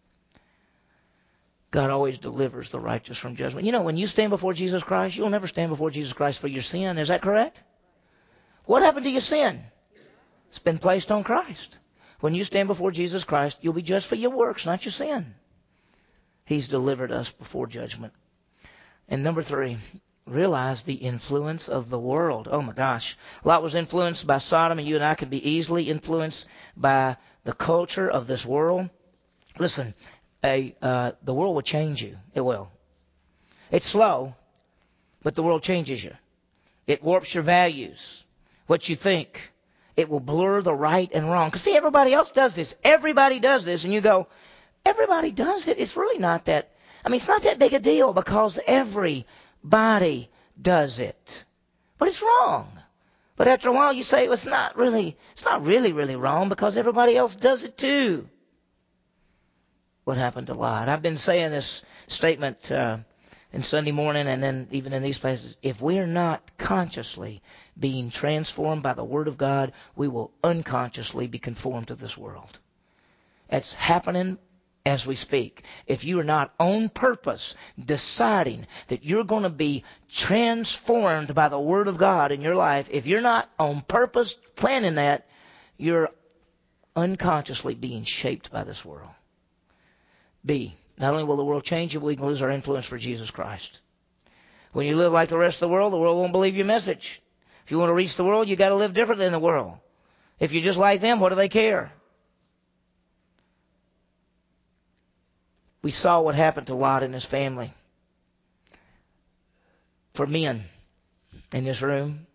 God 1.69 1.91
always 1.91 2.17
delivers 2.17 2.69
the 2.69 2.79
righteous 2.79 3.19
from 3.19 3.35
judgment. 3.35 3.67
You 3.67 3.73
know, 3.73 3.83
when 3.83 3.95
you 3.95 4.07
stand 4.07 4.31
before 4.31 4.55
Jesus 4.55 4.81
Christ, 4.81 5.15
you'll 5.15 5.29
never 5.29 5.45
stand 5.45 5.69
before 5.69 5.91
Jesus 5.91 6.13
Christ 6.13 6.39
for 6.39 6.47
your 6.47 6.63
sin. 6.63 6.97
Is 6.97 7.09
that 7.09 7.21
correct? 7.21 7.61
What 8.65 8.81
happened 8.81 9.05
to 9.05 9.11
your 9.11 9.21
sin? 9.21 9.63
It's 10.49 10.57
been 10.57 10.79
placed 10.79 11.11
on 11.11 11.23
Christ. 11.23 11.77
When 12.21 12.33
you 12.33 12.43
stand 12.43 12.69
before 12.69 12.89
Jesus 12.89 13.23
Christ, 13.23 13.59
you'll 13.61 13.73
be 13.73 13.83
judged 13.83 14.07
for 14.07 14.15
your 14.15 14.31
works, 14.31 14.65
not 14.65 14.83
your 14.83 14.93
sin. 14.93 15.35
He's 16.43 16.67
delivered 16.67 17.11
us 17.11 17.31
before 17.31 17.67
judgment. 17.67 18.13
And 19.10 19.24
number 19.24 19.41
three, 19.41 19.78
realize 20.26 20.82
the 20.82 20.95
influence 20.95 21.70
of 21.70 21.89
the 21.89 21.99
world. 21.99 22.47
Oh 22.51 22.62
my 22.62 22.74
gosh. 22.74 23.18
Lot 23.43 23.64
was 23.64 23.76
influenced 23.76 24.28
by 24.28 24.39
Sodom, 24.39 24.80
and 24.80 24.88
you 24.88 24.95
and 24.95 25.05
I 25.05 25.16
could 25.16 25.30
be 25.30 25.49
easily 25.49 25.89
influenced 25.89 26.47
by 26.76 27.16
the 27.43 27.53
culture 27.53 28.10
of 28.10 28.28
this 28.28 28.45
world. 28.45 28.89
Listen, 29.58 29.93
a, 30.43 30.76
uh, 30.82 31.14
the 31.24 31.34
world 31.34 31.55
will 31.55 31.62
change 31.62 32.03
you. 32.03 32.18
It 32.36 32.41
will. 32.41 32.70
It's 33.72 33.86
slow, 33.86 34.36
but 35.24 35.36
the 35.36 35.43
world 35.43 35.64
changes 35.64 36.03
you. 36.03 36.14
It 36.86 37.03
warps 37.03 37.34
your 37.34 37.43
values, 37.43 38.26
what 38.68 38.88
you 38.88 38.95
think. 38.95 39.51
It 39.95 40.10
will 40.10 40.20
blur 40.20 40.62
the 40.62 40.74
right 40.74 41.10
and 41.14 41.30
wrong. 41.30 41.49
Because 41.49 41.62
see, 41.62 41.76
everybody 41.76 42.14
else 42.14 42.32
does 42.32 42.53
this. 42.53 42.76
Everybody 42.84 43.39
does 43.39 43.66
this, 43.66 43.84
and 43.84 43.93
you 43.93 43.99
go, 43.99 44.28
everybody 44.86 45.32
does 45.32 45.68
it. 45.68 45.80
It's 45.80 45.97
really 45.97 46.20
not 46.20 46.45
that 46.45 46.70
I 47.08 47.10
mean, 47.10 47.20
it's 47.20 47.28
not 47.30 47.43
that 47.43 47.58
big 47.58 47.74
a 47.74 47.80
deal 47.80 48.12
because 48.12 48.60
everybody 48.68 50.30
does 50.62 50.99
it. 50.99 51.45
But 51.97 52.10
it's 52.10 52.22
wrong. 52.22 52.70
But 53.38 53.47
after 53.47 53.70
a 53.70 53.72
while 53.72 53.93
you 53.93 54.03
say, 54.03 54.26
well, 54.26 54.34
it's 54.34 54.45
not 54.45 54.76
really, 54.76 55.16
it's 55.32 55.45
not 55.45 55.66
really, 55.66 55.93
really 55.93 56.18
wrong 56.18 56.49
because 56.49 56.76
everybody 56.76 57.16
else 57.16 57.38
does 57.38 57.64
it 57.64 57.78
too. 57.78 58.28
What 60.03 60.18
happened 60.18 60.47
to 60.47 60.53
Lot? 60.53 60.89
I've 60.89 61.01
been 61.01 61.18
saying 61.18 61.51
this 61.51 61.82
statement, 62.08 62.70
uh, 62.70 62.97
in 63.53 63.64
Sunday 63.64 63.93
morning 63.93 64.28
and 64.28 64.43
then 64.43 64.68
even 64.72 64.91
in 64.91 65.01
these 65.01 65.20
places. 65.20 65.55
If 65.62 65.82
we're 65.82 66.08
not 66.08 66.58
consciously 66.58 67.41
being 67.80 68.10
transformed 68.10 68.84
by 68.84 68.95
the 68.95 69.05
Word 69.05 69.30
of 69.30 69.38
God, 69.38 69.72
we 69.95 70.10
will 70.10 70.34
unconsciously 70.43 71.28
be 71.28 71.39
conformed 71.39 71.88
to 71.88 71.95
this 71.95 72.18
world. 72.18 72.60
It's 73.49 73.74
happening 73.74 74.39
as 74.88 75.05
we 75.05 75.15
speak. 75.15 75.63
If 75.85 76.05
you 76.05 76.19
are 76.19 76.23
not 76.23 76.53
on 76.59 76.88
purpose 76.88 77.55
deciding 77.83 78.67
that 78.88 79.03
you're 79.03 79.25
going 79.25 79.43
to 79.43 79.49
be 79.49 79.83
transformed 80.09 81.35
by 81.35 81.49
the 81.49 81.59
Word 81.59 81.89
of 81.89 81.97
God 81.97 82.31
in 82.31 82.41
your 82.41 82.55
life, 82.55 82.88
if 82.91 83.05
you're 83.05 83.21
not 83.21 83.49
on 83.59 83.81
purpose 83.81 84.38
planning 84.55 84.95
that, 84.95 85.27
you're 85.77 86.09
unconsciously 86.95 87.75
being 87.75 88.05
shaped 88.05 88.49
by 88.49 88.63
this 88.63 88.83
world. 88.85 89.11
B. 90.45 90.73
Not 90.97 91.11
only 91.11 91.25
will 91.25 91.35
the 91.35 91.43
world 91.43 91.63
change 91.63 91.93
you, 91.93 91.99
but 91.99 92.07
we 92.07 92.15
can 92.15 92.25
lose 92.25 92.41
our 92.41 92.49
influence 92.49 92.85
for 92.85 92.97
Jesus 92.97 93.29
Christ. 93.29 93.81
When 94.71 94.88
you 94.88 94.95
live 94.95 95.11
like 95.11 95.29
the 95.29 95.38
rest 95.38 95.57
of 95.57 95.67
the 95.67 95.73
world, 95.73 95.91
the 95.91 95.97
world 95.97 96.17
won't 96.17 96.31
believe 96.31 96.55
your 96.55 96.65
message. 96.65 97.21
If 97.65 97.71
you 97.71 97.77
want 97.77 97.89
to 97.89 97.93
reach 97.93 98.15
the 98.15 98.23
world, 98.23 98.47
you 98.47 98.55
got 98.55 98.69
to 98.69 98.75
live 98.75 98.93
differently 98.93 99.25
than 99.25 99.33
the 99.33 99.39
world. 99.39 99.73
If 100.39 100.53
you're 100.53 100.63
just 100.63 100.79
like 100.79 101.01
them, 101.01 101.19
what 101.19 101.29
do 101.29 101.35
they 101.35 101.49
care? 101.49 101.91
We 105.88 105.91
saw 105.91 106.19
what 106.19 106.35
happened 106.35 106.67
to 106.67 106.75
Lot 106.75 107.01
and 107.03 107.13
his 107.13 107.23
family. 107.23 107.73
For 110.15 110.27
men 110.27 110.65
in 111.53 111.63
this 111.63 111.81
room, 111.81 112.27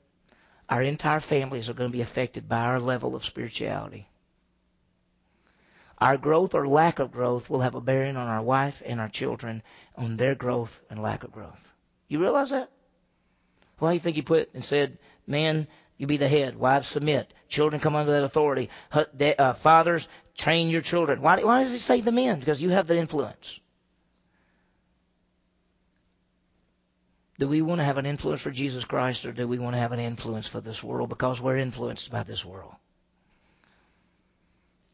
our 0.70 0.80
entire 0.80 1.20
families 1.20 1.68
are 1.68 1.74
going 1.74 1.90
to 1.90 1.92
be 1.92 2.00
affected 2.00 2.48
by 2.48 2.60
our 2.60 2.80
level 2.80 3.14
of 3.14 3.26
spirituality. 3.26 4.08
Our 5.98 6.16
growth 6.16 6.54
or 6.54 6.66
lack 6.66 6.98
of 6.98 7.12
growth 7.12 7.50
will 7.50 7.60
have 7.60 7.74
a 7.74 7.82
bearing 7.82 8.16
on 8.16 8.26
our 8.26 8.40
wife 8.40 8.80
and 8.86 8.98
our 8.98 9.10
children, 9.10 9.62
on 9.96 10.16
their 10.16 10.34
growth 10.34 10.80
and 10.88 11.02
lack 11.02 11.22
of 11.22 11.30
growth. 11.30 11.74
You 12.08 12.22
realize 12.22 12.48
that? 12.48 12.70
Why 13.76 13.90
do 13.90 13.94
you 13.96 14.00
think 14.00 14.16
he 14.16 14.22
put 14.22 14.48
and 14.54 14.64
said, 14.64 14.96
"Man, 15.26 15.68
you 15.98 16.06
be 16.06 16.16
the 16.16 16.28
head, 16.28 16.56
wives 16.56 16.88
submit, 16.88 17.32
children 17.48 17.80
come 17.80 17.94
under 17.94 18.12
that 18.12 18.24
authority, 18.24 18.70
uh, 18.92 19.52
fathers 19.52 20.08
train 20.36 20.68
your 20.68 20.80
children"? 20.80 21.20
Why, 21.20 21.42
why 21.42 21.62
does 21.62 21.72
he 21.72 21.78
say 21.78 22.00
the 22.00 22.12
men? 22.12 22.40
Because 22.40 22.60
you 22.60 22.70
have 22.70 22.86
the 22.86 22.96
influence. 22.96 23.60
Do 27.38 27.48
we 27.48 27.62
want 27.62 27.80
to 27.80 27.84
have 27.84 27.98
an 27.98 28.06
influence 28.06 28.42
for 28.42 28.50
Jesus 28.50 28.84
Christ 28.84 29.26
or 29.26 29.32
do 29.32 29.48
we 29.48 29.58
want 29.58 29.74
to 29.74 29.80
have 29.80 29.92
an 29.92 29.98
influence 29.98 30.46
for 30.46 30.60
this 30.60 30.82
world 30.82 31.08
because 31.08 31.40
we're 31.40 31.56
influenced 31.56 32.10
by 32.10 32.22
this 32.22 32.44
world? 32.44 32.74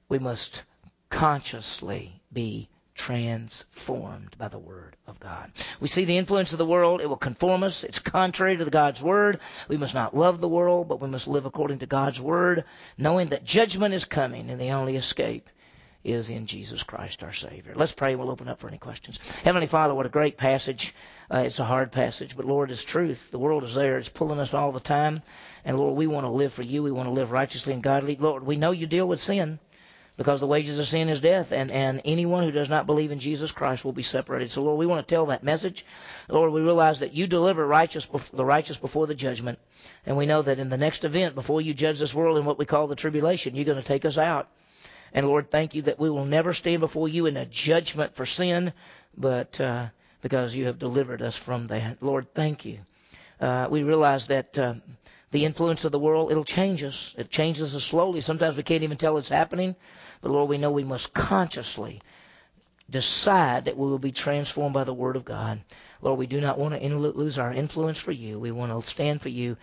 We 0.08 0.18
must 0.18 0.62
consciously 1.10 2.22
be 2.32 2.68
transformed 2.98 4.36
by 4.36 4.48
the 4.48 4.58
Word 4.58 4.96
of 5.06 5.20
God. 5.20 5.52
We 5.80 5.88
see 5.88 6.04
the 6.04 6.18
influence 6.18 6.52
of 6.52 6.58
the 6.58 6.66
world. 6.66 7.00
It 7.00 7.08
will 7.08 7.16
conform 7.16 7.62
us. 7.62 7.84
It's 7.84 8.00
contrary 8.00 8.56
to 8.56 8.64
God's 8.66 9.00
Word. 9.00 9.38
We 9.68 9.76
must 9.76 9.94
not 9.94 10.16
love 10.16 10.40
the 10.40 10.48
world, 10.48 10.88
but 10.88 11.00
we 11.00 11.08
must 11.08 11.28
live 11.28 11.46
according 11.46 11.78
to 11.78 11.86
God's 11.86 12.20
Word, 12.20 12.64
knowing 12.98 13.28
that 13.28 13.44
judgment 13.44 13.94
is 13.94 14.04
coming 14.04 14.50
and 14.50 14.60
the 14.60 14.72
only 14.72 14.96
escape 14.96 15.48
is 16.02 16.28
in 16.28 16.46
Jesus 16.46 16.82
Christ 16.82 17.22
our 17.22 17.32
Savior. 17.32 17.72
Let's 17.76 17.92
pray. 17.92 18.16
We'll 18.16 18.30
open 18.30 18.48
up 18.48 18.58
for 18.58 18.68
any 18.68 18.78
questions. 18.78 19.18
Heavenly 19.44 19.66
Father, 19.68 19.94
what 19.94 20.06
a 20.06 20.10
great 20.10 20.36
passage. 20.36 20.92
Uh, 21.32 21.44
it's 21.46 21.60
a 21.60 21.64
hard 21.64 21.92
passage, 21.92 22.36
but 22.36 22.46
Lord, 22.46 22.70
it's 22.70 22.84
truth. 22.84 23.30
The 23.30 23.38
world 23.38 23.62
is 23.62 23.74
there. 23.74 23.98
It's 23.98 24.08
pulling 24.08 24.40
us 24.40 24.54
all 24.54 24.72
the 24.72 24.80
time. 24.80 25.22
And 25.64 25.78
Lord, 25.78 25.96
we 25.96 26.08
want 26.08 26.24
to 26.24 26.30
live 26.30 26.52
for 26.52 26.62
you. 26.62 26.82
We 26.82 26.92
want 26.92 27.08
to 27.08 27.12
live 27.12 27.30
righteously 27.30 27.74
and 27.74 27.82
godly. 27.82 28.16
Lord, 28.16 28.44
we 28.44 28.56
know 28.56 28.72
you 28.72 28.86
deal 28.86 29.06
with 29.06 29.20
sin 29.20 29.60
because 30.18 30.40
the 30.40 30.48
wages 30.48 30.80
of 30.80 30.86
sin 30.88 31.08
is 31.08 31.20
death, 31.20 31.52
and, 31.52 31.70
and 31.70 32.02
anyone 32.04 32.42
who 32.42 32.50
does 32.50 32.68
not 32.68 32.86
believe 32.86 33.12
in 33.12 33.20
Jesus 33.20 33.52
Christ 33.52 33.84
will 33.84 33.92
be 33.92 34.02
separated. 34.02 34.50
So, 34.50 34.64
Lord, 34.64 34.76
we 34.76 34.84
want 34.84 35.06
to 35.06 35.14
tell 35.14 35.26
that 35.26 35.44
message. 35.44 35.86
Lord, 36.28 36.52
we 36.52 36.60
realize 36.60 36.98
that 36.98 37.14
you 37.14 37.28
deliver 37.28 37.64
righteous 37.64 38.06
the 38.32 38.44
righteous 38.44 38.76
before 38.76 39.06
the 39.06 39.14
judgment, 39.14 39.60
and 40.04 40.16
we 40.16 40.26
know 40.26 40.42
that 40.42 40.58
in 40.58 40.70
the 40.70 40.76
next 40.76 41.04
event, 41.04 41.36
before 41.36 41.60
you 41.60 41.72
judge 41.72 42.00
this 42.00 42.12
world 42.12 42.36
in 42.36 42.44
what 42.44 42.58
we 42.58 42.66
call 42.66 42.88
the 42.88 42.96
tribulation, 42.96 43.54
you're 43.54 43.64
going 43.64 43.80
to 43.80 43.86
take 43.86 44.04
us 44.04 44.18
out. 44.18 44.48
And 45.14 45.24
Lord, 45.24 45.52
thank 45.52 45.76
you 45.76 45.82
that 45.82 46.00
we 46.00 46.10
will 46.10 46.24
never 46.26 46.52
stand 46.52 46.80
before 46.80 47.08
you 47.08 47.26
in 47.26 47.36
a 47.36 47.46
judgment 47.46 48.16
for 48.16 48.26
sin, 48.26 48.72
but 49.16 49.60
uh, 49.60 49.86
because 50.20 50.52
you 50.52 50.66
have 50.66 50.80
delivered 50.80 51.22
us 51.22 51.36
from 51.36 51.68
that. 51.68 52.02
Lord, 52.02 52.34
thank 52.34 52.64
you. 52.64 52.80
Uh, 53.40 53.68
we 53.70 53.84
realize 53.84 54.26
that. 54.26 54.58
Uh, 54.58 54.74
the 55.30 55.44
influence 55.44 55.84
of 55.84 55.92
the 55.92 55.98
world, 55.98 56.30
it'll 56.30 56.44
change 56.44 56.82
us. 56.82 57.14
It 57.18 57.30
changes 57.30 57.74
us 57.74 57.84
slowly. 57.84 58.20
Sometimes 58.20 58.56
we 58.56 58.62
can't 58.62 58.82
even 58.82 58.96
tell 58.96 59.18
it's 59.18 59.28
happening. 59.28 59.76
But 60.20 60.30
Lord, 60.30 60.48
we 60.48 60.58
know 60.58 60.70
we 60.70 60.84
must 60.84 61.12
consciously 61.12 62.00
decide 62.90 63.66
that 63.66 63.76
we 63.76 63.86
will 63.86 63.98
be 63.98 64.12
transformed 64.12 64.74
by 64.74 64.84
the 64.84 64.94
Word 64.94 65.16
of 65.16 65.24
God. 65.24 65.60
Lord, 66.00 66.18
we 66.18 66.26
do 66.26 66.40
not 66.40 66.58
want 66.58 66.80
to 66.80 66.94
lose 66.96 67.38
our 67.38 67.52
influence 67.52 67.98
for 67.98 68.12
you. 68.12 68.38
We 68.38 68.50
want 68.50 68.72
to 68.72 68.88
stand 68.88 69.20
for 69.20 69.28
you 69.28 69.56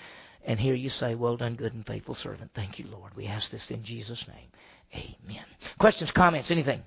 and 0.46 0.60
hear 0.60 0.76
you 0.76 0.90
say, 0.90 1.16
Well 1.16 1.38
done, 1.38 1.56
good 1.56 1.74
and 1.74 1.86
faithful 1.86 2.14
servant. 2.16 2.52
Thank 2.54 2.78
you, 2.78 2.86
Lord. 2.92 3.16
We 3.16 3.26
ask 3.26 3.50
this 3.50 3.72
in 3.72 3.84
Jesus' 3.84 4.28
name. 4.28 4.48
Amen. 4.94 5.44
Questions, 5.80 6.12
comments, 6.12 6.52
anything? 6.52 6.84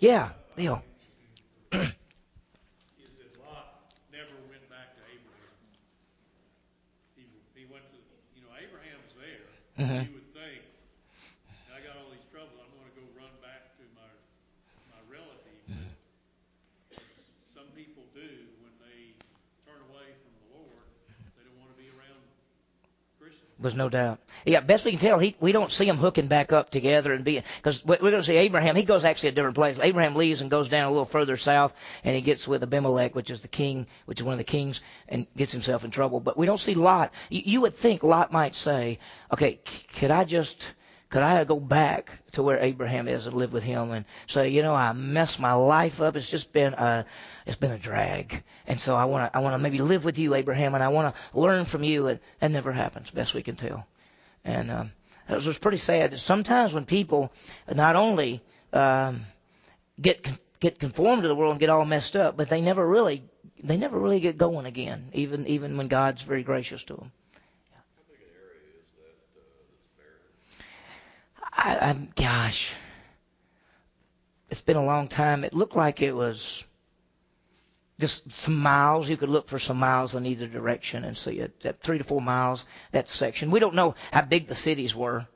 Yeah, 0.00 0.30
Bill. 0.56 0.82
Mm-hmm. 9.78 10.10
You 10.10 10.14
would 10.18 10.34
think, 10.34 10.66
I 11.70 11.78
got 11.86 11.94
all 12.02 12.10
these 12.10 12.26
troubles, 12.34 12.50
I'm 12.58 12.66
going 12.74 12.90
to 12.90 12.96
go 12.98 13.06
run 13.14 13.30
back 13.38 13.78
to 13.78 13.84
my 13.94 14.10
my 14.90 14.98
relative. 15.06 15.62
Mm-hmm. 15.70 16.98
Some 17.46 17.70
people 17.78 18.02
do 18.10 18.26
when 18.58 18.74
they 18.82 19.14
turn 19.62 19.78
away 19.94 20.18
from 20.18 20.34
the 20.34 20.46
Lord, 20.58 20.82
they 21.38 21.46
don't 21.46 21.54
want 21.62 21.70
to 21.70 21.78
be 21.78 21.86
around 21.94 22.18
Christians. 23.22 23.54
There's 23.62 23.78
no 23.78 23.86
doubt. 23.88 24.18
Yeah, 24.48 24.60
best 24.60 24.86
we 24.86 24.92
can 24.92 25.00
tell, 25.00 25.18
he, 25.18 25.36
we 25.40 25.52
don't 25.52 25.70
see 25.70 25.84
them 25.84 25.98
hooking 25.98 26.26
back 26.26 26.54
up 26.54 26.70
together 26.70 27.12
and 27.12 27.22
being 27.22 27.42
because 27.58 27.84
we're 27.84 27.98
going 27.98 28.14
to 28.14 28.22
see 28.22 28.38
Abraham. 28.38 28.76
He 28.76 28.82
goes 28.82 29.04
actually 29.04 29.28
a 29.28 29.32
different 29.32 29.56
place. 29.56 29.78
Abraham 29.78 30.16
leaves 30.16 30.40
and 30.40 30.50
goes 30.50 30.68
down 30.68 30.86
a 30.86 30.90
little 30.90 31.04
further 31.04 31.36
south, 31.36 31.74
and 32.02 32.16
he 32.16 32.22
gets 32.22 32.48
with 32.48 32.62
Abimelech, 32.62 33.14
which 33.14 33.30
is 33.30 33.40
the 33.40 33.48
king, 33.48 33.86
which 34.06 34.20
is 34.20 34.24
one 34.24 34.32
of 34.32 34.38
the 34.38 34.44
kings, 34.44 34.80
and 35.06 35.26
gets 35.36 35.52
himself 35.52 35.84
in 35.84 35.90
trouble. 35.90 36.20
But 36.20 36.38
we 36.38 36.46
don't 36.46 36.58
see 36.58 36.74
Lot. 36.74 37.12
You, 37.28 37.42
you 37.44 37.60
would 37.60 37.76
think 37.76 38.02
Lot 38.02 38.32
might 38.32 38.54
say, 38.54 39.00
"Okay, 39.30 39.60
could 39.98 40.10
I 40.10 40.24
just?" 40.24 40.72
could 41.10 41.22
I 41.22 41.44
go 41.44 41.58
back 41.58 42.18
to 42.32 42.42
where 42.42 42.58
Abraham 42.58 43.08
is 43.08 43.26
and 43.26 43.34
live 43.34 43.50
with 43.50 43.62
him 43.62 43.92
and 43.92 44.04
say, 44.26 44.50
you 44.50 44.60
know, 44.60 44.74
I 44.74 44.92
messed 44.92 45.40
my 45.40 45.54
life 45.54 46.02
up. 46.02 46.16
It's 46.16 46.30
just 46.30 46.52
been 46.52 46.74
a, 46.74 47.06
it's 47.46 47.56
been 47.56 47.70
a 47.70 47.78
drag. 47.78 48.44
And 48.66 48.78
so 48.78 48.94
I 48.94 49.06
want 49.06 49.32
to, 49.32 49.38
I 49.38 49.40
want 49.40 49.54
to 49.54 49.58
maybe 49.58 49.78
live 49.78 50.04
with 50.04 50.18
you, 50.18 50.34
Abraham, 50.34 50.74
and 50.74 50.84
I 50.84 50.88
want 50.88 51.14
to 51.14 51.38
learn 51.38 51.64
from 51.64 51.82
you. 51.82 52.08
And 52.08 52.20
that 52.40 52.50
never 52.50 52.72
happens, 52.72 53.10
best 53.10 53.32
we 53.32 53.42
can 53.42 53.56
tell. 53.56 53.86
And 54.44 54.70
um, 54.70 54.92
it 55.28 55.34
was, 55.34 55.58
pretty 55.58 55.78
sad. 55.78 56.18
Sometimes 56.18 56.72
when 56.72 56.84
people 56.84 57.32
not 57.72 57.96
only 57.96 58.42
um, 58.72 59.26
get 60.00 60.26
get 60.60 60.78
conformed 60.78 61.22
to 61.22 61.28
the 61.28 61.34
world 61.34 61.52
and 61.52 61.60
get 61.60 61.70
all 61.70 61.84
messed 61.84 62.16
up, 62.16 62.36
but 62.36 62.48
they 62.48 62.60
never 62.60 62.86
really 62.86 63.22
they 63.62 63.76
never 63.76 63.98
really 63.98 64.20
get 64.20 64.38
going 64.38 64.66
again, 64.66 65.10
even 65.12 65.46
even 65.46 65.76
when 65.76 65.88
God's 65.88 66.22
very 66.22 66.42
gracious 66.42 66.82
to 66.84 66.94
them. 66.94 67.12
I, 71.60 71.78
I'm, 71.90 72.08
gosh, 72.14 72.76
it's 74.48 74.60
been 74.60 74.76
a 74.76 74.84
long 74.84 75.08
time. 75.08 75.42
It 75.42 75.52
looked 75.52 75.74
like 75.74 76.00
it 76.00 76.14
was 76.14 76.64
just 77.98 78.30
some 78.30 78.56
miles. 78.56 79.08
You 79.08 79.16
could 79.16 79.28
look 79.28 79.48
for 79.48 79.58
some 79.58 79.78
miles 79.78 80.14
in 80.14 80.26
either 80.26 80.46
direction 80.46 81.04
and 81.04 81.16
see 81.16 81.38
it. 81.40 81.52
At 81.64 81.80
three 81.80 81.98
to 81.98 82.04
four 82.04 82.20
miles, 82.20 82.64
that 82.92 83.08
section. 83.08 83.50
We 83.50 83.60
don't 83.60 83.74
know 83.74 83.94
how 84.12 84.22
big 84.22 84.46
the 84.46 84.54
cities 84.54 84.94
were. 84.94 85.26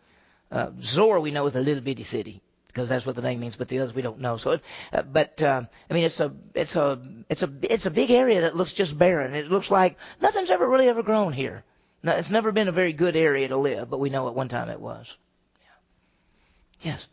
Uh, 0.51 0.71
Zoar, 0.81 1.21
we 1.21 1.31
know, 1.31 1.47
is 1.47 1.57
a 1.57 1.61
little 1.61 1.83
bitty 1.83 2.03
city 2.03 2.43
because 2.67 2.89
that's 2.89 3.07
what 3.07 3.17
the 3.17 3.23
name 3.23 3.41
means, 3.41 3.57
but 3.57 3.69
the 3.69 3.81
others 3.81 3.95
we 3.95 4.03
don't 4.03 4.21
know. 4.21 4.37
So, 4.37 4.53
it, 4.53 4.63
uh, 4.93 5.03
but 5.03 5.43
uh, 5.43 5.63
I 5.91 5.95
mean, 5.95 6.05
it's 6.05 6.21
a 6.21 6.33
it's 6.55 6.77
a 6.77 7.01
it's 7.29 7.43
a 7.43 7.53
it's 7.63 7.87
a 7.87 7.91
big 7.91 8.11
area 8.11 8.43
that 8.43 8.57
looks 8.57 8.73
just 8.73 8.99
barren. 8.99 9.35
It 9.35 9.51
looks 9.51 9.71
like 9.71 9.97
nothing's 10.21 10.51
ever 10.51 10.67
really 10.67 10.89
ever 10.89 11.03
grown 11.03 11.33
here. 11.33 11.65
No, 12.03 12.13
it's 12.13 12.31
never 12.31 12.51
been 12.53 12.69
a 12.69 12.73
very 12.73 12.93
good 12.93 13.17
area 13.17 13.49
to 13.49 13.57
live, 13.57 13.89
but 13.89 14.01
we 14.01 14.11
know 14.11 14.29
at 14.29 14.35
one 14.35 14.49
time 14.49 14.69
it 14.69 14.81
was. 14.81 15.17
Yeah. 15.61 16.93
Yes. 16.93 17.09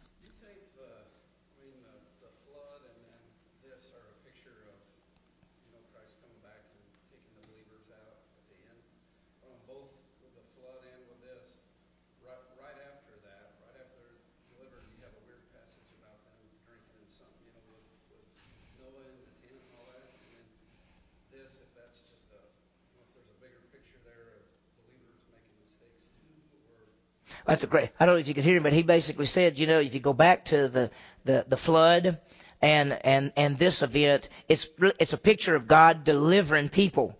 That's 27.49 27.63
a 27.63 27.67
great. 27.67 27.89
I 27.99 28.05
don't 28.05 28.13
know 28.13 28.19
if 28.19 28.27
you 28.27 28.35
could 28.35 28.43
hear 28.43 28.57
him, 28.57 28.61
but 28.61 28.73
he 28.73 28.83
basically 28.83 29.25
said, 29.25 29.57
you 29.57 29.65
know, 29.65 29.79
if 29.79 29.95
you 29.95 29.99
go 29.99 30.13
back 30.13 30.45
to 30.45 30.67
the 30.67 30.91
the, 31.25 31.45
the 31.47 31.57
flood 31.57 32.19
and 32.61 32.93
and 33.03 33.33
and 33.35 33.57
this 33.57 33.81
event, 33.81 34.29
it's 34.47 34.69
it's 34.99 35.13
a 35.13 35.17
picture 35.17 35.55
of 35.55 35.67
God 35.67 36.03
delivering 36.03 36.69
people. 36.69 37.17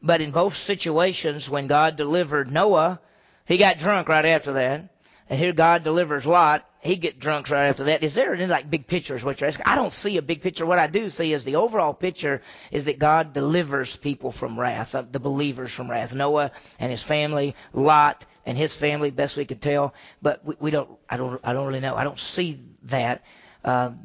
But 0.00 0.20
in 0.20 0.30
both 0.30 0.54
situations, 0.54 1.50
when 1.50 1.66
God 1.66 1.96
delivered 1.96 2.48
Noah, 2.48 3.00
he 3.44 3.56
got 3.58 3.80
drunk 3.80 4.08
right 4.08 4.24
after 4.24 4.52
that. 4.52 4.91
And 5.28 5.38
here 5.38 5.52
God 5.52 5.84
delivers 5.84 6.26
Lot. 6.26 6.68
He 6.80 6.96
get 6.96 7.20
drunk 7.20 7.48
right 7.48 7.68
after 7.68 7.84
that. 7.84 8.02
Is 8.02 8.14
there 8.14 8.34
any 8.34 8.46
like 8.46 8.68
big 8.68 8.86
pictures? 8.86 9.24
What 9.24 9.40
you're 9.40 9.48
asking? 9.48 9.66
I 9.66 9.76
don't 9.76 9.92
see 9.92 10.16
a 10.16 10.22
big 10.22 10.42
picture. 10.42 10.66
What 10.66 10.78
I 10.78 10.88
do 10.88 11.08
see 11.10 11.32
is 11.32 11.44
the 11.44 11.56
overall 11.56 11.94
picture 11.94 12.42
is 12.70 12.86
that 12.86 12.98
God 12.98 13.32
delivers 13.32 13.96
people 13.96 14.32
from 14.32 14.58
wrath, 14.58 14.92
the 14.92 15.20
believers 15.20 15.72
from 15.72 15.90
wrath. 15.90 16.14
Noah 16.14 16.50
and 16.78 16.90
his 16.90 17.02
family, 17.02 17.54
Lot 17.72 18.26
and 18.44 18.58
his 18.58 18.74
family, 18.74 19.10
best 19.10 19.36
we 19.36 19.44
could 19.44 19.62
tell. 19.62 19.94
But 20.20 20.44
we, 20.44 20.56
we 20.58 20.70
don't. 20.70 20.90
I 21.08 21.16
don't. 21.16 21.40
I 21.44 21.52
don't 21.52 21.66
really 21.66 21.80
know. 21.80 21.94
I 21.94 22.04
don't 22.04 22.18
see 22.18 22.60
that. 22.84 23.22
Um, 23.64 24.00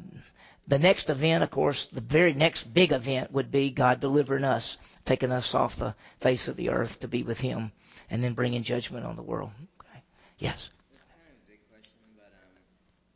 the 0.68 0.78
next 0.78 1.08
event, 1.08 1.42
of 1.42 1.50
course, 1.50 1.86
the 1.86 2.02
very 2.02 2.34
next 2.34 2.62
big 2.64 2.92
event 2.92 3.32
would 3.32 3.50
be 3.50 3.70
God 3.70 4.00
delivering 4.00 4.44
us, 4.44 4.76
taking 5.06 5.32
us 5.32 5.54
off 5.54 5.76
the 5.76 5.94
face 6.20 6.46
of 6.46 6.56
the 6.56 6.68
earth 6.70 7.00
to 7.00 7.08
be 7.08 7.22
with 7.22 7.40
Him, 7.40 7.72
and 8.10 8.22
then 8.22 8.34
bringing 8.34 8.62
judgment 8.62 9.06
on 9.06 9.16
the 9.16 9.24
world. 9.24 9.50
Okay. 9.80 10.04
Yes. 10.36 10.68
This 10.92 11.00
is 11.00 11.08
kind 11.08 11.24
of 11.32 11.40
a 11.40 11.48
big 11.48 11.64
question, 11.72 11.96
but 12.20 12.28
um, 12.36 12.52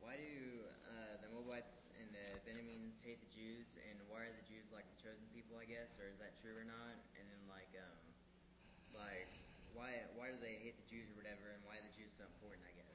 why 0.00 0.16
do 0.16 0.32
uh, 0.96 1.20
the 1.20 1.28
Moabites 1.28 1.76
and 2.00 2.08
the 2.16 2.24
Benjamins 2.48 2.96
hate 3.04 3.20
the 3.20 3.32
Jews, 3.36 3.68
and 3.84 4.00
why 4.08 4.24
are 4.24 4.32
the 4.32 4.46
Jews 4.48 4.64
like 4.72 4.88
the 4.88 4.98
chosen 5.04 5.28
people? 5.36 5.60
I 5.60 5.68
guess, 5.68 5.92
or 6.00 6.08
is 6.08 6.16
that 6.24 6.32
true 6.40 6.56
or 6.56 6.64
not? 6.64 6.96
And 7.20 7.24
then 7.28 7.42
like 7.52 7.68
um, 7.76 8.00
like 8.96 9.28
why 9.76 9.92
why 10.16 10.32
do 10.32 10.40
they 10.40 10.56
hate 10.56 10.80
the 10.80 10.88
Jews 10.88 11.04
or 11.12 11.20
whatever, 11.20 11.52
and 11.52 11.60
why 11.68 11.76
are 11.76 11.84
the 11.84 11.92
Jews 11.92 12.16
so 12.16 12.24
important? 12.24 12.64
I 12.64 12.72
guess. 12.80 12.88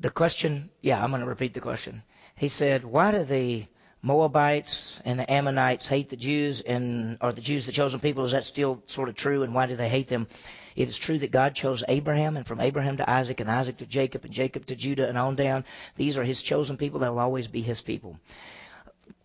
The 0.00 0.10
question, 0.10 0.70
yeah, 0.80 1.02
I'm 1.02 1.10
going 1.10 1.20
to 1.20 1.28
repeat 1.28 1.52
the 1.52 1.60
question. 1.60 2.02
He 2.34 2.48
said, 2.48 2.84
why 2.84 3.10
do 3.10 3.22
the 3.22 3.66
Moabites 4.00 4.98
and 5.04 5.20
the 5.20 5.30
Ammonites 5.30 5.86
hate 5.86 6.08
the 6.08 6.16
Jews 6.16 6.62
and 6.62 7.18
are 7.20 7.32
the 7.32 7.42
Jews 7.42 7.66
the 7.66 7.72
chosen 7.72 8.00
people? 8.00 8.24
Is 8.24 8.32
that 8.32 8.46
still 8.46 8.82
sort 8.86 9.10
of 9.10 9.14
true? 9.14 9.42
And 9.42 9.54
why 9.54 9.66
do 9.66 9.76
they 9.76 9.90
hate 9.90 10.08
them? 10.08 10.26
It 10.74 10.88
is 10.88 10.96
true 10.96 11.18
that 11.18 11.30
God 11.30 11.54
chose 11.54 11.84
Abraham 11.86 12.38
and 12.38 12.46
from 12.46 12.62
Abraham 12.62 12.96
to 12.96 13.10
Isaac 13.10 13.40
and 13.40 13.50
Isaac 13.50 13.76
to 13.78 13.86
Jacob 13.86 14.24
and 14.24 14.32
Jacob 14.32 14.64
to 14.66 14.74
Judah 14.74 15.06
and 15.06 15.18
on 15.18 15.36
down. 15.36 15.66
These 15.96 16.16
are 16.16 16.24
his 16.24 16.40
chosen 16.40 16.78
people. 16.78 17.00
They 17.00 17.10
will 17.10 17.18
always 17.18 17.48
be 17.48 17.60
his 17.60 17.82
people. 17.82 18.18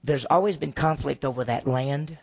There's 0.03 0.25
always 0.25 0.57
been 0.57 0.73
conflict 0.73 1.23
over 1.23 1.45
that 1.45 1.67
land. 1.67 2.17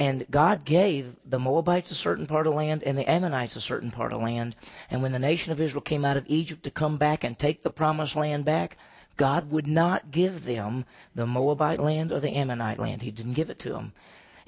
And 0.00 0.24
God 0.30 0.64
gave 0.64 1.14
the 1.26 1.38
Moabites 1.38 1.90
a 1.90 1.94
certain 1.94 2.26
part 2.26 2.46
of 2.46 2.54
land 2.54 2.82
and 2.84 2.96
the 2.96 3.08
Ammonites 3.08 3.56
a 3.56 3.60
certain 3.60 3.90
part 3.90 4.14
of 4.14 4.22
land. 4.22 4.56
And 4.90 5.02
when 5.02 5.12
the 5.12 5.18
nation 5.18 5.52
of 5.52 5.60
Israel 5.60 5.82
came 5.82 6.06
out 6.06 6.16
of 6.16 6.24
Egypt 6.26 6.62
to 6.64 6.70
come 6.70 6.96
back 6.96 7.22
and 7.22 7.38
take 7.38 7.62
the 7.62 7.68
promised 7.68 8.16
land 8.16 8.46
back, 8.46 8.78
God 9.18 9.50
would 9.50 9.66
not 9.66 10.10
give 10.10 10.46
them 10.46 10.86
the 11.14 11.26
Moabite 11.26 11.80
land 11.80 12.12
or 12.12 12.20
the 12.20 12.34
Ammonite 12.34 12.78
land. 12.78 13.02
He 13.02 13.10
didn't 13.10 13.34
give 13.34 13.50
it 13.50 13.58
to 13.58 13.72
them. 13.74 13.92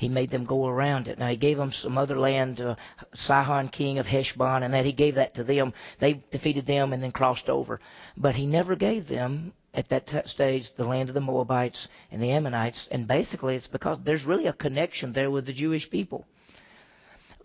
He 0.03 0.09
made 0.09 0.31
them 0.31 0.45
go 0.45 0.67
around 0.67 1.07
it. 1.07 1.17
Now 1.17 1.29
he 1.29 1.37
gave 1.37 1.57
them 1.57 1.71
some 1.71 1.97
other 1.97 2.19
land, 2.19 2.61
uh, 2.61 2.75
Sihon, 3.15 3.69
king 3.69 4.01
of 4.01 4.09
Heshbon, 4.09 4.65
and 4.65 4.75
that 4.75 4.85
he 4.85 4.91
gave 4.91 5.15
that 5.15 5.35
to 5.35 5.45
them. 5.45 5.73
They 6.01 6.15
defeated 6.15 6.67
them 6.67 6.93
and 6.93 7.01
then 7.01 7.13
crossed 7.13 7.49
over. 7.49 7.79
But 8.17 8.35
he 8.35 8.45
never 8.45 8.75
gave 8.75 9.07
them 9.07 9.53
at 9.73 9.91
that 9.91 10.09
t- 10.09 10.19
stage 10.25 10.75
the 10.75 10.87
land 10.87 11.09
of 11.09 11.15
the 11.15 11.21
Moabites 11.21 11.87
and 12.11 12.21
the 12.21 12.33
Ammonites. 12.33 12.89
And 12.91 13.07
basically, 13.07 13.55
it's 13.55 13.69
because 13.69 14.01
there's 14.01 14.25
really 14.25 14.49
a 14.49 14.53
connection 14.53 15.13
there 15.13 15.31
with 15.31 15.47
the 15.47 15.53
Jewish 15.53 15.89
people. 15.89 16.27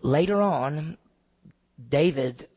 Later 0.02 0.42
on, 0.42 0.98
David 1.88 2.48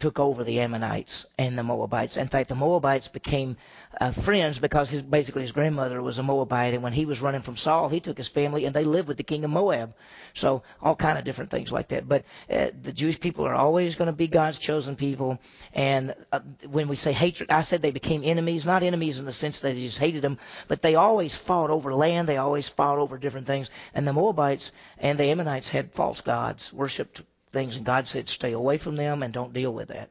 took 0.00 0.18
over 0.18 0.42
the 0.42 0.60
Ammonites 0.60 1.26
and 1.38 1.56
the 1.56 1.62
Moabites. 1.62 2.16
In 2.16 2.26
fact, 2.26 2.48
the 2.48 2.54
Moabites 2.54 3.08
became 3.08 3.56
uh, 4.00 4.10
friends 4.10 4.58
because 4.58 4.88
his 4.88 5.02
basically 5.02 5.42
his 5.42 5.52
grandmother 5.52 6.02
was 6.02 6.18
a 6.18 6.22
Moabite, 6.22 6.74
and 6.74 6.82
when 6.82 6.92
he 6.92 7.04
was 7.04 7.20
running 7.20 7.42
from 7.42 7.56
Saul, 7.56 7.88
he 7.88 8.00
took 8.00 8.16
his 8.16 8.28
family 8.28 8.64
and 8.64 8.74
they 8.74 8.84
lived 8.84 9.08
with 9.08 9.18
the 9.18 9.22
king 9.22 9.44
of 9.44 9.50
Moab. 9.50 9.94
So 10.34 10.62
all 10.80 10.96
kind 10.96 11.18
of 11.18 11.24
different 11.24 11.50
things 11.50 11.70
like 11.70 11.88
that. 11.88 12.08
But 12.08 12.24
uh, 12.50 12.70
the 12.80 12.92
Jewish 12.92 13.20
people 13.20 13.46
are 13.46 13.54
always 13.54 13.94
going 13.94 14.06
to 14.06 14.12
be 14.12 14.26
God's 14.26 14.58
chosen 14.58 14.96
people. 14.96 15.38
And 15.74 16.14
uh, 16.32 16.40
when 16.68 16.88
we 16.88 16.96
say 16.96 17.12
hatred, 17.12 17.50
I 17.50 17.60
said 17.60 17.82
they 17.82 17.90
became 17.90 18.22
enemies, 18.24 18.64
not 18.64 18.82
enemies 18.82 19.18
in 19.18 19.26
the 19.26 19.32
sense 19.32 19.60
that 19.60 19.74
they 19.74 19.80
just 19.80 19.98
hated 19.98 20.22
them, 20.22 20.38
but 20.66 20.82
they 20.82 20.94
always 20.94 21.34
fought 21.34 21.70
over 21.70 21.94
land. 21.94 22.28
They 22.28 22.38
always 22.38 22.68
fought 22.68 22.98
over 22.98 23.18
different 23.18 23.46
things. 23.46 23.70
And 23.92 24.06
the 24.06 24.12
Moabites 24.12 24.72
and 24.98 25.18
the 25.18 25.24
Ammonites 25.24 25.68
had 25.68 25.92
false 25.92 26.20
gods, 26.20 26.72
worshipped 26.72 27.22
things, 27.52 27.76
and 27.76 27.84
God 27.84 28.08
said, 28.08 28.28
stay 28.28 28.52
away 28.52 28.78
from 28.78 28.96
them 28.96 29.22
and 29.22 29.32
don't 29.32 29.52
deal 29.52 29.72
with 29.72 29.88
that. 29.88 30.10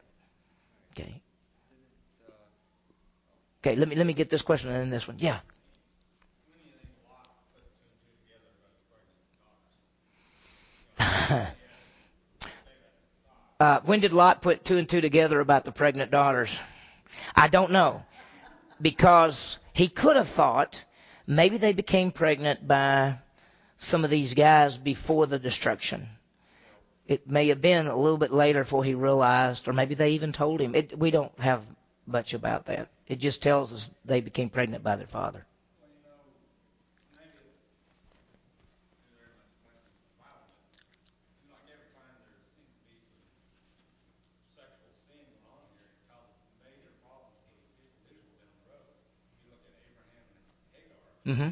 Okay. 0.92 1.20
Okay, 3.62 3.76
let 3.76 3.88
me 3.88 3.96
let 3.96 4.06
me 4.06 4.14
get 4.14 4.30
this 4.30 4.40
question 4.42 4.70
and 4.70 4.78
then 4.80 4.90
this 4.90 5.06
one. 5.06 5.18
Yeah. 5.18 5.40
uh, 13.60 13.80
when 13.84 14.00
did 14.00 14.14
Lot 14.14 14.40
put 14.40 14.64
two 14.64 14.78
and 14.78 14.88
two 14.88 15.02
together 15.02 15.40
about 15.40 15.64
the 15.64 15.72
pregnant 15.72 16.10
daughters? 16.10 16.58
I 17.34 17.48
don't 17.48 17.72
know. 17.72 18.02
Because 18.80 19.58
he 19.74 19.88
could 19.88 20.16
have 20.16 20.28
thought 20.28 20.82
maybe 21.26 21.58
they 21.58 21.74
became 21.74 22.12
pregnant 22.12 22.66
by 22.66 23.18
some 23.76 24.04
of 24.04 24.10
these 24.10 24.32
guys 24.32 24.78
before 24.78 25.26
the 25.26 25.38
destruction 25.38 26.08
it 27.10 27.28
may 27.28 27.48
have 27.48 27.60
been 27.60 27.88
a 27.88 27.96
little 27.96 28.16
bit 28.16 28.30
later 28.30 28.60
before 28.62 28.84
he 28.84 28.94
realized, 28.94 29.66
or 29.66 29.72
maybe 29.72 29.96
they 29.96 30.10
even 30.10 30.32
told 30.32 30.60
him. 30.60 30.76
It, 30.76 30.96
we 30.96 31.10
don't 31.10 31.36
have 31.40 31.64
much 32.06 32.34
about 32.34 32.66
that. 32.66 32.88
It 33.08 33.16
just 33.16 33.42
tells 33.42 33.72
us 33.74 33.90
they 34.04 34.20
became 34.20 34.48
pregnant 34.48 34.84
by 34.84 34.94
their 34.94 35.08
father. 35.08 35.44
Mm-hmm. 51.26 51.50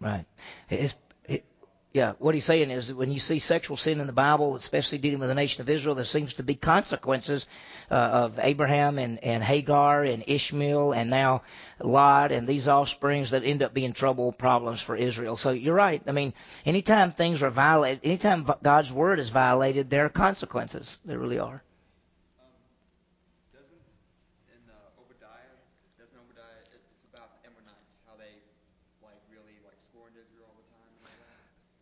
Right. 0.00 0.24
It's, 0.70 0.96
it, 1.24 1.44
yeah, 1.92 2.12
what 2.18 2.34
he's 2.34 2.44
saying 2.44 2.70
is 2.70 2.88
that 2.88 2.96
when 2.96 3.10
you 3.10 3.18
see 3.18 3.40
sexual 3.40 3.76
sin 3.76 4.00
in 4.00 4.06
the 4.06 4.12
Bible, 4.12 4.54
especially 4.54 4.98
dealing 4.98 5.18
with 5.18 5.28
the 5.28 5.34
nation 5.34 5.62
of 5.62 5.68
Israel, 5.68 5.96
there 5.96 6.04
seems 6.04 6.34
to 6.34 6.42
be 6.42 6.54
consequences 6.54 7.46
uh, 7.90 7.94
of 7.94 8.38
Abraham 8.40 8.98
and, 8.98 9.22
and 9.24 9.42
Hagar 9.42 10.04
and 10.04 10.22
Ishmael 10.26 10.92
and 10.92 11.10
now 11.10 11.42
Lot 11.80 12.30
and 12.30 12.46
these 12.46 12.68
offsprings 12.68 13.30
that 13.30 13.44
end 13.44 13.62
up 13.62 13.74
being 13.74 13.92
trouble 13.92 14.30
problems 14.32 14.80
for 14.80 14.94
Israel. 14.94 15.36
So 15.36 15.50
you're 15.50 15.74
right. 15.74 16.02
I 16.06 16.12
mean, 16.12 16.34
anytime 16.64 17.10
things 17.10 17.42
are 17.42 17.50
violated, 17.50 18.04
anytime 18.04 18.46
God's 18.62 18.92
word 18.92 19.18
is 19.18 19.30
violated, 19.30 19.90
there 19.90 20.04
are 20.04 20.10
consequences. 20.10 20.98
There 21.04 21.18
really 21.18 21.38
are. 21.38 21.62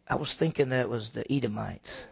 I 0.08 0.14
was 0.16 0.32
thinking 0.32 0.68
that 0.70 0.88
was 0.88 1.10
the 1.10 1.30
Edomites. 1.30 2.06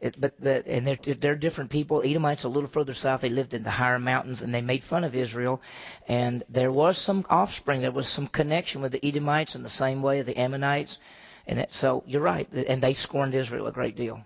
It, 0.00 0.20
but 0.20 0.34
but 0.42 0.66
and 0.66 0.86
they're 0.86 1.14
they're 1.14 1.36
different 1.36 1.70
people. 1.70 2.02
Edomites 2.02 2.44
a 2.44 2.48
little 2.48 2.68
further 2.68 2.92
south. 2.92 3.22
They 3.22 3.30
lived 3.30 3.54
in 3.54 3.62
the 3.62 3.70
higher 3.70 3.98
mountains 3.98 4.42
and 4.42 4.54
they 4.54 4.60
made 4.60 4.84
fun 4.84 5.04
of 5.04 5.14
Israel. 5.14 5.62
And 6.06 6.42
there 6.50 6.70
was 6.70 6.98
some 6.98 7.24
offspring. 7.30 7.80
There 7.80 7.90
was 7.90 8.08
some 8.08 8.26
connection 8.26 8.82
with 8.82 8.92
the 8.92 9.04
Edomites 9.06 9.54
in 9.54 9.62
the 9.62 9.70
same 9.70 10.02
way 10.02 10.20
of 10.20 10.26
the 10.26 10.36
Ammonites. 10.36 10.98
And 11.46 11.58
that, 11.58 11.72
so 11.72 12.04
you're 12.06 12.22
right. 12.22 12.46
And 12.52 12.82
they 12.82 12.92
scorned 12.92 13.34
Israel 13.34 13.66
a 13.66 13.72
great 13.72 13.96
deal. 13.96 14.20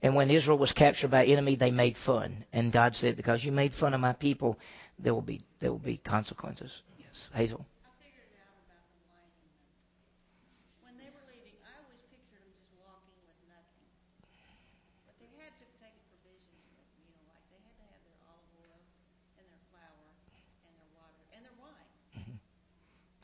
And 0.00 0.14
when 0.14 0.30
Israel 0.30 0.58
was 0.58 0.70
captured 0.72 1.10
by 1.10 1.24
enemy, 1.24 1.56
they 1.56 1.72
made 1.72 1.96
fun. 1.96 2.44
And 2.52 2.70
God 2.70 2.94
said, 2.94 3.16
"Because 3.16 3.44
you 3.44 3.50
made 3.50 3.74
fun 3.74 3.94
of 3.94 4.00
my 4.00 4.12
people, 4.12 4.58
there 4.98 5.12
will 5.12 5.22
be 5.22 5.40
there 5.58 5.72
will 5.72 5.78
be 5.78 5.96
consequences." 5.96 6.82
Yes, 7.00 7.30
Hazel. 7.34 7.66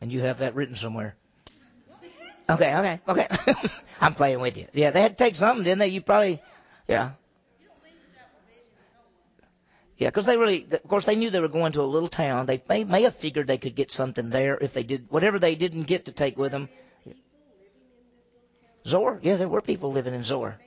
And 0.05 0.13
you 0.13 0.21
have 0.21 0.41
that 0.41 0.55
written 0.55 0.77
somewhere. 0.77 1.17
Okay, 2.51 2.77
okay, 2.77 3.01
okay. 3.09 3.27
I'm 4.03 4.13
playing 4.13 4.39
with 4.39 4.59
you. 4.59 4.67
Yeah, 4.75 4.91
they 4.91 5.01
had 5.01 5.17
to 5.17 5.25
take 5.25 5.35
something, 5.35 5.65
didn't 5.65 5.79
they? 5.79 5.89
You 5.89 6.03
probably, 6.03 6.43
yeah. 6.87 7.13
Yeah, 9.97 10.09
because 10.09 10.27
they 10.27 10.37
really, 10.37 10.67
of 10.71 10.87
course, 10.89 11.07
they 11.07 11.17
knew 11.17 11.31
they 11.31 11.41
were 11.41 11.49
going 11.49 11.73
to 11.73 11.81
a 11.81 11.89
little 11.89 12.11
town. 12.11 12.45
They 12.45 12.63
may, 12.69 12.85
may 12.85 13.05
have 13.05 13.17
figured 13.17 13.47
they 13.47 13.57
could 13.57 13.75
get 13.75 13.91
something 13.91 14.29
there 14.29 14.59
if 14.61 14.75
they 14.75 14.83
did 14.83 15.07
whatever 15.09 15.39
they 15.39 15.55
didn't 15.55 15.85
get 15.85 16.05
to 16.05 16.13
take 16.13 16.37
with 16.37 16.53
them. 16.53 16.69
Zoar, 18.87 19.21
yeah, 19.23 19.37
there 19.37 19.49
were 19.49 19.63
people 19.63 19.91
living 19.91 20.13
in 20.13 20.23
Zoar. 20.23 20.59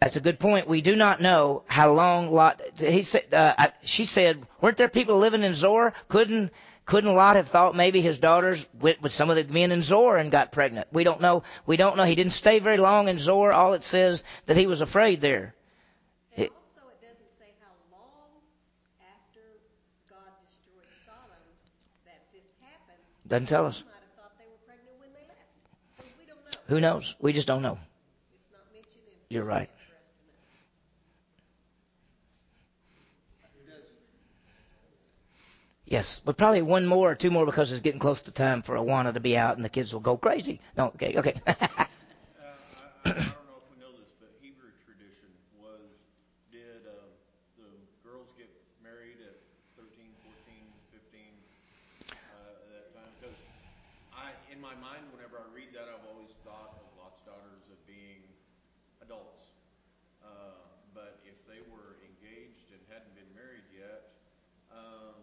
That's 0.00 0.16
a 0.16 0.20
good 0.20 0.38
point. 0.38 0.68
We 0.68 0.80
do 0.80 0.96
not 0.96 1.20
know 1.20 1.62
how 1.66 1.92
long 1.92 2.30
Lot. 2.30 2.60
He 2.76 3.02
said. 3.02 3.32
Uh, 3.32 3.68
she 3.82 4.04
said, 4.04 4.46
"Weren't 4.60 4.76
there 4.76 4.88
people 4.88 5.18
living 5.18 5.42
in 5.42 5.54
Zoar? 5.54 5.92
Couldn't 6.08 6.52
couldn't 6.86 7.14
Lot 7.14 7.36
have 7.36 7.48
thought 7.48 7.74
maybe 7.74 8.00
his 8.00 8.18
daughters 8.18 8.68
went 8.78 9.00
with 9.00 9.12
some 9.12 9.30
of 9.30 9.36
the 9.36 9.44
men 9.44 9.72
in 9.72 9.82
Zoar 9.82 10.18
and 10.18 10.30
got 10.30 10.52
pregnant? 10.52 10.88
We 10.92 11.04
don't 11.04 11.20
know. 11.20 11.42
We 11.66 11.76
don't 11.76 11.96
know. 11.96 12.04
He 12.04 12.14
didn't 12.14 12.32
stay 12.32 12.58
very 12.58 12.76
long 12.76 13.08
in 13.08 13.18
Zoar. 13.18 13.52
All 13.52 13.72
it 13.72 13.84
says 13.84 14.22
that 14.46 14.56
he 14.56 14.66
was 14.66 14.82
afraid 14.82 15.20
there. 15.20 15.54
And 16.36 16.48
also, 16.50 16.88
it 16.90 17.00
doesn't 17.00 17.38
say 17.38 17.54
how 17.60 17.72
long 17.90 18.28
after 19.00 19.40
God 20.10 20.28
destroyed 20.44 20.84
Sodom 21.06 21.40
that 22.04 22.20
this 22.34 22.44
happened. 22.60 23.00
Doesn't 23.28 23.46
tell 23.46 23.64
us. 23.66 23.82
Might 23.82 23.94
have 23.94 24.12
thought 24.16 24.38
they 24.38 24.44
were 24.44 24.60
pregnant 24.66 25.00
when 25.00 25.08
they 25.14 25.26
left. 25.26 26.68
Who 26.68 26.80
knows? 26.80 27.16
We 27.18 27.32
just 27.32 27.46
don't 27.46 27.62
know. 27.62 27.78
It's 28.34 28.52
not 28.52 28.66
mentioned 28.74 29.04
in. 29.08 29.23
You're 29.34 29.42
right. 29.42 29.68
Yes, 35.86 36.20
but 36.24 36.36
probably 36.36 36.62
one 36.62 36.86
more 36.86 37.10
or 37.10 37.14
two 37.16 37.32
more 37.32 37.44
because 37.44 37.72
it's 37.72 37.82
getting 37.82 37.98
close 37.98 38.22
to 38.22 38.30
time 38.30 38.62
for 38.62 38.76
Awana 38.76 39.12
to 39.14 39.18
be 39.18 39.36
out 39.36 39.56
and 39.56 39.64
the 39.64 39.68
kids 39.68 39.92
will 39.92 40.00
go 40.00 40.16
crazy. 40.16 40.60
No, 40.76 40.86
okay, 40.94 41.18
okay. 41.18 41.34
Uh, 41.46 41.50
I, 41.50 41.66
I, 41.66 43.10
I 43.10 43.34
don't 43.34 43.50
know 43.50 43.58
if 43.58 43.66
we 43.74 43.76
know 43.82 43.90
this, 43.98 44.06
but 44.22 44.30
Hebrew 44.38 44.70
tradition 44.86 45.28
was, 45.58 45.82
did, 46.54 46.86
uh, 46.86 46.94
the 47.58 47.68
girls 48.06 48.30
get 48.38 48.48
married 48.86 49.18
at 49.18 49.34
13, 49.74 50.14
14, 50.22 50.62
15, 50.94 51.26
uh, 52.06 52.14
at 52.14 52.70
that 52.70 52.86
time? 52.94 53.10
Because 53.18 53.36
I, 54.14 54.30
in 54.54 54.62
my 54.62 54.78
mind, 54.78 55.04
whenever 55.10 55.42
I 55.42 55.46
read 55.50 55.74
that, 55.74 55.90
I've 55.90 56.06
always 56.06 56.32
thought 56.46 56.78
of 56.78 56.86
Lot's 56.96 57.20
daughters 57.26 57.66
of 57.68 57.76
being 57.84 58.22
adults. 59.06 59.44
Uh, 60.24 60.28
but 60.94 61.20
if 61.26 61.36
they 61.46 61.60
were 61.72 61.96
engaged 62.04 62.70
and 62.72 62.80
hadn't 62.88 63.14
been 63.14 63.30
married 63.34 63.66
yet, 63.76 64.10
um, 64.72 65.14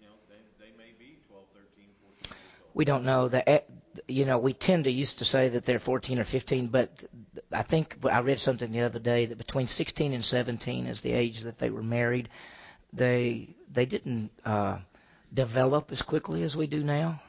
you 0.00 0.06
know, 0.06 0.14
they, 0.28 0.40
they 0.58 0.72
may 0.76 0.92
be 0.98 1.18
12, 1.28 1.44
13, 1.54 1.90
14 2.02 2.30
years 2.30 2.58
old. 2.62 2.70
we 2.74 2.84
don't 2.84 3.04
know 3.04 3.28
that. 3.28 3.48
eh, 3.48 3.60
You 4.08 4.24
know, 4.24 4.38
we 4.38 4.52
tend 4.52 4.84
to 4.84 4.90
used 4.90 5.18
to 5.18 5.24
say 5.24 5.50
that 5.50 5.64
they're 5.64 5.78
14 5.78 6.18
or 6.18 6.24
15, 6.24 6.68
but 6.68 6.90
I 7.52 7.62
think 7.62 7.96
I 8.04 8.20
read 8.20 8.40
something 8.40 8.70
the 8.72 8.80
other 8.82 8.98
day 8.98 9.26
that 9.26 9.38
between 9.38 9.66
16 9.66 10.12
and 10.12 10.24
17 10.24 10.86
is 10.86 11.00
the 11.00 11.12
age 11.12 11.40
that 11.40 11.58
they 11.58 11.70
were 11.70 11.82
married. 11.82 12.28
They 12.92 13.54
they 13.72 13.86
didn't 13.86 14.30
uh, 14.44 14.78
develop 15.32 15.92
as 15.92 16.02
quickly 16.02 16.42
as 16.42 16.56
we 16.56 16.66
do 16.66 16.82
now. 16.82 17.20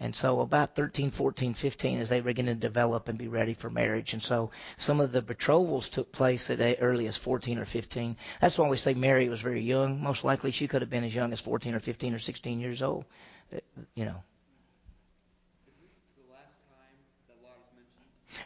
And 0.00 0.14
so 0.14 0.40
about 0.40 0.76
13, 0.76 1.10
14, 1.10 1.54
15 1.54 1.98
as 1.98 2.08
they 2.08 2.20
were 2.20 2.26
beginning 2.26 2.54
to 2.54 2.60
develop 2.60 3.08
and 3.08 3.18
be 3.18 3.26
ready 3.26 3.54
for 3.54 3.68
marriage. 3.68 4.12
And 4.12 4.22
so 4.22 4.52
some 4.76 5.00
of 5.00 5.10
the 5.10 5.20
betrothals 5.22 5.88
took 5.88 6.12
place 6.12 6.50
at 6.50 6.60
as 6.60 6.76
early 6.78 7.08
as 7.08 7.16
14 7.16 7.58
or 7.58 7.64
15. 7.64 8.16
That's 8.40 8.56
why 8.58 8.68
we 8.68 8.76
say 8.76 8.94
Mary 8.94 9.28
was 9.28 9.40
very 9.40 9.60
young. 9.60 10.00
Most 10.00 10.22
likely 10.22 10.52
she 10.52 10.68
could 10.68 10.82
have 10.82 10.90
been 10.90 11.02
as 11.02 11.14
young 11.14 11.32
as 11.32 11.40
14 11.40 11.74
or 11.74 11.80
15 11.80 12.14
or 12.14 12.18
16 12.20 12.60
years 12.60 12.80
old. 12.82 13.04
Uh, 13.52 13.58
You 13.96 14.04
know. 14.04 14.22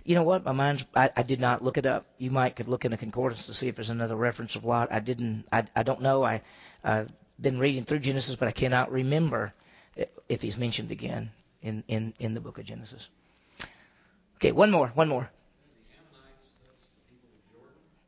You 0.05 0.15
know 0.15 0.23
what? 0.23 0.45
My 0.45 0.53
mind's. 0.53 0.87
I, 0.95 1.11
I 1.17 1.23
did 1.23 1.39
not 1.41 1.63
look 1.63 1.77
it 1.77 1.85
up. 1.87 2.07
You 2.17 2.31
might 2.31 2.57
could 2.57 2.69
look 2.69 2.85
in 2.87 2.93
the 2.93 2.97
concordance 2.97 3.47
to 3.47 3.55
see 3.55 3.69
if 3.69 3.75
there's 3.75 3.91
another 3.91 4.17
reference 4.17 4.57
of 4.57 4.65
Lot. 4.65 4.91
I 4.91 5.01
didn't. 5.01 5.45
I, 5.53 5.65
I 5.77 5.83
don't 5.83 6.01
know. 6.01 6.25
I, 6.25 6.41
I've 6.83 7.13
been 7.41 7.59
reading 7.59 7.85
through 7.85 7.99
Genesis, 7.99 8.37
but 8.37 8.49
I 8.49 8.53
cannot 8.53 8.91
remember 8.91 9.53
if 10.29 10.41
he's 10.41 10.57
mentioned 10.57 10.91
again 10.93 11.31
in, 11.63 11.85
in, 11.89 12.15
in 12.19 12.35
the 12.35 12.41
book 12.41 12.59
of 12.59 12.65
Genesis. 12.65 13.09
Okay, 14.37 14.53
one 14.53 14.71
more. 14.71 14.89
One 14.95 15.09
more. 15.09 15.31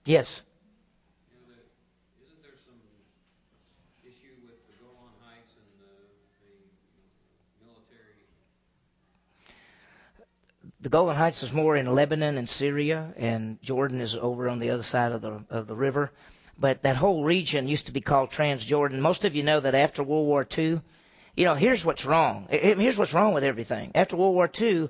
Yes. 0.04 0.42
You 1.30 1.38
know, 1.40 1.54
that, 1.54 2.24
isn't 2.26 2.42
there 2.42 2.58
some 2.66 2.74
issue 4.04 4.34
with 4.42 4.60
the 4.68 4.76
Golan 4.84 5.14
Heights 5.24 5.54
and 5.56 5.64
the, 5.80 5.88
the 6.44 6.52
you 6.52 7.64
know, 7.64 7.72
military? 7.72 8.20
The 10.82 10.88
Golan 10.90 11.16
Heights 11.16 11.42
is 11.42 11.54
more 11.54 11.74
in 11.74 11.86
Lebanon 11.94 12.36
and 12.36 12.50
Syria, 12.50 13.14
and 13.16 13.62
Jordan 13.62 14.02
is 14.02 14.14
over 14.14 14.50
on 14.50 14.58
the 14.58 14.70
other 14.70 14.82
side 14.82 15.12
of 15.12 15.22
the 15.22 15.42
of 15.48 15.66
the 15.66 15.74
river. 15.74 16.10
But 16.58 16.82
that 16.82 16.96
whole 16.96 17.24
region 17.24 17.66
used 17.66 17.86
to 17.86 17.92
be 17.92 18.02
called 18.02 18.30
Transjordan. 18.30 18.98
Most 18.98 19.24
of 19.24 19.34
you 19.34 19.42
know 19.42 19.60
that 19.60 19.74
after 19.74 20.02
World 20.02 20.26
War 20.26 20.46
II, 20.58 20.82
you 21.36 21.44
know, 21.44 21.54
here's 21.54 21.84
what's 21.84 22.04
wrong. 22.04 22.46
Here's 22.50 22.98
what's 22.98 23.14
wrong 23.14 23.34
with 23.34 23.44
everything. 23.44 23.92
After 23.94 24.16
World 24.16 24.34
War 24.34 24.50
II, 24.60 24.88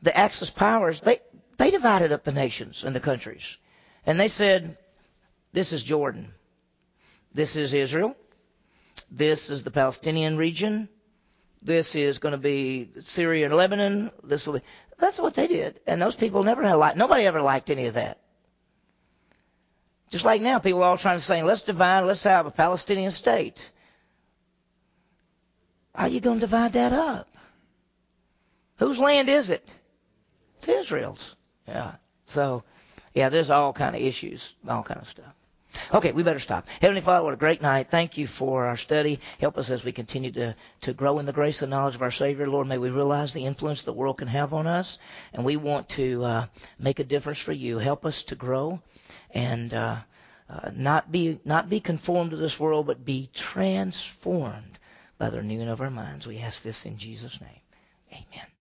the 0.00 0.16
Axis 0.16 0.50
powers 0.50 1.00
they 1.00 1.20
they 1.58 1.70
divided 1.70 2.12
up 2.12 2.24
the 2.24 2.32
nations 2.32 2.82
and 2.82 2.96
the 2.96 3.00
countries, 3.00 3.56
and 4.06 4.18
they 4.18 4.28
said, 4.28 4.78
"This 5.52 5.72
is 5.72 5.82
Jordan, 5.82 6.32
this 7.34 7.56
is 7.56 7.74
Israel, 7.74 8.16
this 9.10 9.50
is 9.50 9.64
the 9.64 9.70
Palestinian 9.70 10.36
region, 10.36 10.88
this 11.60 11.94
is 11.94 12.18
going 12.18 12.32
to 12.32 12.38
be 12.38 12.90
Syria 13.04 13.46
and 13.46 13.54
Lebanon. 13.54 14.10
This 14.24 14.46
will 14.46 14.54
be." 14.54 14.64
That's 14.98 15.18
what 15.18 15.34
they 15.34 15.46
did, 15.46 15.80
and 15.86 16.00
those 16.00 16.16
people 16.16 16.42
never 16.42 16.62
had 16.62 16.74
liked. 16.74 16.96
Nobody 16.96 17.26
ever 17.26 17.42
liked 17.42 17.70
any 17.70 17.86
of 17.86 17.94
that. 17.94 18.18
Just 20.10 20.24
like 20.24 20.40
now, 20.40 20.58
people 20.58 20.82
are 20.82 20.90
all 20.90 20.98
trying 20.98 21.18
to 21.18 21.24
say, 21.24 21.42
"Let's 21.42 21.62
divide. 21.62 22.04
Let's 22.04 22.24
have 22.24 22.46
a 22.46 22.50
Palestinian 22.50 23.10
state." 23.10 23.70
How 25.94 26.04
are 26.04 26.08
you 26.08 26.20
going 26.20 26.38
to 26.40 26.46
divide 26.46 26.72
that 26.72 26.92
up? 26.92 27.28
Whose 28.78 28.98
land 28.98 29.28
is 29.28 29.50
it? 29.50 29.72
It's 30.58 30.68
Israel's. 30.68 31.36
Yeah. 31.68 31.96
So, 32.26 32.64
yeah, 33.14 33.28
there's 33.28 33.50
all 33.50 33.72
kind 33.72 33.94
of 33.94 34.00
issues, 34.02 34.54
all 34.66 34.82
kind 34.82 35.00
of 35.00 35.08
stuff. 35.08 35.34
Okay, 35.92 36.12
we 36.12 36.22
better 36.22 36.38
stop. 36.38 36.68
Heavenly 36.80 37.00
Father, 37.00 37.24
what 37.24 37.34
a 37.34 37.38
great 37.38 37.62
night. 37.62 37.88
Thank 37.90 38.18
you 38.18 38.26
for 38.26 38.66
our 38.66 38.76
study. 38.76 39.20
Help 39.40 39.56
us 39.56 39.70
as 39.70 39.84
we 39.84 39.92
continue 39.92 40.30
to, 40.32 40.54
to 40.82 40.92
grow 40.92 41.18
in 41.18 41.26
the 41.26 41.32
grace 41.32 41.62
and 41.62 41.70
knowledge 41.70 41.94
of 41.94 42.02
our 42.02 42.10
Savior. 42.10 42.46
Lord, 42.48 42.66
may 42.66 42.78
we 42.78 42.90
realize 42.90 43.32
the 43.32 43.46
influence 43.46 43.82
the 43.82 43.92
world 43.92 44.18
can 44.18 44.28
have 44.28 44.52
on 44.52 44.66
us, 44.66 44.98
and 45.32 45.44
we 45.44 45.56
want 45.56 45.88
to 45.90 46.24
uh, 46.24 46.46
make 46.78 46.98
a 46.98 47.04
difference 47.04 47.38
for 47.38 47.52
you. 47.52 47.78
Help 47.78 48.04
us 48.04 48.24
to 48.24 48.34
grow 48.34 48.82
and 49.30 49.72
uh, 49.72 49.96
uh, 50.50 50.70
not 50.74 51.10
be 51.10 51.40
not 51.44 51.70
be 51.70 51.80
conformed 51.80 52.32
to 52.32 52.36
this 52.36 52.60
world, 52.60 52.86
but 52.86 53.04
be 53.04 53.30
transformed 53.32 54.78
by 55.18 55.30
the 55.30 55.38
renewing 55.38 55.68
of 55.68 55.80
our 55.80 55.90
minds. 55.90 56.26
We 56.26 56.38
ask 56.38 56.62
this 56.62 56.86
in 56.86 56.98
Jesus' 56.98 57.40
name. 57.40 57.60
Amen. 58.12 58.46